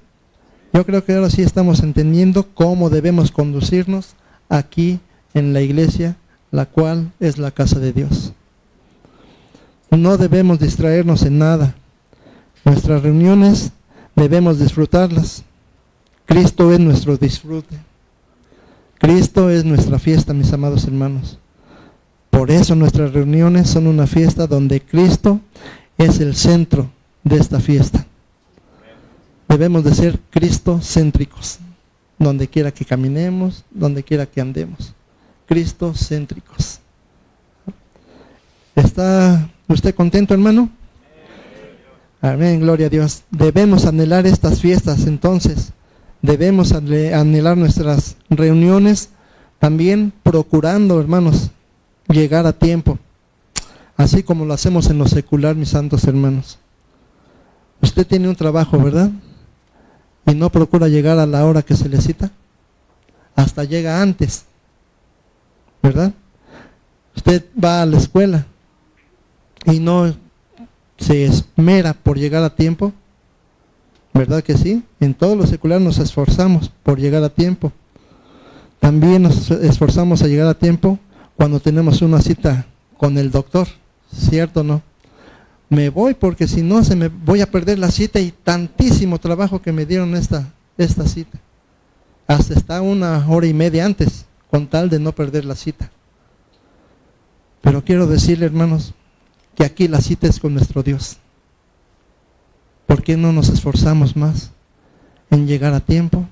Yo 0.73 0.87
creo 0.87 1.05
que 1.05 1.15
ahora 1.15 1.29
sí 1.29 1.43
estamos 1.43 1.81
entendiendo 1.81 2.47
cómo 2.55 2.89
debemos 2.89 3.31
conducirnos 3.31 4.15
aquí 4.49 5.01
en 5.35 5.53
la 5.53 5.61
iglesia, 5.61 6.17
la 6.53 6.67
cual 6.67 7.11
es 7.19 7.39
la 7.39 7.51
casa 7.51 7.81
de 7.81 7.93
Dios. 7.93 8.33
No 9.91 10.17
debemos 10.17 10.61
distraernos 10.61 11.23
en 11.23 11.39
nada. 11.39 11.75
Nuestras 12.65 13.03
reuniones 13.03 13.73
debemos 14.15 14.59
disfrutarlas. 14.61 15.43
Cristo 16.27 16.73
es 16.73 16.79
nuestro 16.79 17.17
disfrute. 17.17 17.77
Cristo 18.99 19.51
es 19.51 19.65
nuestra 19.65 19.99
fiesta, 19.99 20.33
mis 20.33 20.53
amados 20.53 20.85
hermanos. 20.85 21.39
Por 22.31 22.51
eso 22.51 22.75
nuestras 22.75 23.13
reuniones 23.13 23.69
son 23.69 23.87
una 23.87 24.07
fiesta 24.07 24.47
donde 24.47 24.81
Cristo 24.81 25.41
es 25.99 26.21
el 26.21 26.37
centro 26.37 26.91
de 27.25 27.37
esta 27.37 27.61
fiesta. 27.61 28.07
Debemos 29.49 29.85
de 29.85 29.95
ser 29.95 30.19
Cristo 30.31 30.81
céntricos, 30.81 31.59
donde 32.19 32.49
quiera 32.49 32.71
que 32.71 32.85
caminemos, 32.85 33.65
donde 33.71 34.03
quiera 34.03 34.25
que 34.25 34.41
andemos. 34.41 34.95
Cristo 35.53 35.93
céntricos. 35.95 36.81
¿Está 38.75 39.51
usted 39.69 39.95
contento, 39.95 40.33
hermano? 40.33 40.71
Amén, 42.23 42.61
gloria 42.61 42.87
a 42.87 42.91
Dios. 42.91 43.23
Debemos 43.31 43.85
anhelar 43.85 44.27
estas 44.27 44.61
fiestas 44.61 45.07
entonces 45.07 45.73
debemos 46.23 46.73
anhelar 46.73 47.59
nuestras 47.59 48.17
reuniones 48.31 49.11
también 49.59 50.13
procurando, 50.23 50.99
hermanos, 51.01 51.51
llegar 52.09 52.47
a 52.47 52.53
tiempo, 52.53 52.99
así 53.97 54.23
como 54.23 54.47
lo 54.47 54.55
hacemos 54.55 54.89
en 54.89 54.99
lo 54.99 55.07
secular, 55.07 55.55
mis 55.55 55.69
santos 55.69 56.05
hermanos. 56.05 56.59
Usted 57.83 58.07
tiene 58.07 58.29
un 58.29 58.37
trabajo, 58.37 58.79
¿verdad? 58.79 59.11
Y 60.27 60.35
no 60.35 60.51
procura 60.51 60.89
llegar 60.89 61.19
a 61.19 61.27
la 61.27 61.45
hora 61.45 61.63
que 61.63 61.77
se 61.77 61.89
le 61.89 62.01
cita, 62.01 62.31
hasta 63.35 63.65
llega 63.65 64.01
antes, 64.01 64.47
¿verdad? 65.83 66.13
Usted 67.17 67.45
va 67.63 67.83
a 67.83 67.87
la 67.87 67.99
escuela 67.99 68.47
y 69.67 69.81
no 69.81 70.15
se 70.97 71.25
esmera 71.25 71.93
por 71.93 72.19
llegar 72.19 72.43
a 72.43 72.55
tiempo, 72.55 72.93
¿Verdad 74.15 74.43
que 74.43 74.57
sí? 74.57 74.83
En 75.01 75.15
todo 75.15 75.37
lo 75.37 75.47
secular 75.47 75.81
nos 75.81 75.99
esforzamos 75.99 76.71
por 76.83 76.99
llegar 76.99 77.23
a 77.25 77.31
tiempo. 77.31 77.73
También 78.79 79.23
nos 79.23 79.51
esforzamos 79.51 80.23
a 80.23 80.27
llegar 80.27 80.49
a 80.49 80.55
tiempo 80.55 80.99
cuando 81.37 81.61
tenemos 81.61 82.03
una 82.03 82.21
cita 82.21 82.67
con 82.99 83.17
el 83.17 83.31
doctor, 83.31 83.69
¿cierto 84.15 84.61
o 84.61 84.65
no? 84.65 84.83
Me 85.71 85.89
voy 85.89 86.13
porque 86.13 86.47
si 86.47 86.63
no 86.63 86.85
se 86.85 86.95
me 86.95 87.09
voy 87.09 87.41
a 87.41 87.51
perder 87.51 87.79
la 87.79 87.91
cita 87.91 88.21
y 88.21 88.33
tantísimo 88.33 89.19
trabajo 89.19 89.63
que 89.63 89.73
me 89.73 89.87
dieron 89.87 90.15
esta, 90.15 90.53
esta 90.77 91.07
cita. 91.07 91.39
Hasta 92.27 92.55
está 92.55 92.83
una 92.83 93.27
hora 93.29 93.47
y 93.47 93.55
media 93.55 93.87
antes, 93.87 94.27
con 94.53 94.67
tal 94.67 94.91
de 94.91 95.01
no 95.01 95.13
perder 95.13 95.47
la 95.47 95.55
cita. 95.55 95.91
Pero 97.63 97.83
quiero 97.83 98.07
decirle, 98.07 98.45
hermanos, 98.45 98.93
que 99.57 99.65
aquí 99.65 99.89
la 99.89 100.03
cita 100.03 100.27
es 100.27 100.39
con 100.39 100.53
nuestro 100.53 100.83
Dios. 100.83 101.17
¿Por 102.87 103.03
qué 103.03 103.17
no 103.17 103.33
nos 103.33 103.49
esforzamos 103.49 104.15
más 104.15 104.51
en 105.31 105.47
llegar 105.47 105.73
a 105.73 105.81
tiempo 105.81 106.29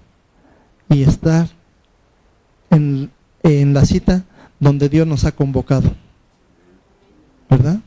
y 0.90 1.02
estar 1.02 1.48
en, 2.68 3.10
en 3.42 3.72
la 3.72 3.86
cita 3.86 4.22
donde 4.58 4.90
Dios 4.90 5.06
nos 5.06 5.24
ha 5.24 5.32
convocado? 5.32 5.90
¿Verdad? 7.48 7.80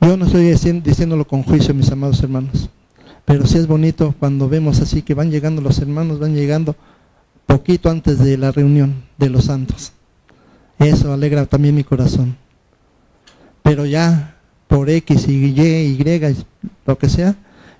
Yo 0.00 0.16
no 0.16 0.24
estoy 0.24 0.54
diciéndolo 0.80 1.26
con 1.26 1.42
juicio, 1.42 1.74
mis 1.74 1.90
amados 1.92 2.22
hermanos, 2.22 2.70
pero 3.26 3.44
sí 3.44 3.58
es 3.58 3.66
bonito 3.66 4.14
cuando 4.18 4.48
vemos 4.48 4.80
así 4.80 5.02
que 5.02 5.12
van 5.12 5.30
llegando 5.30 5.60
los 5.60 5.80
hermanos, 5.80 6.18
van 6.18 6.34
llegando 6.34 6.76
poquito 7.46 7.88
antes 7.90 8.18
de 8.18 8.36
la 8.36 8.52
reunión 8.52 9.04
de 9.16 9.30
los 9.30 9.44
santos. 9.44 9.92
Eso 10.78 11.12
alegra 11.12 11.46
también 11.46 11.74
mi 11.74 11.84
corazón. 11.84 12.36
Pero 13.62 13.86
ya 13.86 14.36
por 14.68 14.90
X 14.90 15.26
y 15.28 15.46
Y, 15.46 16.24
lo 16.84 16.98
que 16.98 17.08
sea, 17.08 17.34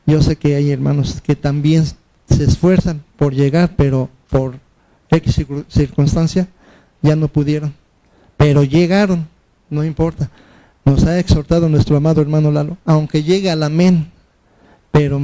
yo 0.07 0.23
sé 0.23 0.37
que 0.37 0.55
hay 0.55 0.71
hermanos 0.71 1.21
que 1.21 1.37
también 1.37 1.85
se 1.85 2.45
esfuerzan 2.45 3.03
por 3.17 3.35
llegar, 3.35 3.75
pero 3.77 4.09
por 4.31 4.59
X 5.11 5.45
circunstancia 5.69 6.49
ya 7.03 7.17
no 7.17 7.29
pudieron. 7.29 7.75
Pero 8.37 8.65
llegaron, 8.65 9.29
no 9.69 9.85
importa. 9.85 10.31
Nos 10.85 11.05
ha 11.05 11.19
exhortado 11.19 11.69
nuestro 11.69 11.97
amado 11.97 12.21
hermano 12.21 12.53
Lalo, 12.53 12.79
aunque 12.85 13.23
llegue 13.23 13.51
al 13.51 13.63
amén, 13.65 14.11
pero 14.93 15.21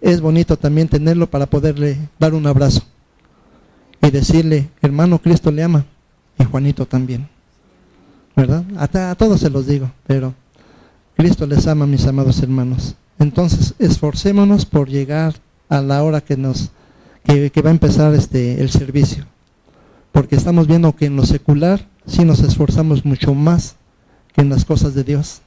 es 0.00 0.20
bonito 0.20 0.56
también 0.56 0.88
tenerlo 0.88 1.28
para 1.28 1.46
poderle 1.46 1.98
dar 2.18 2.34
un 2.34 2.46
abrazo 2.46 2.84
y 4.02 4.10
decirle, 4.10 4.70
hermano, 4.82 5.18
Cristo 5.18 5.50
le 5.50 5.62
ama 5.62 5.84
y 6.38 6.44
Juanito 6.44 6.86
también. 6.86 7.28
¿Verdad? 8.34 8.64
A, 8.76 9.10
a 9.10 9.14
todos 9.14 9.40
se 9.40 9.50
los 9.50 9.66
digo, 9.66 9.90
pero 10.06 10.34
Cristo 11.16 11.46
les 11.46 11.66
ama, 11.66 11.86
mis 11.86 12.06
amados 12.06 12.42
hermanos. 12.42 12.94
Entonces, 13.18 13.74
esforcémonos 13.78 14.66
por 14.66 14.88
llegar 14.88 15.34
a 15.68 15.80
la 15.80 16.02
hora 16.02 16.20
que 16.20 16.36
nos 16.36 16.70
que, 17.24 17.62
va 17.62 17.70
a 17.70 17.72
empezar 17.72 18.14
este 18.14 18.60
el 18.60 18.70
servicio. 18.70 19.26
Porque 20.12 20.36
estamos 20.36 20.66
viendo 20.66 20.94
que 20.94 21.06
en 21.06 21.16
lo 21.16 21.26
secular 21.26 21.86
sí 22.06 22.24
nos 22.24 22.40
esforzamos 22.40 23.04
mucho 23.04 23.34
más 23.34 23.76
que 24.32 24.42
en 24.42 24.48
las 24.48 24.64
cosas 24.64 24.94
de 24.94 25.04
Dios. 25.04 25.40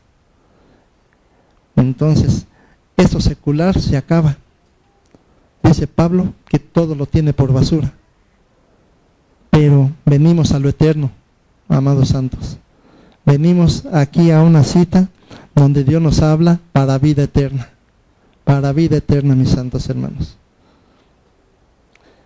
Entonces, 1.76 2.46
esto 2.98 3.22
secular 3.22 3.80
se 3.80 3.96
acaba. 3.96 4.38
Dice 5.64 5.88
Pablo 5.88 6.34
que 6.48 6.60
todo 6.60 6.96
lo 6.96 7.06
tiene 7.06 7.34
por 7.34 7.54
basura. 7.54 7.94
Pero 9.60 9.92
venimos 10.06 10.54
a 10.54 10.60
lo 10.60 10.70
eterno, 10.70 11.12
amados 11.68 12.08
santos. 12.08 12.56
Venimos 13.26 13.84
aquí 13.92 14.32
a 14.32 14.42
una 14.42 14.64
cita 14.64 15.10
donde 15.54 15.84
Dios 15.84 16.02
nos 16.02 16.22
habla 16.22 16.62
para 16.72 16.98
vida 16.98 17.24
eterna. 17.24 17.68
Para 18.46 18.72
vida 18.72 18.96
eterna, 18.96 19.36
mis 19.36 19.50
santos 19.50 19.90
hermanos. 19.90 20.38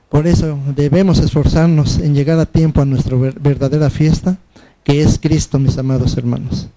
Por 0.10 0.28
eso 0.28 0.60
debemos 0.76 1.18
esforzarnos 1.18 1.98
en 1.98 2.14
llegar 2.14 2.38
a 2.38 2.46
tiempo 2.46 2.82
a 2.82 2.86
nuestra 2.86 3.18
verdadera 3.18 3.90
fiesta, 3.90 4.38
que 4.84 5.02
es 5.02 5.18
Cristo, 5.18 5.58
mis 5.58 5.76
amados 5.80 6.16
hermanos. 6.16 6.68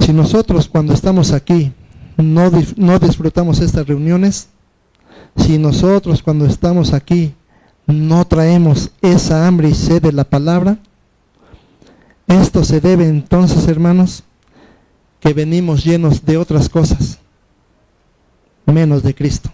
Si 0.00 0.12
nosotros 0.12 0.68
cuando 0.68 0.92
estamos 0.92 1.32
aquí 1.32 1.72
no, 2.18 2.50
no 2.76 2.98
disfrutamos 2.98 3.58
estas 3.60 3.86
reuniones, 3.86 4.48
si 5.34 5.56
nosotros 5.56 6.22
cuando 6.22 6.44
estamos 6.44 6.92
aquí 6.92 7.32
no 7.92 8.24
traemos 8.26 8.90
esa 9.02 9.46
hambre 9.46 9.68
y 9.68 9.74
sed 9.74 10.02
de 10.02 10.12
la 10.12 10.24
palabra, 10.24 10.78
esto 12.26 12.64
se 12.64 12.80
debe 12.80 13.08
entonces, 13.08 13.66
hermanos, 13.68 14.22
que 15.18 15.34
venimos 15.34 15.84
llenos 15.84 16.24
de 16.24 16.36
otras 16.36 16.68
cosas, 16.68 17.18
menos 18.66 19.02
de 19.02 19.14
Cristo. 19.14 19.50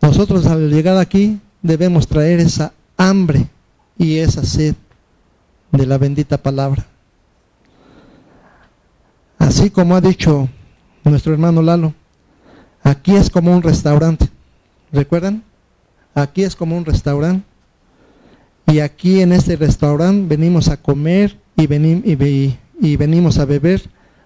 Nosotros 0.00 0.46
al 0.46 0.70
llegar 0.70 0.98
aquí 0.98 1.40
debemos 1.62 2.06
traer 2.06 2.40
esa 2.40 2.72
hambre 2.96 3.48
y 3.98 4.18
esa 4.18 4.44
sed 4.44 4.74
de 5.72 5.86
la 5.86 5.98
bendita 5.98 6.36
palabra. 6.38 6.86
Así 9.38 9.70
como 9.70 9.96
ha 9.96 10.00
dicho 10.00 10.48
nuestro 11.04 11.32
hermano 11.32 11.62
Lalo, 11.62 11.94
aquí 12.82 13.14
es 13.16 13.30
como 13.30 13.54
un 13.54 13.62
restaurante. 13.62 14.28
¿Recuerdan? 14.92 15.42
Aquí 16.16 16.44
es 16.44 16.56
como 16.56 16.78
un 16.78 16.86
restaurante. 16.86 17.46
Y 18.66 18.80
aquí 18.80 19.20
en 19.20 19.32
este 19.32 19.54
restaurante 19.54 20.34
venimos 20.34 20.68
a 20.68 20.78
comer 20.78 21.38
y, 21.56 22.56
y 22.80 22.96
venimos 22.96 23.38
a 23.38 23.44
beber 23.44 23.82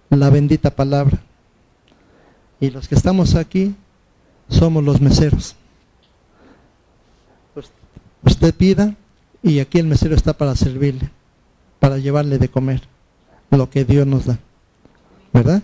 la 0.09 0.31
bendita 0.31 0.71
palabra. 0.71 1.21
Y 2.61 2.71
los 2.71 2.87
que 2.87 2.95
estamos 2.95 3.35
aquí 3.35 3.75
somos 4.49 4.85
los 4.85 5.01
meseros. 5.01 5.57
Usted 8.23 8.55
pida 8.55 8.95
y 9.43 9.59
aquí 9.59 9.81
el 9.81 9.87
mesero 9.87 10.15
está 10.15 10.33
para 10.33 10.55
servirle, 10.55 11.11
para 11.81 11.99
llevarle 11.99 12.39
de 12.39 12.49
comer 12.49 12.83
lo 13.51 13.69
que 13.69 13.85
Dios 13.85 14.07
nos 14.07 14.27
da. 14.27 14.39
¿Verdad? 15.33 15.61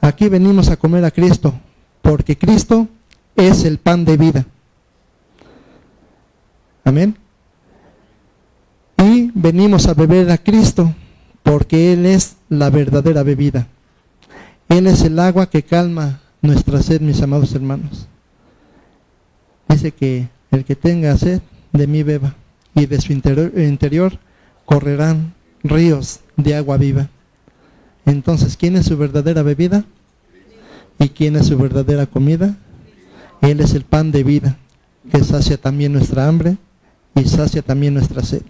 Aquí 0.00 0.28
venimos 0.30 0.70
a 0.70 0.78
comer 0.78 1.04
a 1.04 1.10
Cristo, 1.10 1.52
porque 2.00 2.38
Cristo 2.38 2.88
es 3.36 3.64
el 3.64 3.76
pan 3.76 4.06
de 4.06 4.16
vida. 4.16 4.46
Amén. 6.88 7.14
Y 8.96 9.30
venimos 9.34 9.86
a 9.86 9.92
beber 9.92 10.30
a 10.30 10.38
Cristo 10.38 10.94
porque 11.42 11.92
Él 11.92 12.06
es 12.06 12.36
la 12.48 12.70
verdadera 12.70 13.22
bebida. 13.22 13.66
Él 14.70 14.86
es 14.86 15.02
el 15.02 15.18
agua 15.18 15.50
que 15.50 15.62
calma 15.62 16.20
nuestra 16.40 16.82
sed, 16.82 17.02
mis 17.02 17.20
amados 17.20 17.54
hermanos. 17.54 18.08
Dice 19.68 19.92
que 19.92 20.30
el 20.50 20.64
que 20.64 20.76
tenga 20.76 21.14
sed, 21.18 21.42
de 21.74 21.86
mí 21.86 22.02
beba, 22.02 22.34
y 22.74 22.86
de 22.86 22.98
su 23.02 23.12
interior, 23.12 23.52
interior 23.58 24.18
correrán 24.64 25.34
ríos 25.62 26.20
de 26.38 26.54
agua 26.54 26.78
viva. 26.78 27.10
Entonces, 28.06 28.56
¿quién 28.56 28.76
es 28.76 28.86
su 28.86 28.96
verdadera 28.96 29.42
bebida? 29.42 29.84
¿Y 30.98 31.10
quién 31.10 31.36
es 31.36 31.48
su 31.48 31.58
verdadera 31.58 32.06
comida? 32.06 32.56
Él 33.42 33.60
es 33.60 33.74
el 33.74 33.84
pan 33.84 34.10
de 34.10 34.24
vida, 34.24 34.56
que 35.12 35.22
sacia 35.22 35.58
también 35.58 35.92
nuestra 35.92 36.26
hambre 36.26 36.56
y 37.20 37.28
sacia 37.28 37.62
también 37.62 37.94
nuestra 37.94 38.22
sed. 38.22 38.42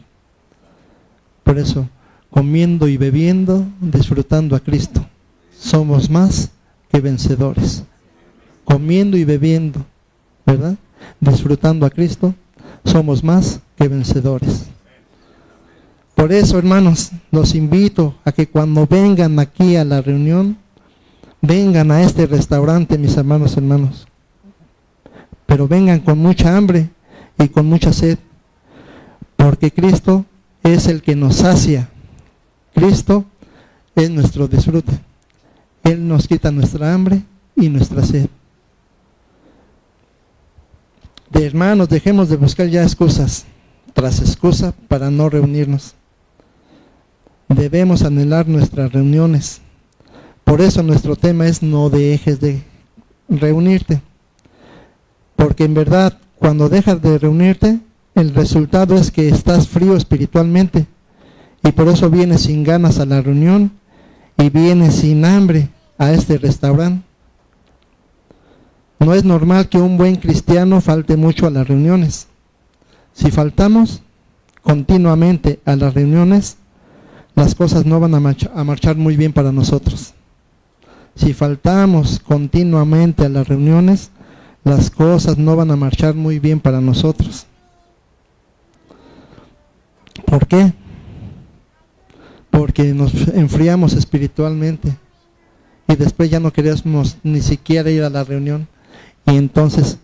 Por 1.42 1.58
eso, 1.58 1.88
comiendo 2.30 2.88
y 2.88 2.96
bebiendo, 2.96 3.64
disfrutando 3.80 4.54
a 4.54 4.60
Cristo, 4.60 5.04
somos 5.58 6.10
más 6.10 6.50
que 6.90 7.00
vencedores. 7.00 7.84
Comiendo 8.64 9.16
y 9.16 9.24
bebiendo, 9.24 9.84
¿verdad? 10.44 10.76
Disfrutando 11.20 11.86
a 11.86 11.90
Cristo, 11.90 12.34
somos 12.84 13.24
más 13.24 13.60
que 13.76 13.88
vencedores. 13.88 14.66
Por 16.14 16.32
eso, 16.32 16.58
hermanos, 16.58 17.12
los 17.30 17.54
invito 17.54 18.16
a 18.24 18.32
que 18.32 18.48
cuando 18.48 18.86
vengan 18.86 19.38
aquí 19.38 19.76
a 19.76 19.84
la 19.84 20.02
reunión, 20.02 20.58
vengan 21.40 21.90
a 21.90 22.02
este 22.02 22.26
restaurante, 22.26 22.98
mis 22.98 23.16
hermanos, 23.16 23.56
hermanos. 23.56 24.06
Pero 25.46 25.68
vengan 25.68 26.00
con 26.00 26.18
mucha 26.18 26.56
hambre 26.56 26.90
y 27.38 27.48
con 27.48 27.66
mucha 27.66 27.92
sed 27.92 28.18
porque 29.38 29.70
Cristo 29.70 30.26
es 30.64 30.88
el 30.88 31.00
que 31.00 31.14
nos 31.14 31.36
sacia. 31.36 31.88
Cristo 32.74 33.24
es 33.94 34.10
nuestro 34.10 34.48
disfrute. 34.48 34.98
Él 35.84 36.06
nos 36.06 36.26
quita 36.26 36.50
nuestra 36.50 36.92
hambre 36.92 37.22
y 37.54 37.68
nuestra 37.68 38.04
sed. 38.04 38.28
De 41.30 41.46
hermanos, 41.46 41.88
dejemos 41.88 42.28
de 42.28 42.36
buscar 42.36 42.66
ya 42.66 42.82
excusas 42.82 43.46
tras 43.94 44.20
excusa 44.20 44.74
para 44.88 45.08
no 45.08 45.30
reunirnos. 45.30 45.94
Debemos 47.48 48.02
anhelar 48.02 48.48
nuestras 48.48 48.92
reuniones. 48.92 49.60
Por 50.42 50.60
eso 50.60 50.82
nuestro 50.82 51.14
tema 51.14 51.46
es 51.46 51.62
no 51.62 51.90
dejes 51.90 52.40
de 52.40 52.64
reunirte. 53.28 54.02
Porque 55.36 55.64
en 55.64 55.74
verdad, 55.74 56.18
cuando 56.38 56.68
dejas 56.68 57.00
de 57.00 57.18
reunirte, 57.18 57.78
el 58.18 58.34
resultado 58.34 58.96
es 58.96 59.10
que 59.12 59.28
estás 59.28 59.68
frío 59.68 59.96
espiritualmente 59.96 60.86
y 61.62 61.70
por 61.72 61.88
eso 61.88 62.10
vienes 62.10 62.42
sin 62.42 62.64
ganas 62.64 62.98
a 62.98 63.06
la 63.06 63.22
reunión 63.22 63.70
y 64.36 64.50
vienes 64.50 64.96
sin 64.96 65.24
hambre 65.24 65.68
a 65.98 66.12
este 66.12 66.36
restaurante. 66.38 67.04
No 68.98 69.14
es 69.14 69.24
normal 69.24 69.68
que 69.68 69.78
un 69.78 69.96
buen 69.96 70.16
cristiano 70.16 70.80
falte 70.80 71.16
mucho 71.16 71.46
a 71.46 71.50
las 71.50 71.68
reuniones. 71.68 72.26
Si 73.12 73.30
faltamos 73.30 74.02
continuamente 74.62 75.60
a 75.64 75.76
las 75.76 75.94
reuniones, 75.94 76.56
las 77.36 77.54
cosas 77.54 77.86
no 77.86 78.00
van 78.00 78.14
a, 78.14 78.64
marchar 78.64 78.96
muy 78.96 79.16
bien 79.16 79.32
para 79.32 79.52
nosotros. 79.52 80.14
Si 81.14 81.34
faltamos 81.34 82.18
continuamente 82.18 83.24
a 83.24 83.28
las 83.28 83.46
reuniones, 83.46 84.10
las 84.64 84.90
cosas 84.90 85.38
no 85.38 85.54
van 85.54 85.70
a 85.70 85.76
marchar 85.76 86.14
muy 86.16 86.40
bien 86.40 86.58
para 86.58 86.80
nosotros. 86.80 87.46
¿Por 90.28 90.46
qué? 90.46 90.72
Porque 92.50 92.92
nos 92.94 93.14
enfriamos 93.28 93.94
espiritualmente 93.94 94.96
y 95.86 95.96
después 95.96 96.30
ya 96.30 96.38
no 96.38 96.52
queríamos 96.52 97.16
ni 97.22 97.40
siquiera 97.40 97.90
ir 97.90 98.02
a 98.02 98.10
la 98.10 98.24
reunión. 98.24 98.68
Y 99.26 99.36
entonces, 99.36 99.98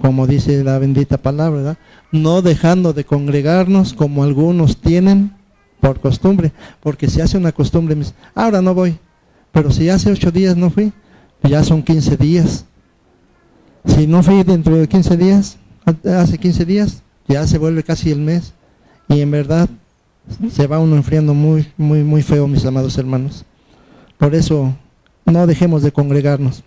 como 0.00 0.26
dice 0.26 0.64
la 0.64 0.78
bendita 0.78 1.18
palabra, 1.18 1.76
no 2.10 2.42
dejando 2.42 2.92
de 2.92 3.04
congregarnos 3.04 3.92
como 3.92 4.24
algunos 4.24 4.78
tienen 4.78 5.32
por 5.80 6.00
costumbre, 6.00 6.52
porque 6.80 7.08
si 7.08 7.20
hace 7.20 7.36
una 7.36 7.52
costumbre, 7.52 7.96
ahora 8.34 8.62
no 8.62 8.74
voy, 8.74 8.98
pero 9.52 9.70
si 9.70 9.88
hace 9.90 10.10
ocho 10.10 10.30
días 10.30 10.56
no 10.56 10.70
fui, 10.70 10.92
ya 11.42 11.62
son 11.62 11.82
15 11.82 12.16
días. 12.16 12.64
Si 13.84 14.06
no 14.06 14.22
fui 14.22 14.42
dentro 14.42 14.76
de 14.76 14.88
15 14.88 15.16
días, 15.16 15.58
hace 16.04 16.38
15 16.38 16.64
días, 16.64 17.02
ya 17.28 17.46
se 17.46 17.58
vuelve 17.58 17.82
casi 17.82 18.10
el 18.10 18.20
mes. 18.20 18.52
Y 19.08 19.20
en 19.20 19.30
verdad 19.30 19.68
se 20.50 20.66
va 20.66 20.78
uno 20.78 20.96
enfriando 20.96 21.34
muy, 21.34 21.72
muy, 21.76 22.02
muy 22.02 22.22
feo, 22.22 22.46
mis 22.46 22.64
amados 22.64 22.98
hermanos. 22.98 23.44
Por 24.18 24.34
eso 24.34 24.74
no 25.24 25.46
dejemos 25.46 25.82
de 25.82 25.92
congregarnos. 25.92 26.62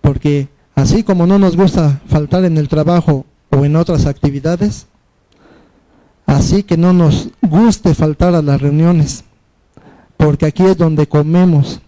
Porque 0.00 0.48
así 0.74 1.02
como 1.02 1.26
no 1.26 1.38
nos 1.38 1.56
gusta 1.56 2.00
faltar 2.06 2.44
en 2.44 2.58
el 2.58 2.68
trabajo 2.68 3.26
o 3.50 3.64
en 3.64 3.76
otras 3.76 4.06
actividades, 4.06 4.86
así 6.26 6.62
que 6.62 6.76
no 6.76 6.92
nos 6.92 7.30
guste 7.42 7.94
faltar 7.94 8.34
a 8.34 8.42
las 8.42 8.60
reuniones. 8.60 9.24
Porque 10.16 10.46
aquí 10.46 10.64
es 10.64 10.76
donde 10.76 11.06
comemos, 11.06 11.80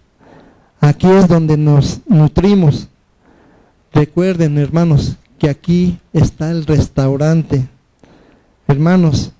aquí 0.79 1.07
es 1.07 1.27
donde 1.27 1.57
nos 1.57 2.01
nutrimos. 2.07 2.87
Recuerden, 3.91 4.57
hermanos, 4.57 5.15
que 5.39 5.49
aquí 5.49 5.99
está 6.13 6.51
el 6.51 6.65
restaurante. 6.65 7.67
Hermanos, 8.69 9.31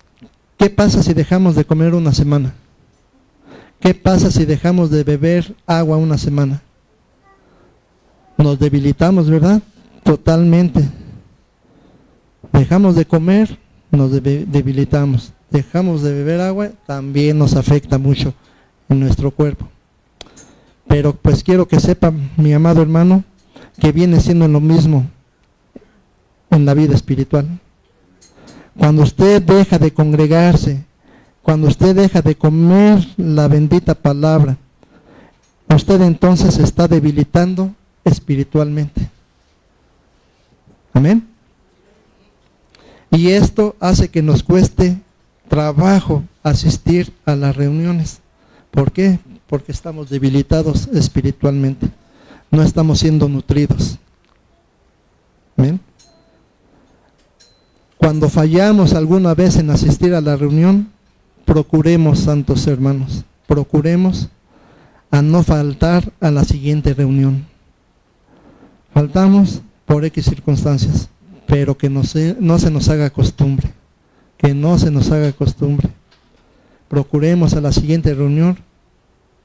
¿qué 0.57 0.71
pasa 0.71 1.03
si 1.03 1.13
dejamos 1.13 1.53
de 1.53 1.63
comer 1.63 1.93
una 1.93 2.13
semana? 2.13 2.55
¿Qué 3.79 3.93
pasa 3.93 4.31
si 4.31 4.43
dejamos 4.43 4.89
de 4.89 5.03
beber 5.03 5.55
agua 5.67 5.97
una 5.97 6.17
semana? 6.17 6.63
Nos 8.39 8.57
debilitamos, 8.57 9.29
¿verdad? 9.29 9.61
Totalmente. 10.03 10.83
Dejamos 12.51 12.95
de 12.95 13.05
comer, 13.05 13.59
nos 13.91 14.11
debilitamos. 14.11 15.31
Dejamos 15.51 16.01
de 16.01 16.11
beber 16.11 16.41
agua, 16.41 16.71
también 16.87 17.37
nos 17.37 17.55
afecta 17.55 17.99
mucho 17.99 18.33
en 18.89 18.99
nuestro 18.99 19.29
cuerpo. 19.29 19.67
Pero 20.87 21.13
pues 21.13 21.43
quiero 21.43 21.67
que 21.67 21.79
sepa, 21.79 22.11
mi 22.35 22.51
amado 22.51 22.81
hermano, 22.81 23.23
que 23.79 23.91
viene 23.91 24.21
siendo 24.21 24.47
lo 24.47 24.59
mismo 24.59 25.05
en 26.49 26.65
la 26.65 26.73
vida 26.73 26.95
espiritual. 26.95 27.59
Cuando 28.79 29.03
usted 29.03 29.41
deja 29.41 29.77
de 29.77 29.93
congregarse, 29.93 30.81
cuando 31.41 31.67
usted 31.67 31.93
deja 31.93 32.21
de 32.21 32.35
comer 32.35 33.05
la 33.17 33.49
bendita 33.49 33.93
palabra, 33.93 34.55
usted 35.67 35.99
entonces 36.01 36.53
se 36.53 36.63
está 36.63 36.87
debilitando 36.87 37.75
espiritualmente. 38.05 39.09
Amén. 40.93 41.27
Y 43.11 43.31
esto 43.31 43.75
hace 43.81 44.07
que 44.07 44.21
nos 44.21 44.43
cueste 44.43 44.97
trabajo 45.49 46.23
asistir 46.41 47.11
a 47.25 47.35
las 47.35 47.57
reuniones. 47.57 48.19
¿Por 48.71 48.93
qué? 48.93 49.19
Porque 49.47 49.73
estamos 49.73 50.09
debilitados 50.09 50.87
espiritualmente. 50.93 51.89
No 52.49 52.63
estamos 52.63 52.99
siendo 52.99 53.27
nutridos. 53.27 53.97
Amén. 55.57 55.81
Cuando 57.99 58.29
fallamos 58.29 58.93
alguna 58.93 59.35
vez 59.35 59.57
en 59.57 59.69
asistir 59.69 60.15
a 60.15 60.21
la 60.21 60.37
reunión, 60.37 60.87
procuremos, 61.43 62.19
santos 62.19 62.65
hermanos, 62.65 63.25
procuremos 63.45 64.29
a 65.11 65.21
no 65.21 65.43
faltar 65.43 66.09
a 66.21 66.31
la 66.31 66.45
siguiente 66.45 66.93
reunión. 66.93 67.45
Faltamos 68.93 69.61
por 69.85 70.05
X 70.05 70.23
circunstancias, 70.23 71.09
pero 71.45 71.77
que 71.77 71.89
no 71.89 72.05
se, 72.05 72.37
no 72.39 72.57
se 72.57 72.71
nos 72.71 72.87
haga 72.87 73.09
costumbre, 73.09 73.69
que 74.37 74.53
no 74.53 74.79
se 74.79 74.91
nos 74.91 75.11
haga 75.11 75.33
costumbre. 75.33 75.89
Procuremos 76.87 77.53
a 77.53 77.59
la 77.59 77.73
siguiente 77.73 78.13
reunión 78.13 78.57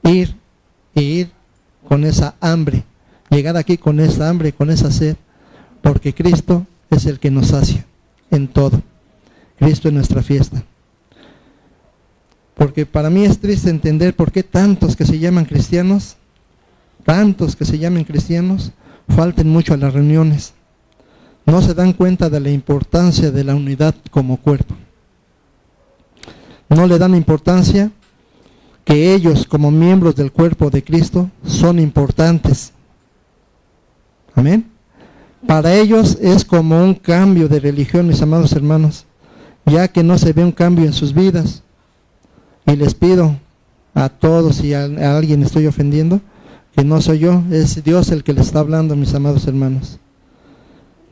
ir 0.03 0.33
e 0.95 1.01
ir 1.01 1.31
con 1.89 2.05
esa 2.05 2.35
hambre, 2.39 2.85
llegar 3.29 3.57
aquí 3.57 3.77
con 3.77 3.99
esa 3.99 4.29
hambre, 4.29 4.53
con 4.53 4.69
esa 4.69 4.91
sed, 4.91 5.17
porque 5.81 6.13
Cristo 6.13 6.65
es 6.89 7.05
el 7.05 7.19
que 7.19 7.29
nos 7.29 7.47
sacia 7.47 7.85
en 8.35 8.47
todo. 8.47 8.81
Cristo 9.57 9.87
es 9.87 9.93
nuestra 9.93 10.21
fiesta. 10.21 10.63
Porque 12.55 12.85
para 12.85 13.09
mí 13.09 13.25
es 13.25 13.39
triste 13.39 13.69
entender 13.69 14.15
por 14.15 14.31
qué 14.31 14.43
tantos 14.43 14.95
que 14.95 15.05
se 15.05 15.19
llaman 15.19 15.45
cristianos, 15.45 16.15
tantos 17.03 17.55
que 17.55 17.65
se 17.65 17.77
llamen 17.77 18.05
cristianos, 18.05 18.71
falten 19.09 19.49
mucho 19.49 19.73
a 19.73 19.77
las 19.77 19.93
reuniones. 19.93 20.53
No 21.45 21.61
se 21.61 21.73
dan 21.73 21.93
cuenta 21.93 22.29
de 22.29 22.39
la 22.39 22.49
importancia 22.49 23.29
de 23.29 23.43
la 23.43 23.55
unidad 23.55 23.93
como 24.09 24.37
cuerpo. 24.37 24.75
No 26.69 26.87
le 26.87 26.97
dan 26.97 27.13
importancia 27.13 27.91
que 28.83 29.13
ellos 29.13 29.45
como 29.45 29.69
miembros 29.69 30.15
del 30.15 30.31
cuerpo 30.31 30.69
de 30.69 30.83
Cristo 30.83 31.29
son 31.45 31.79
importantes. 31.79 32.71
Amén. 34.33 34.74
Para 35.47 35.75
ellos 35.75 36.17
es 36.21 36.43
como 36.43 36.83
un 36.83 36.95
cambio 36.95 37.47
de 37.47 37.59
religión, 37.59 38.07
mis 38.07 38.21
amados 38.21 38.51
hermanos, 38.53 39.05
ya 39.65 39.87
que 39.87 40.03
no 40.03 40.17
se 40.17 40.33
ve 40.33 40.43
un 40.43 40.51
cambio 40.51 40.85
en 40.85 40.93
sus 40.93 41.13
vidas. 41.13 41.61
Y 42.65 42.75
les 42.75 42.95
pido 42.95 43.35
a 43.93 44.09
todos, 44.09 44.57
si 44.57 44.73
a, 44.73 44.85
alguien 45.15 45.43
estoy 45.43 45.67
ofendiendo, 45.67 46.19
que 46.75 46.83
no 46.83 46.99
soy 46.99 47.19
yo, 47.19 47.43
es 47.51 47.83
Dios 47.83 48.09
el 48.09 48.23
que 48.23 48.33
le 48.33 48.41
está 48.41 48.59
hablando, 48.59 48.95
mis 48.95 49.13
amados 49.13 49.45
hermanos. 49.47 49.99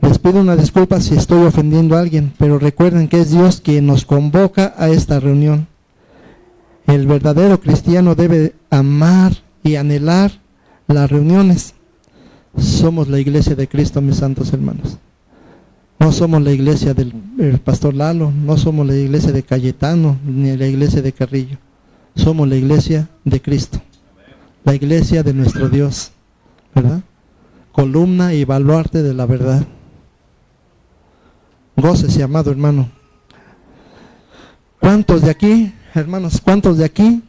Les 0.02 0.18
pido 0.18 0.42
una 0.42 0.56
disculpa 0.56 1.00
si 1.00 1.16
estoy 1.16 1.46
ofendiendo 1.46 1.96
a 1.96 2.00
alguien, 2.00 2.34
pero 2.40 2.58
recuerden 2.58 3.08
que 3.08 3.22
es 3.22 3.32
Dios 3.32 3.62
quien 3.62 3.86
nos 3.86 4.04
convoca 4.04 4.74
a 4.78 4.90
esta 4.90 5.20
reunión. 5.20 5.68
El 6.88 7.06
verdadero 7.08 7.62
cristiano 7.62 8.16
debe 8.16 8.56
amar 8.72 9.32
y 9.64 9.76
anhelar 9.76 10.32
las 10.88 11.10
reuniones. 11.10 11.76
Somos 12.58 13.08
la 13.08 13.20
iglesia 13.20 13.56
de 13.56 13.68
Cristo, 13.68 14.01
mis 14.01 14.18
santos 14.18 14.54
hermanos. 14.54 14.97
No 15.99 16.12
somos 16.12 16.41
la 16.41 16.51
iglesia 16.51 16.93
del 16.93 17.60
pastor 17.64 17.93
Lalo, 17.93 18.32
no 18.32 18.58
somos 18.58 18.86
la 18.86 18.95
iglesia 18.95 19.32
de 19.32 19.43
Cayetano, 19.43 20.18
ni 20.26 20.56
la 20.58 20.68
iglesia 20.68 21.01
de 21.01 21.14
Carrillo. 21.14 21.58
Somos 22.16 22.47
la 22.47 22.56
iglesia 22.56 23.10
de 23.24 23.41
Cristo, 23.41 23.82
la 24.64 24.76
iglesia 24.76 25.24
de 25.24 25.34
nuestro 25.34 25.70
Dios, 25.70 26.12
¿verdad? 26.76 27.01
Columna 27.72 28.34
y 28.34 28.43
baluarte 28.43 29.01
de 29.01 29.14
la 29.14 29.26
verdad. 29.26 29.66
Gócese, 31.76 32.22
amado 32.22 32.51
hermano. 32.51 32.89
¿Cuántos 34.80 35.22
de 35.22 35.32
aquí, 35.32 35.74
hermanos, 35.95 36.39
cuántos 36.43 36.78
de 36.78 36.86
aquí 36.86 37.24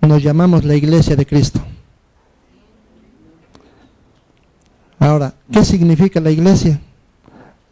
nos 0.00 0.22
llamamos 0.22 0.64
la 0.64 0.74
iglesia 0.74 1.14
de 1.14 1.26
Cristo? 1.26 1.60
Ahora, 4.98 5.34
¿qué 5.50 5.64
significa 5.64 6.20
la 6.20 6.30
iglesia? 6.30 6.80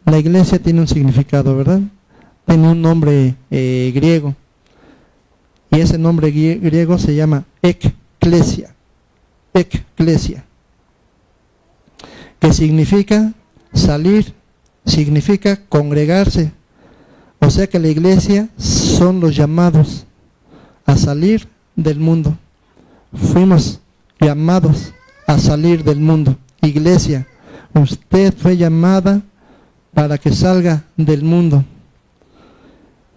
La 0.05 0.17
iglesia 0.17 0.59
tiene 0.59 0.79
un 0.79 0.87
significado, 0.87 1.55
¿verdad? 1.55 1.81
Tiene 2.45 2.69
un 2.69 2.81
nombre 2.81 3.35
eh, 3.51 3.91
griego. 3.93 4.33
Y 5.69 5.81
ese 5.81 5.97
nombre 5.97 6.31
griego 6.31 6.97
se 6.97 7.13
llama 7.13 7.43
eklesia. 7.61 8.73
Eklesia. 9.53 10.45
Que 12.39 12.53
significa 12.53 13.33
salir, 13.73 14.33
significa 14.85 15.59
congregarse. 15.67 16.51
O 17.39 17.49
sea 17.49 17.67
que 17.67 17.79
la 17.79 17.89
iglesia 17.89 18.47
son 18.57 19.19
los 19.19 19.35
llamados 19.35 20.05
a 20.85 20.95
salir 20.95 21.47
del 21.75 21.99
mundo. 21.99 22.37
Fuimos 23.13 23.81
llamados 24.21 24.93
a 25.27 25.37
salir 25.37 25.83
del 25.83 25.99
mundo. 25.99 26.37
Iglesia, 26.61 27.27
usted 27.73 28.33
fue 28.35 28.57
llamada 28.57 29.21
para 29.93 30.17
que 30.17 30.31
salga 30.31 30.83
del 30.95 31.23
mundo. 31.23 31.63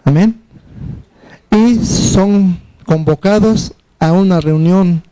Amén. 0.04 0.40
Y 1.50 1.76
son 1.84 2.60
convocados 2.84 3.74
a 3.98 4.12
una 4.12 4.40
reunión 4.40 5.02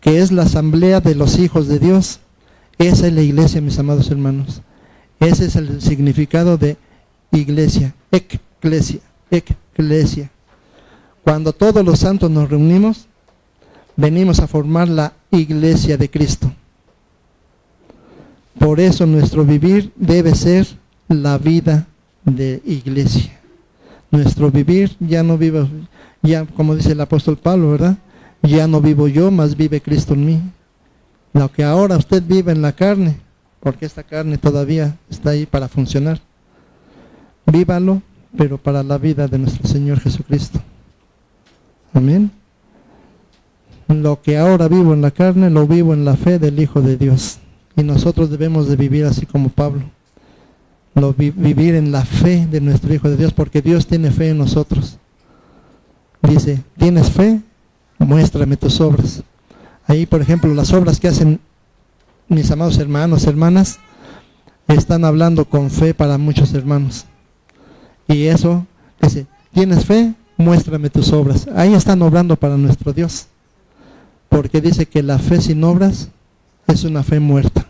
que 0.00 0.20
es 0.20 0.32
la 0.32 0.42
asamblea 0.42 1.00
de 1.00 1.14
los 1.14 1.38
hijos 1.38 1.66
de 1.66 1.78
Dios. 1.78 2.20
Esa 2.78 3.06
es 3.06 3.12
la 3.12 3.22
iglesia, 3.22 3.60
mis 3.60 3.78
amados 3.78 4.10
hermanos. 4.10 4.60
Ese 5.20 5.46
es 5.46 5.56
el 5.56 5.80
significado 5.80 6.58
de 6.58 6.76
iglesia, 7.32 7.94
eclesia, 8.10 9.00
eclesia. 9.30 10.30
Cuando 11.22 11.52
todos 11.52 11.84
los 11.84 12.00
santos 12.00 12.30
nos 12.30 12.50
reunimos, 12.50 13.06
venimos 13.96 14.40
a 14.40 14.46
formar 14.46 14.88
la 14.88 15.14
iglesia 15.30 15.96
de 15.96 16.10
Cristo. 16.10 16.52
Por 18.58 18.80
eso 18.80 19.06
nuestro 19.06 19.44
vivir 19.44 19.92
debe 19.96 20.34
ser 20.34 20.66
la 21.08 21.38
vida 21.38 21.86
de 22.24 22.62
iglesia. 22.64 23.32
Nuestro 24.10 24.50
vivir 24.50 24.96
ya 25.00 25.22
no 25.22 25.36
vive, 25.36 25.66
ya 26.22 26.44
como 26.46 26.76
dice 26.76 26.92
el 26.92 27.00
apóstol 27.00 27.36
Pablo, 27.36 27.72
¿verdad? 27.72 27.98
Ya 28.42 28.66
no 28.66 28.80
vivo 28.80 29.08
yo, 29.08 29.30
más 29.30 29.56
vive 29.56 29.80
Cristo 29.80 30.14
en 30.14 30.26
mí. 30.26 30.42
Lo 31.32 31.50
que 31.50 31.64
ahora 31.64 31.96
usted 31.96 32.22
vive 32.22 32.52
en 32.52 32.62
la 32.62 32.72
carne, 32.72 33.16
porque 33.60 33.86
esta 33.86 34.02
carne 34.02 34.38
todavía 34.38 34.96
está 35.10 35.30
ahí 35.30 35.46
para 35.46 35.68
funcionar. 35.68 36.20
Vívalo, 37.46 38.02
pero 38.36 38.58
para 38.58 38.82
la 38.82 38.98
vida 38.98 39.26
de 39.26 39.38
nuestro 39.38 39.66
Señor 39.68 40.00
Jesucristo. 40.00 40.60
Amén. 41.92 42.30
Lo 43.88 44.20
que 44.22 44.38
ahora 44.38 44.68
vivo 44.68 44.94
en 44.94 45.02
la 45.02 45.10
carne, 45.10 45.50
lo 45.50 45.66
vivo 45.66 45.92
en 45.92 46.04
la 46.04 46.16
fe 46.16 46.38
del 46.38 46.58
Hijo 46.60 46.80
de 46.80 46.96
Dios. 46.96 47.38
Y 47.76 47.82
nosotros 47.82 48.30
debemos 48.30 48.68
de 48.68 48.76
vivir 48.76 49.04
así 49.04 49.26
como 49.26 49.48
Pablo. 49.48 49.82
Lo 50.94 51.12
vivir 51.12 51.74
en 51.74 51.90
la 51.90 52.04
fe 52.04 52.46
de 52.48 52.60
nuestro 52.60 52.94
Hijo 52.94 53.10
de 53.10 53.16
Dios, 53.16 53.32
porque 53.32 53.62
Dios 53.62 53.86
tiene 53.86 54.10
fe 54.12 54.30
en 54.30 54.38
nosotros. 54.38 54.98
Dice, 56.22 56.62
¿tienes 56.78 57.10
fe? 57.10 57.40
Muéstrame 57.98 58.56
tus 58.56 58.80
obras. 58.80 59.22
Ahí, 59.86 60.06
por 60.06 60.22
ejemplo, 60.22 60.54
las 60.54 60.72
obras 60.72 61.00
que 61.00 61.08
hacen 61.08 61.40
mis 62.28 62.50
amados 62.50 62.78
hermanos, 62.78 63.26
hermanas, 63.26 63.78
están 64.68 65.04
hablando 65.04 65.44
con 65.44 65.70
fe 65.70 65.94
para 65.94 66.16
muchos 66.16 66.54
hermanos. 66.54 67.06
Y 68.08 68.24
eso, 68.24 68.66
dice, 69.00 69.26
¿tienes 69.52 69.84
fe? 69.84 70.14
Muéstrame 70.36 70.90
tus 70.90 71.12
obras. 71.12 71.46
Ahí 71.54 71.74
están 71.74 72.00
obrando 72.02 72.36
para 72.36 72.56
nuestro 72.56 72.92
Dios. 72.92 73.26
Porque 74.28 74.60
dice 74.60 74.86
que 74.86 75.02
la 75.02 75.18
fe 75.18 75.40
sin 75.40 75.62
obras 75.64 76.08
es 76.66 76.84
una 76.84 77.02
fe 77.02 77.20
muerta. 77.20 77.66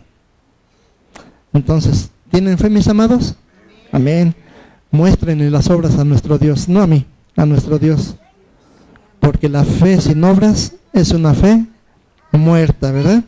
Entonces, 1.53 2.09
¿tienen 2.31 2.57
fe 2.57 2.69
mis 2.69 2.87
amados? 2.87 3.35
Amén. 3.91 4.35
Muéstrenle 4.91 5.49
las 5.49 5.69
obras 5.69 5.97
a 5.97 6.03
nuestro 6.03 6.37
Dios, 6.37 6.67
no 6.67 6.81
a 6.81 6.87
mí, 6.87 7.05
a 7.35 7.45
nuestro 7.45 7.79
Dios. 7.79 8.15
Porque 9.19 9.49
la 9.49 9.63
fe 9.63 9.99
sin 9.99 10.23
obras 10.23 10.73
es 10.93 11.11
una 11.11 11.33
fe 11.33 11.65
muerta, 12.31 12.91
¿verdad? 12.91 13.23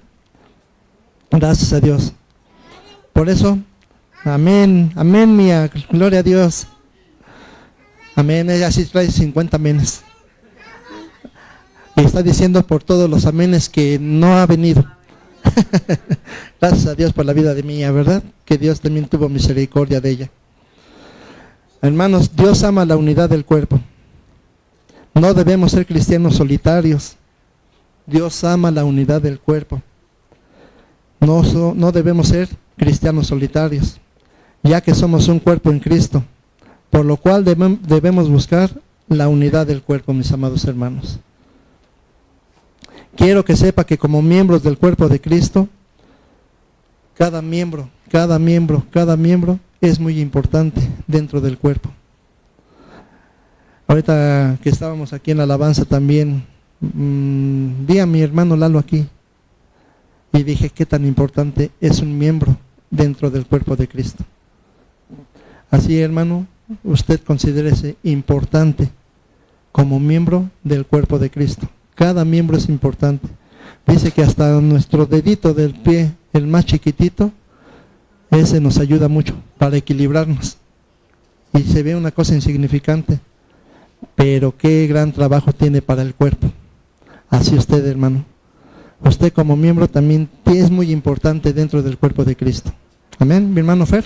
Gracias 1.32 1.74
a 1.74 1.80
Dios. 1.80 2.14
Por 3.14 3.30
eso, 3.30 3.58
amén, 4.24 4.92
amén, 4.96 5.36
mía, 5.36 5.70
gloria 5.90 6.20
a 6.20 6.24
Dios. 6.24 6.68
Amén, 8.16 8.50
ella 8.50 8.72
sí 8.72 8.86
trae 8.86 9.10
50 9.10 9.58
amenes. 9.58 10.02
Y 11.96 12.02
está 12.02 12.22
diciendo 12.22 12.66
por 12.66 12.84
todos 12.84 13.10
los 13.10 13.26
amenes 13.26 13.70
que 13.70 13.98
no 14.00 14.38
ha 14.38 14.46
venido. 14.46 14.86
Gracias 16.62 16.88
a 16.88 16.96
Dios 16.96 17.14
por 17.14 17.26
la 17.26 17.34
vida 17.34 17.54
de 17.54 17.64
mía, 17.64 17.92
¿verdad? 17.92 18.24
Que 18.46 18.58
Dios 18.58 18.80
también 18.80 19.08
tuvo 19.08 19.30
misericordia 19.30 20.02
de 20.02 20.10
ella. 20.10 20.30
Hermanos, 21.82 22.36
Dios 22.36 22.64
ama 22.64 22.86
la 22.86 22.98
unidad 22.98 23.30
del 23.30 23.46
cuerpo. 23.46 23.80
No 25.14 25.34
debemos 25.34 25.72
ser 25.72 25.86
cristianos 25.86 26.36
solitarios. 26.36 27.16
Dios 28.06 28.44
ama 28.44 28.72
la 28.72 28.86
unidad 28.86 29.22
del 29.22 29.40
cuerpo. 29.40 29.82
No, 31.20 31.44
no 31.74 31.92
debemos 31.92 32.30
ser 32.30 32.48
cristianos 32.78 33.28
solitarios, 33.28 34.00
ya 34.64 34.82
que 34.82 34.94
somos 34.94 35.28
un 35.28 35.40
cuerpo 35.40 35.72
en 35.72 35.80
Cristo, 35.80 36.24
por 36.92 37.04
lo 37.06 37.18
cual 37.18 37.44
debemos 37.44 38.30
buscar 38.30 38.70
la 39.10 39.28
unidad 39.28 39.66
del 39.66 39.82
cuerpo, 39.82 40.14
mis 40.14 40.32
amados 40.32 40.64
hermanos. 40.66 41.20
Quiero 43.18 43.44
que 43.44 43.56
sepa 43.56 43.84
que 43.84 43.98
como 43.98 44.22
miembros 44.22 44.62
del 44.62 44.78
cuerpo 44.78 45.10
de 45.10 45.20
Cristo, 45.20 45.68
cada 47.16 47.42
miembro, 47.42 47.90
cada 48.12 48.38
miembro, 48.38 48.86
cada 48.92 49.18
miembro 49.18 49.60
es 49.82 50.00
muy 50.00 50.22
importante 50.22 50.80
dentro 51.08 51.42
del 51.42 51.58
cuerpo. 51.58 51.90
Ahorita 53.88 54.60
que 54.62 54.70
estábamos 54.70 55.14
aquí 55.14 55.32
en 55.32 55.38
la 55.38 55.46
alabanza 55.46 55.84
también, 55.84 56.46
mmm, 56.80 57.88
vi 57.88 57.98
a 57.98 58.06
mi 58.06 58.22
hermano 58.22 58.56
Lalo 58.56 58.78
aquí 58.78 59.08
y 60.32 60.44
dije 60.44 60.70
qué 60.70 60.86
tan 60.86 61.04
importante 61.04 61.72
es 61.82 62.02
un 62.02 62.16
miembro 62.20 62.56
dentro 62.92 63.32
del 63.32 63.48
cuerpo 63.48 63.76
de 63.76 63.88
Cristo. 63.88 64.24
Así, 65.72 66.00
hermano, 66.00 66.46
usted 66.84 67.20
considérese 67.22 67.98
importante 68.04 68.92
como 69.72 70.00
miembro 70.00 70.52
del 70.64 70.86
cuerpo 70.86 71.18
de 71.18 71.32
Cristo. 71.32 71.68
Cada 71.98 72.24
miembro 72.24 72.56
es 72.56 72.70
importante. 72.70 73.28
Dice 73.88 74.12
que 74.12 74.22
hasta 74.22 74.62
nuestro 74.62 75.08
dedito 75.08 75.56
del 75.56 75.74
pie, 75.74 76.12
el 76.32 76.46
más 76.46 76.64
chiquitito, 76.64 77.32
ese 78.30 78.62
nos 78.62 78.78
ayuda 78.78 79.08
mucho 79.08 79.34
para 79.58 79.78
equilibrarnos. 79.78 80.58
Y 81.54 81.64
se 81.64 81.82
ve 81.82 81.96
una 81.96 82.12
cosa 82.12 82.36
insignificante, 82.36 83.20
pero 84.14 84.56
qué 84.56 84.86
gran 84.86 85.12
trabajo 85.12 85.52
tiene 85.54 85.82
para 85.82 86.04
el 86.04 86.14
cuerpo. 86.14 86.52
Así 87.32 87.56
usted, 87.56 87.84
hermano. 87.88 88.26
Usted 89.04 89.34
como 89.34 89.56
miembro 89.56 89.88
también 89.88 90.30
es 90.46 90.70
muy 90.70 90.92
importante 90.92 91.52
dentro 91.52 91.82
del 91.82 91.98
cuerpo 91.98 92.24
de 92.24 92.36
Cristo. 92.36 92.72
Amén, 93.18 93.52
mi 93.52 93.60
hermano 93.62 93.88
Fer. 93.88 94.06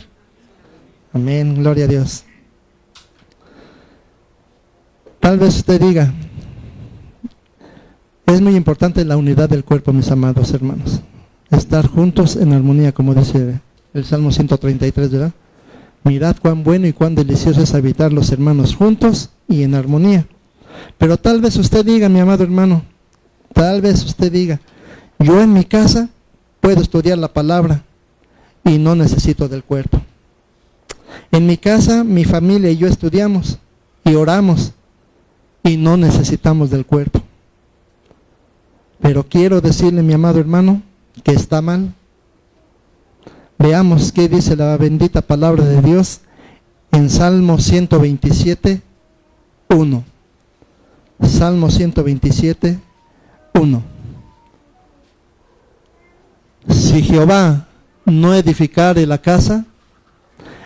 Amén, 1.12 1.56
gloria 1.56 1.84
a 1.84 1.88
Dios. 1.90 2.24
Tal 5.20 5.40
vez 5.40 5.58
usted 5.58 5.82
diga, 5.82 6.14
es 8.26 8.42
muy 8.42 8.56
importante 8.56 9.04
la 9.06 9.18
unidad 9.18 9.50
del 9.50 9.64
cuerpo, 9.64 9.94
mis 9.94 10.12
amados 10.12 10.54
hermanos. 10.54 11.02
Estar 11.50 11.88
juntos 11.88 12.36
en 12.36 12.54
armonía, 12.54 12.92
como 12.92 13.14
dice 13.14 13.60
el 13.94 14.06
Salmo 14.06 14.32
133, 14.32 15.12
¿verdad? 15.12 15.32
Mirad 16.04 16.38
cuán 16.42 16.64
bueno 16.64 16.88
y 16.88 16.94
cuán 16.94 17.16
delicioso 17.16 17.62
es 17.62 17.74
habitar 17.74 18.14
los 18.14 18.32
hermanos 18.32 18.76
juntos 18.76 19.30
y 19.48 19.64
en 19.64 19.76
armonía. 19.76 20.26
Pero 20.98 21.18
tal 21.18 21.42
vez 21.42 21.58
usted 21.58 21.86
diga, 21.86 22.10
mi 22.10 22.20
amado 22.20 22.44
hermano, 22.44 22.84
Tal 23.54 23.82
vez 23.82 24.04
usted 24.04 24.32
diga, 24.32 24.60
yo 25.20 25.42
en 25.42 25.54
mi 25.54 25.66
casa 25.66 26.10
puedo 26.60 26.82
estudiar 26.82 27.18
la 27.18 27.34
palabra 27.34 27.84
y 28.64 28.78
no 28.78 28.96
necesito 28.96 29.48
del 29.48 29.64
cuerpo. 29.64 30.02
En 31.32 31.46
mi 31.46 31.58
casa 31.58 32.04
mi 32.04 32.24
familia 32.24 32.72
y 32.72 32.78
yo 32.78 32.88
estudiamos 32.88 33.58
y 34.06 34.16
oramos 34.16 34.74
y 35.64 35.78
no 35.78 35.98
necesitamos 35.98 36.70
del 36.70 36.86
cuerpo. 36.86 37.22
Pero 39.02 39.28
quiero 39.28 39.62
decirle, 39.62 40.04
mi 40.04 40.14
amado 40.14 40.40
hermano, 40.40 40.82
que 41.24 41.32
está 41.32 41.62
mal. 41.62 41.94
Veamos 43.58 44.12
qué 44.12 44.30
dice 44.30 44.56
la 44.56 44.78
bendita 44.78 45.22
palabra 45.22 45.64
de 45.66 45.82
Dios 45.82 46.22
en 46.92 47.10
Salmo 47.10 47.58
127, 47.58 48.82
1. 49.70 50.04
Salmo 51.22 51.70
127, 51.70 52.80
1. 53.54 53.84
Si 56.70 57.02
Jehová 57.02 57.68
no 58.06 58.34
edificare 58.34 59.06
la 59.06 59.20
casa, 59.20 59.66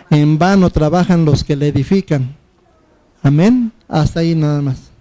en 0.09 0.37
vano 0.37 0.69
trabajan 0.69 1.25
los 1.25 1.43
que 1.43 1.55
le 1.55 1.69
edifican. 1.69 2.35
Amén. 3.21 3.71
Hasta 3.87 4.21
ahí 4.21 4.35
nada 4.35 4.61
más. 4.61 4.94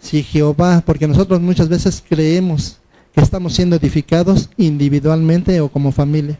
Si 0.00 0.22
Jehová, 0.22 0.82
porque 0.84 1.06
nosotros 1.06 1.40
muchas 1.40 1.68
veces 1.68 2.02
creemos 2.06 2.78
que 3.14 3.20
estamos 3.20 3.54
siendo 3.54 3.76
edificados 3.76 4.48
individualmente 4.56 5.60
o 5.60 5.68
como 5.68 5.92
familia, 5.92 6.38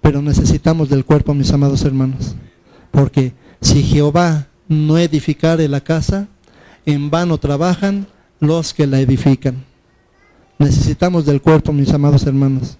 pero 0.00 0.22
necesitamos 0.22 0.88
del 0.88 1.04
cuerpo, 1.04 1.34
mis 1.34 1.52
amados 1.52 1.84
hermanos. 1.84 2.34
Porque 2.90 3.32
si 3.60 3.82
Jehová 3.82 4.48
no 4.68 4.98
edificare 4.98 5.68
la 5.68 5.80
casa, 5.80 6.28
en 6.86 7.10
vano 7.10 7.38
trabajan 7.38 8.06
los 8.40 8.74
que 8.74 8.86
la 8.86 9.00
edifican. 9.00 9.64
Necesitamos 10.58 11.24
del 11.24 11.40
cuerpo, 11.40 11.72
mis 11.72 11.92
amados 11.92 12.26
hermanos. 12.26 12.78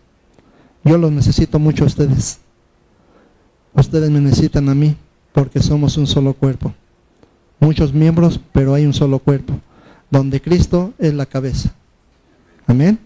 Yo 0.85 0.99
los 0.99 1.13
necesito 1.13 1.59
mucho 1.59 1.85
a 1.85 1.87
ustedes. 1.87 2.41
Ustedes 3.75 4.11
me 4.11 4.21
necesitan 4.21 4.69
a 4.69 4.75
mí 4.75 4.97
porque 5.33 5.61
somos 5.61 5.97
un 5.97 6.07
solo 6.07 6.35
cuerpo. 6.35 6.75
Muchos 7.61 7.93
miembros, 7.93 8.41
pero 8.53 8.75
hay 8.75 8.85
un 8.85 8.93
solo 8.93 9.21
cuerpo, 9.21 9.55
donde 10.13 10.41
Cristo 10.41 10.95
es 10.99 11.13
la 11.13 11.27
cabeza. 11.27 11.75
Amén. 12.69 13.01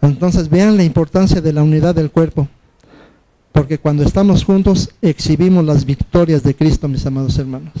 Entonces 0.00 0.48
vean 0.48 0.76
la 0.76 0.84
importancia 0.84 1.40
de 1.40 1.52
la 1.52 1.64
unidad 1.64 1.96
del 1.96 2.12
cuerpo, 2.12 2.46
porque 3.50 3.78
cuando 3.78 4.04
estamos 4.04 4.44
juntos 4.44 4.90
exhibimos 5.02 5.64
las 5.64 5.84
victorias 5.84 6.44
de 6.44 6.54
Cristo, 6.54 6.86
mis 6.86 7.04
amados 7.04 7.36
hermanos. 7.36 7.72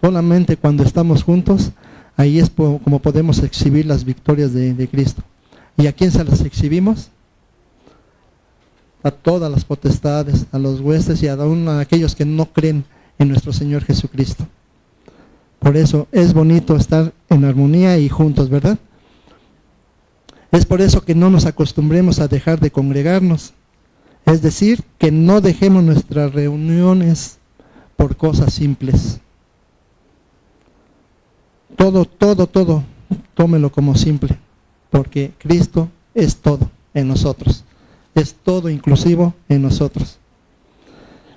Solamente 0.00 0.56
cuando 0.56 0.84
estamos 0.84 1.24
juntos 1.24 1.72
Ahí 2.16 2.38
es 2.38 2.48
como 2.48 2.98
podemos 2.98 3.42
exhibir 3.42 3.84
las 3.84 4.04
victorias 4.04 4.54
de, 4.54 4.88
Cristo. 4.88 5.22
¿Y 5.76 5.86
a 5.86 5.92
quién 5.92 6.10
se 6.10 6.24
las 6.24 6.40
exhibimos? 6.40 7.10
a 9.02 9.10
todas 9.12 9.48
las 9.48 9.64
potestades, 9.64 10.46
a 10.50 10.58
los 10.58 10.80
huestes 10.80 11.22
y 11.22 11.28
a, 11.28 11.34
a 11.34 11.80
aquellos 11.80 12.16
que 12.16 12.24
no 12.24 12.46
creen 12.46 12.84
en 13.20 13.28
nuestro 13.28 13.52
Señor 13.52 13.84
Jesucristo. 13.84 14.48
Por 15.66 15.76
eso 15.76 16.06
es 16.12 16.32
bonito 16.32 16.76
estar 16.76 17.12
en 17.28 17.44
armonía 17.44 17.98
y 17.98 18.08
juntos, 18.08 18.48
¿verdad? 18.48 18.78
Es 20.52 20.64
por 20.64 20.80
eso 20.80 21.04
que 21.04 21.16
no 21.16 21.28
nos 21.28 21.44
acostumbremos 21.44 22.20
a 22.20 22.28
dejar 22.28 22.60
de 22.60 22.70
congregarnos. 22.70 23.52
Es 24.26 24.42
decir, 24.42 24.84
que 24.96 25.10
no 25.10 25.40
dejemos 25.40 25.82
nuestras 25.82 26.32
reuniones 26.32 27.38
por 27.96 28.14
cosas 28.14 28.54
simples. 28.54 29.18
Todo, 31.74 32.04
todo, 32.04 32.46
todo, 32.46 32.84
tómelo 33.34 33.72
como 33.72 33.96
simple, 33.96 34.38
porque 34.88 35.32
Cristo 35.36 35.88
es 36.14 36.36
todo 36.36 36.70
en 36.94 37.08
nosotros. 37.08 37.64
Es 38.14 38.36
todo 38.36 38.70
inclusivo 38.70 39.34
en 39.48 39.62
nosotros. 39.62 40.20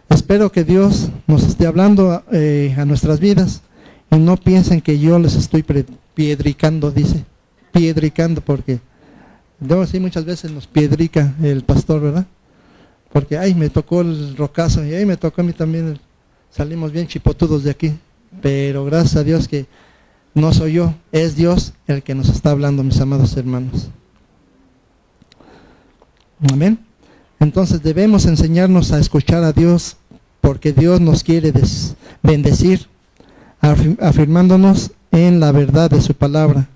Espero 0.07 0.51
que 0.51 0.63
Dios 0.63 1.09
nos 1.25 1.41
esté 1.41 1.65
hablando 1.65 2.23
eh, 2.31 2.75
a 2.77 2.85
nuestras 2.85 3.19
vidas 3.19 3.63
y 4.11 4.17
no 4.17 4.37
piensen 4.37 4.81
que 4.81 4.99
yo 4.99 5.19
les 5.19 5.35
estoy 5.35 5.63
piedricando, 6.13 6.91
dice, 6.91 7.23
piedricando 7.71 8.41
porque 8.41 8.79
Debo 9.59 9.81
decir, 9.81 9.99
muchas 9.99 10.23
veces 10.23 10.51
nos 10.51 10.67
piedrica 10.67 11.33
el 11.43 11.63
pastor, 11.63 12.01
¿verdad? 12.01 12.25
Porque, 13.11 13.37
ay, 13.37 13.53
me 13.55 13.69
tocó 13.69 14.01
el 14.01 14.37
rocazo 14.37 14.85
y 14.85 14.93
ay, 14.93 15.05
me 15.05 15.17
tocó 15.17 15.41
a 15.41 15.43
mí 15.43 15.51
también. 15.51 15.99
Salimos 16.49 16.91
bien 16.91 17.07
chipotudos 17.07 17.63
de 17.63 17.71
aquí. 17.71 17.93
Pero 18.41 18.85
gracias 18.85 19.17
a 19.17 19.23
Dios 19.23 19.47
que 19.47 19.65
no 20.33 20.53
soy 20.53 20.73
yo, 20.73 20.93
es 21.11 21.35
Dios 21.35 21.73
el 21.87 22.03
que 22.03 22.15
nos 22.15 22.29
está 22.29 22.51
hablando, 22.51 22.83
mis 22.83 23.01
amados 23.01 23.35
hermanos. 23.35 23.89
Amén. 26.51 26.79
Entonces 27.39 27.81
debemos 27.81 28.25
enseñarnos 28.25 28.91
a 28.93 28.99
escuchar 28.99 29.43
a 29.43 29.51
Dios 29.51 29.97
porque 30.39 30.71
Dios 30.71 31.01
nos 31.01 31.23
quiere 31.23 31.51
bendecir, 32.21 32.87
afirmándonos 33.61 34.91
en 35.11 35.39
la 35.39 35.51
verdad 35.51 35.89
de 35.89 36.01
su 36.01 36.13
palabra, 36.13 36.67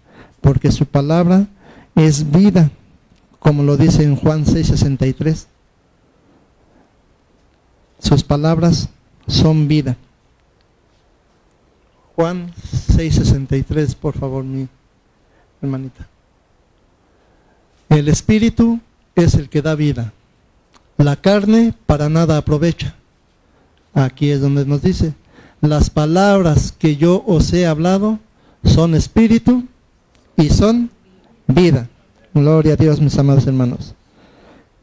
porque 0.42 0.72
su 0.72 0.86
palabra 0.86 1.48
es 1.96 2.32
vida, 2.32 2.72
como 3.40 3.64
lo 3.64 3.78
dice 3.78 4.04
en 4.04 4.16
Juan 4.16 4.46
6:63. 4.46 5.48
Sus 8.00 8.24
palabras 8.24 8.90
son 9.28 9.68
vida. 9.68 9.96
Juan 12.16 12.52
6:63, 12.96 13.96
por 13.96 14.18
favor, 14.18 14.44
mi 14.44 14.68
hermanita. 15.62 16.08
El 17.90 18.08
espíritu 18.08 18.80
es 19.16 19.36
el 19.36 19.50
que 19.50 19.62
da 19.62 19.76
vida. 19.76 20.14
La 20.98 21.16
carne 21.16 21.74
para 21.86 22.10
nada 22.10 22.38
aprovecha. 22.38 22.96
Aquí 23.94 24.32
es 24.32 24.42
donde 24.42 24.66
nos 24.66 24.82
dice, 24.82 25.14
las 25.64 25.90
palabras 25.90 26.74
que 26.78 26.98
yo 26.98 27.24
os 27.26 27.54
he 27.54 27.66
hablado 27.66 28.20
son 28.66 28.96
espíritu 28.96 29.64
y 30.36 30.50
son 30.50 30.92
vida. 31.48 31.88
Gloria 32.34 32.74
a 32.74 32.76
Dios, 32.76 33.00
mis 33.00 33.18
amados 33.18 33.48
hermanos. 33.48 33.96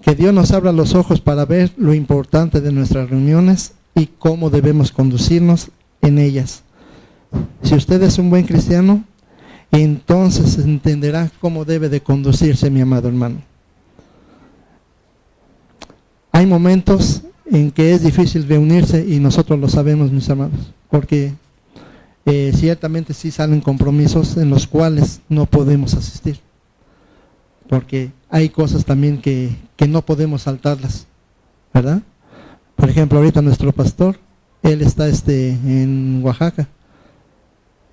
Que 0.01 0.15
Dios 0.15 0.33
nos 0.33 0.53
abra 0.53 0.73
los 0.73 0.95
ojos 0.95 1.21
para 1.21 1.45
ver 1.45 1.71
lo 1.77 1.93
importante 1.93 2.63
de 2.63 2.73
nuestras 2.73 3.11
reuniones 3.11 3.75
y 3.95 4.07
cómo 4.07 4.49
debemos 4.49 4.91
conducirnos 4.91 5.71
en 6.01 6.19
ellas. 6.19 6.63
Si 7.63 7.75
usted 7.75 8.03
es 8.03 8.17
un 8.19 8.31
buen 8.31 8.47
cristiano, 8.47 9.05
entonces 9.73 10.57
entenderá 10.65 11.31
cómo 11.43 11.67
debe 11.67 11.91
de 11.91 12.01
conducirse, 12.01 12.71
mi 12.71 12.81
amado 12.81 13.09
hermano. 13.09 13.43
Hay 16.33 16.47
momentos 16.47 17.23
en 17.51 17.71
que 17.71 17.93
es 17.93 18.03
difícil 18.03 18.47
reunirse 18.47 19.05
y 19.07 19.21
nosotros 19.21 19.59
lo 19.59 19.69
sabemos, 19.69 20.11
mis 20.13 20.29
amados, 20.31 20.73
porque 20.89 21.33
eh, 22.27 22.53
ciertamente 22.55 23.15
sí 23.15 23.31
salen 23.31 23.61
compromisos 23.61 24.37
en 24.37 24.51
los 24.51 24.67
cuales 24.67 25.21
no 25.29 25.47
podemos 25.47 25.95
asistir 25.95 26.41
porque 27.71 28.11
hay 28.29 28.49
cosas 28.49 28.85
también 28.85 29.23
que, 29.23 29.57
no 29.89 30.03
podemos 30.03 30.43
saltarlas, 30.43 31.07
¿verdad? 31.73 32.03
Por 32.75 32.91
ejemplo, 32.91 33.19
ahorita 33.19 33.41
nuestro 33.41 33.71
pastor, 33.71 34.19
él 34.63 34.83
está 34.83 35.07
este, 35.07 35.51
en 35.51 36.21
Oaxaca. 36.23 36.69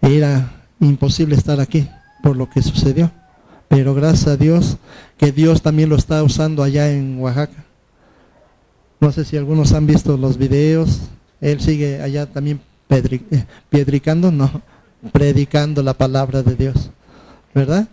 Era 0.01 0.65
imposible 0.79 1.35
estar 1.35 1.59
aquí 1.59 1.87
por 2.23 2.35
lo 2.35 2.49
que 2.49 2.63
sucedió. 2.63 3.11
Pero 3.67 3.93
gracias 3.93 4.27
a 4.27 4.37
Dios 4.37 4.77
que 5.17 5.31
Dios 5.31 5.61
también 5.61 5.89
lo 5.89 5.95
está 5.95 6.23
usando 6.23 6.63
allá 6.63 6.91
en 6.91 7.19
Oaxaca. 7.19 7.63
No 8.99 9.11
sé 9.11 9.25
si 9.25 9.37
algunos 9.37 9.73
han 9.73 9.85
visto 9.85 10.17
los 10.17 10.37
videos. 10.37 11.01
Él 11.39 11.59
sigue 11.59 12.01
allá 12.01 12.25
también 12.25 12.59
eh, 12.89 13.45
piedricando, 13.69 14.31
no, 14.31 14.61
predicando 15.11 15.83
la 15.83 15.93
palabra 15.93 16.41
de 16.41 16.55
Dios. 16.55 16.89
¿Verdad? 17.53 17.87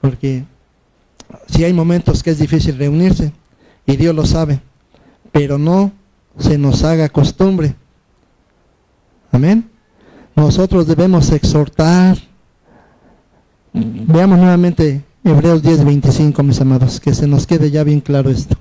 Porque 0.00 0.44
si 1.46 1.64
hay 1.64 1.72
momentos 1.72 2.22
que 2.22 2.30
es 2.30 2.38
difícil 2.38 2.78
reunirse 2.78 3.32
y 3.86 3.96
Dios 3.96 4.14
lo 4.14 4.26
sabe, 4.26 4.60
pero 5.32 5.58
no 5.58 5.92
se 6.38 6.58
nos 6.58 6.82
haga 6.84 7.08
costumbre. 7.08 7.74
Amén. 9.32 9.68
Nosotros 10.34 10.86
debemos 10.86 11.30
exhortar. 11.32 12.18
Veamos 13.72 14.38
nuevamente 14.38 15.04
Hebreos 15.22 15.62
10, 15.62 15.84
25, 15.84 16.42
mis 16.42 16.60
amados, 16.60 16.98
que 16.98 17.14
se 17.14 17.26
nos 17.26 17.46
quede 17.46 17.70
ya 17.70 17.84
bien 17.84 18.00
claro 18.00 18.30
esto. 18.30 18.56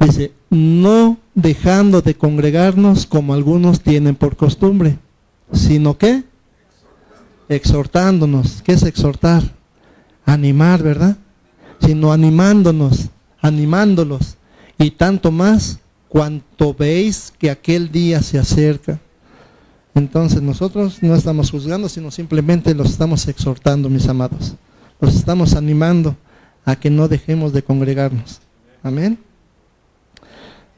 Dice, 0.00 0.32
no 0.50 1.18
dejando 1.34 2.02
de 2.02 2.14
congregarnos 2.14 3.06
como 3.06 3.34
algunos 3.34 3.80
tienen 3.80 4.14
por 4.14 4.36
costumbre, 4.36 4.98
sino 5.52 5.98
que 5.98 6.24
exhortándonos. 7.48 8.62
¿Qué 8.62 8.72
es 8.72 8.82
exhortar? 8.84 9.58
animar, 10.32 10.82
¿verdad? 10.82 11.16
Sino 11.80 12.12
animándonos, 12.12 13.08
animándolos. 13.40 14.36
Y 14.78 14.90
tanto 14.92 15.32
más 15.32 15.78
cuanto 16.08 16.74
veis 16.74 17.32
que 17.38 17.50
aquel 17.50 17.90
día 17.90 18.22
se 18.22 18.38
acerca. 18.38 19.00
Entonces 19.94 20.42
nosotros 20.42 21.02
no 21.02 21.14
estamos 21.14 21.50
juzgando, 21.50 21.88
sino 21.88 22.10
simplemente 22.10 22.74
los 22.74 22.90
estamos 22.90 23.26
exhortando, 23.26 23.88
mis 23.88 24.06
amados. 24.06 24.54
Los 25.00 25.16
estamos 25.16 25.54
animando 25.54 26.16
a 26.64 26.76
que 26.76 26.90
no 26.90 27.08
dejemos 27.08 27.52
de 27.52 27.62
congregarnos. 27.62 28.40
Amén. 28.82 29.18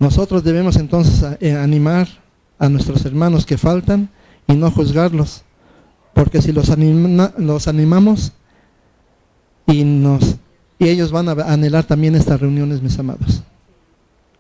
Nosotros 0.01 0.42
debemos 0.42 0.76
entonces 0.76 1.36
eh, 1.40 1.53
animar 1.53 2.09
a 2.59 2.70
nuestros 2.70 3.05
hermanos 3.05 3.44
que 3.44 3.59
faltan 3.59 4.09
y 4.48 4.55
no 4.55 4.70
juzgarlos. 4.70 5.42
Porque 6.14 6.40
si 6.40 6.53
los, 6.53 6.72
los 7.36 7.68
animamos, 7.68 8.32
y, 9.66 9.84
nos, 9.84 10.36
y 10.78 10.88
ellos 10.88 11.12
van 11.12 11.28
a 11.28 11.32
anhelar 11.32 11.84
también 11.84 12.16
estas 12.16 12.40
reuniones, 12.40 12.82
mis 12.82 12.98
amados. 12.98 13.42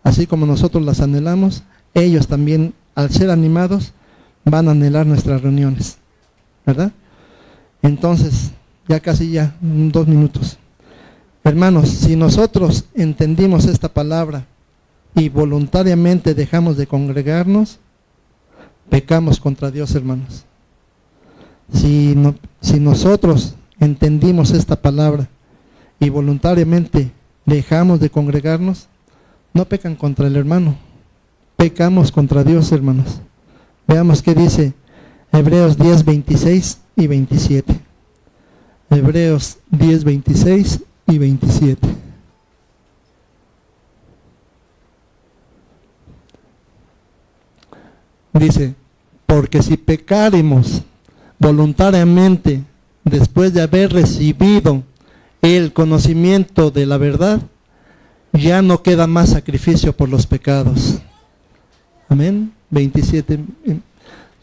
Así 0.02 0.26
como 0.26 0.46
nosotros 0.46 0.82
las 0.82 1.00
anhelamos, 1.00 1.62
ellos 1.92 2.26
también, 2.26 2.72
al 2.94 3.10
ser 3.10 3.30
animados, 3.30 3.92
van 4.46 4.66
a 4.66 4.70
anhelar 4.72 5.06
nuestras 5.06 5.42
reuniones. 5.42 5.98
¿Verdad? 6.64 6.90
Entonces, 7.82 8.52
ya 8.88 8.98
casi 8.98 9.30
ya, 9.30 9.54
dos 9.60 10.08
minutos. 10.08 10.56
Hermanos, 11.44 11.90
si 11.90 12.16
nosotros 12.16 12.86
entendimos 12.94 13.66
esta 13.66 13.88
palabra 13.88 14.46
y 15.14 15.28
voluntariamente 15.28 16.34
dejamos 16.34 16.76
de 16.76 16.86
congregarnos, 16.86 17.78
pecamos 18.88 19.40
contra 19.40 19.70
Dios, 19.70 19.94
hermanos. 19.94 20.44
Si, 21.72 22.14
no, 22.16 22.34
si 22.60 22.80
nosotros 22.80 23.54
entendimos 23.78 24.50
esta 24.52 24.76
palabra 24.76 25.28
y 25.98 26.08
voluntariamente 26.08 27.10
dejamos 27.46 28.00
de 28.00 28.10
congregarnos, 28.10 28.88
no 29.52 29.64
pecan 29.64 29.96
contra 29.96 30.26
el 30.26 30.36
hermano, 30.36 30.76
pecamos 31.56 32.12
contra 32.12 32.44
Dios, 32.44 32.70
hermanos. 32.72 33.20
Veamos 33.86 34.22
qué 34.22 34.34
dice 34.34 34.72
Hebreos 35.32 35.76
10, 35.76 36.04
26 36.04 36.80
y 36.96 37.06
27. 37.06 37.80
Hebreos 38.90 39.58
10, 39.70 40.04
26 40.04 40.80
y 41.06 41.18
27. 41.18 41.88
Dice, 48.32 48.74
porque 49.26 49.62
si 49.62 49.76
pecaremos 49.76 50.82
voluntariamente 51.38 52.62
después 53.04 53.52
de 53.54 53.62
haber 53.62 53.92
recibido 53.92 54.82
el 55.42 55.72
conocimiento 55.72 56.70
de 56.70 56.86
la 56.86 56.98
verdad, 56.98 57.40
ya 58.32 58.62
no 58.62 58.82
queda 58.82 59.06
más 59.06 59.30
sacrificio 59.30 59.96
por 59.96 60.08
los 60.08 60.26
pecados. 60.26 60.98
Amén. 62.08 62.52
27. 62.70 63.40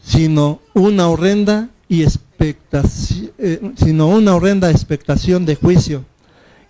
Sino 0.02 0.60
una 0.74 1.08
horrenda 1.08 1.68
y 1.88 2.02
expectación, 2.02 3.30
eh, 3.38 3.72
sino 3.76 4.08
una 4.08 4.34
horrenda 4.34 4.70
expectación 4.70 5.46
de 5.46 5.56
juicio 5.56 6.04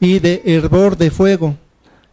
y 0.00 0.20
de 0.20 0.42
hervor 0.44 0.96
de 0.96 1.10
fuego, 1.10 1.56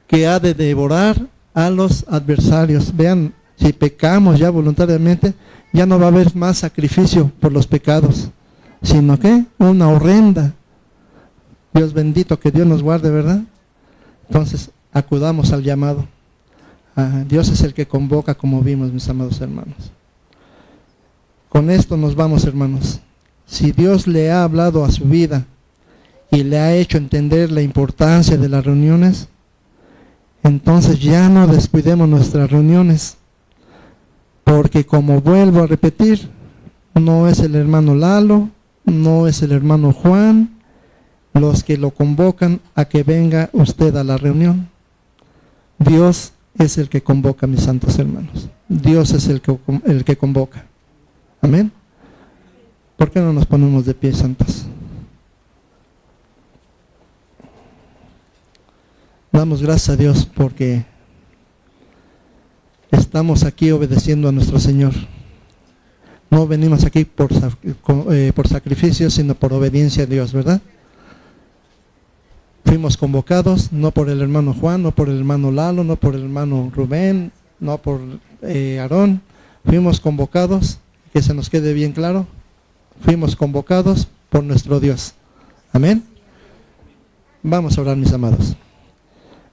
que 0.07 0.27
ha 0.27 0.39
de 0.39 0.53
devorar 0.53 1.27
a 1.53 1.69
los 1.69 2.05
adversarios. 2.07 2.95
Vean, 2.95 3.33
si 3.57 3.73
pecamos 3.73 4.39
ya 4.39 4.49
voluntariamente, 4.49 5.33
ya 5.73 5.85
no 5.85 5.99
va 5.99 6.05
a 6.05 6.09
haber 6.09 6.35
más 6.35 6.59
sacrificio 6.59 7.31
por 7.39 7.51
los 7.51 7.67
pecados, 7.67 8.29
sino 8.81 9.19
que 9.19 9.45
una 9.57 9.89
horrenda. 9.89 10.53
Dios 11.73 11.93
bendito, 11.93 12.39
que 12.39 12.51
Dios 12.51 12.65
nos 12.65 12.81
guarde, 12.81 13.09
¿verdad? 13.11 13.41
Entonces, 14.29 14.71
acudamos 14.93 15.51
al 15.51 15.63
llamado. 15.63 16.07
Ah, 16.95 17.23
Dios 17.27 17.49
es 17.49 17.61
el 17.61 17.73
que 17.73 17.85
convoca, 17.85 18.33
como 18.35 18.61
vimos, 18.61 18.91
mis 18.93 19.07
amados 19.09 19.41
hermanos. 19.41 19.91
Con 21.49 21.69
esto 21.69 21.97
nos 21.97 22.15
vamos, 22.15 22.45
hermanos. 22.45 23.01
Si 23.45 23.71
Dios 23.71 24.07
le 24.07 24.31
ha 24.31 24.43
hablado 24.43 24.83
a 24.83 24.91
su 24.91 25.03
vida 25.05 25.45
y 26.31 26.43
le 26.43 26.57
ha 26.57 26.73
hecho 26.75 26.97
entender 26.97 27.51
la 27.51 27.61
importancia 27.61 28.37
de 28.37 28.49
las 28.49 28.65
reuniones, 28.65 29.27
entonces 30.43 30.99
ya 30.99 31.27
no 31.27 31.47
descuidemos 31.47 32.07
nuestras 32.07 32.49
reuniones, 32.49 33.17
porque 34.45 34.85
como 34.85 35.19
vuelvo 35.19 35.63
a 35.63 35.67
repetir, 35.67 36.29
no 36.93 37.27
es 37.27 37.39
el 37.39 37.55
hermano 37.55 37.93
Lalo, 37.95 38.49
no 38.85 39.27
es 39.27 39.41
el 39.41 39.51
hermano 39.51 39.91
Juan 39.91 40.55
los 41.33 41.63
que 41.65 41.77
lo 41.77 41.91
convocan 41.91 42.61
a 42.75 42.85
que 42.85 43.03
venga 43.03 43.49
usted 43.51 43.93
a 43.97 44.05
la 44.05 44.15
reunión. 44.15 44.69
Dios 45.77 46.31
es 46.57 46.77
el 46.77 46.87
que 46.87 47.03
convoca, 47.03 47.45
mis 47.45 47.61
santos 47.61 47.99
hermanos. 47.99 48.47
Dios 48.69 49.11
es 49.11 49.27
el 49.27 49.41
que, 49.41 49.57
el 49.85 50.05
que 50.05 50.15
convoca. 50.15 50.65
Amén. 51.41 51.71
¿Por 52.95 53.11
qué 53.11 53.19
no 53.19 53.33
nos 53.33 53.45
ponemos 53.45 53.85
de 53.85 53.93
pie, 53.93 54.13
santos? 54.13 54.65
Damos 59.33 59.61
gracias 59.61 59.89
a 59.89 59.97
Dios 59.97 60.25
porque 60.25 60.85
estamos 62.91 63.43
aquí 63.43 63.71
obedeciendo 63.71 64.29
a 64.29 64.31
nuestro 64.31 64.59
Señor. 64.59 64.93
No 66.29 66.47
venimos 66.47 66.83
aquí 66.83 67.05
por, 67.05 67.29
eh, 68.11 68.31
por 68.35 68.47
sacrificio, 68.47 69.09
sino 69.09 69.35
por 69.35 69.53
obediencia 69.53 70.03
a 70.03 70.07
Dios, 70.07 70.33
¿verdad? 70.33 70.61
Fuimos 72.65 72.97
convocados 72.97 73.71
no 73.71 73.91
por 73.91 74.09
el 74.09 74.21
hermano 74.21 74.53
Juan, 74.53 74.81
no 74.81 74.91
por 74.91 75.07
el 75.09 75.17
hermano 75.17 75.51
Lalo, 75.51 75.83
no 75.83 75.95
por 75.95 76.15
el 76.15 76.23
hermano 76.23 76.71
Rubén, 76.75 77.31
no 77.59 77.77
por 77.77 78.01
eh, 78.41 78.79
Aarón. 78.79 79.21
Fuimos 79.63 79.99
convocados, 79.99 80.79
que 81.13 81.21
se 81.21 81.33
nos 81.33 81.49
quede 81.49 81.73
bien 81.73 81.91
claro, 81.91 82.27
fuimos 83.01 83.35
convocados 83.35 84.07
por 84.29 84.43
nuestro 84.43 84.79
Dios. 84.79 85.13
Amén. 85.71 86.03
Vamos 87.43 87.77
a 87.77 87.81
orar, 87.81 87.95
mis 87.95 88.11
amados. 88.11 88.55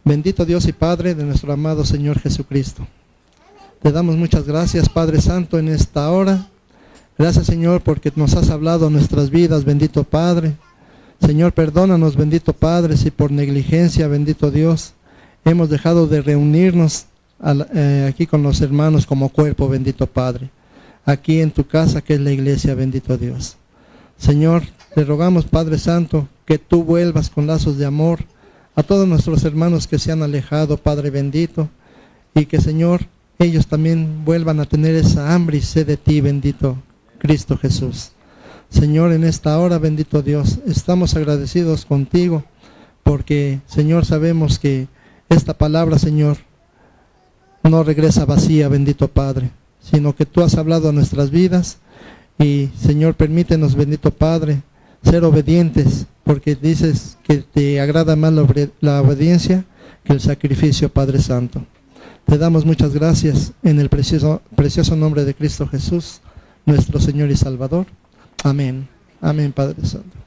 Bendito 0.05 0.45
Dios 0.45 0.66
y 0.66 0.72
Padre 0.72 1.14
de 1.14 1.24
nuestro 1.24 1.53
amado 1.53 1.85
Señor 1.85 2.18
Jesucristo. 2.18 2.87
Te 3.83 3.91
damos 3.91 4.16
muchas 4.16 4.47
gracias, 4.47 4.89
Padre 4.89 5.20
Santo, 5.20 5.59
en 5.59 5.66
esta 5.66 6.09
hora. 6.12 6.47
Gracias, 7.18 7.47
Señor, 7.47 7.80
porque 7.80 8.12
nos 8.14 8.37
has 8.37 8.49
hablado 8.49 8.91
nuestras 8.91 9.28
vidas, 9.30 9.64
bendito 9.64 10.05
Padre. 10.05 10.55
Señor, 11.20 11.53
perdónanos, 11.53 12.14
bendito 12.14 12.53
Padre, 12.53 12.97
si 12.97 13.11
por 13.11 13.33
negligencia, 13.33 14.07
bendito 14.07 14.53
Dios, 14.53 14.95
hemos 15.45 15.68
dejado 15.68 16.07
de 16.07 16.22
reunirnos 16.22 17.07
eh, 17.74 18.07
aquí 18.09 18.28
con 18.28 18.45
los 18.45 18.61
hermanos 18.61 19.05
como 19.05 19.30
cuerpo, 19.30 19.68
bendito 19.68 20.07
Padre. 20.07 20.51
Aquí 21.05 21.41
en 21.41 21.51
tu 21.51 21.66
casa, 21.66 22.03
que 22.03 22.14
es 22.14 22.20
la 22.20 22.30
iglesia, 22.30 22.76
bendito 22.76 23.18
Dios. 23.18 23.57
Señor, 24.16 24.62
te 24.95 25.03
rogamos, 25.03 25.47
Padre 25.47 25.80
Santo, 25.80 26.28
que 26.47 26.59
tú 26.59 26.85
vuelvas 26.85 27.30
con 27.30 27.49
lazos 27.49 27.78
de 27.78 27.87
amor 27.87 28.20
a 28.76 28.85
todos 28.85 29.09
nuestros 29.09 29.43
hermanos 29.43 29.89
que 29.89 29.99
se 29.99 30.12
han 30.12 30.22
alejado, 30.22 30.76
Padre 30.76 31.11
bendito, 31.11 31.68
y 32.33 32.47
que 32.47 32.61
Señor, 32.61 33.09
ellos 33.43 33.66
también 33.66 34.24
vuelvan 34.24 34.61
a 34.61 34.66
tener 34.66 34.95
esa 34.95 35.34
hambre 35.34 35.59
y 35.59 35.62
sed 35.62 35.86
de 35.86 35.97
ti, 35.97 36.20
bendito 36.20 36.76
Cristo 37.18 37.57
Jesús. 37.57 38.12
Señor, 38.68 39.12
en 39.12 39.24
esta 39.24 39.59
hora, 39.59 39.78
bendito 39.78 40.22
Dios, 40.22 40.59
estamos 40.66 41.14
agradecidos 41.14 41.84
contigo, 41.84 42.45
porque 43.03 43.61
Señor, 43.66 44.07
sabemos 44.07 44.59
que 44.59 44.88
esta 45.28 45.57
palabra, 45.57 45.99
Señor, 45.99 46.38
no 47.62 47.82
regresa 47.82 48.24
vacía, 48.24 48.68
bendito 48.68 49.09
Padre, 49.09 49.51
sino 49.80 50.14
que 50.14 50.26
tú 50.26 50.43
has 50.43 50.57
hablado 50.57 50.88
a 50.88 50.93
nuestras 50.93 51.30
vidas 51.30 51.78
y 52.38 52.70
Señor, 52.76 53.14
permítenos, 53.14 53.74
bendito 53.74 54.11
Padre, 54.11 54.62
ser 55.03 55.24
obedientes, 55.24 56.07
porque 56.24 56.55
dices 56.55 57.16
que 57.22 57.38
te 57.38 57.80
agrada 57.80 58.16
más 58.16 58.32
la, 58.80 59.01
obediencia 59.01 59.64
que 60.05 60.12
el 60.12 60.20
sacrificio, 60.20 60.88
Padre 60.88 61.20
Santo. 61.20 61.64
Te 62.27 62.39
damos 62.39 62.64
muchas 62.64 62.95
gracias 62.95 63.53
en 63.62 63.79
el 63.79 63.89
precioso, 63.89 64.43
precioso 64.57 64.97
nombre 64.97 65.25
de 65.25 65.35
Cristo 65.35 65.66
Jesús, 65.66 66.20
nuestro 66.64 67.01
Señor 67.01 67.31
y 67.31 67.37
Salvador. 67.37 67.87
Amén. 68.45 68.89
Amén, 69.20 69.53
Padre 69.53 69.85
Santo. 69.85 70.22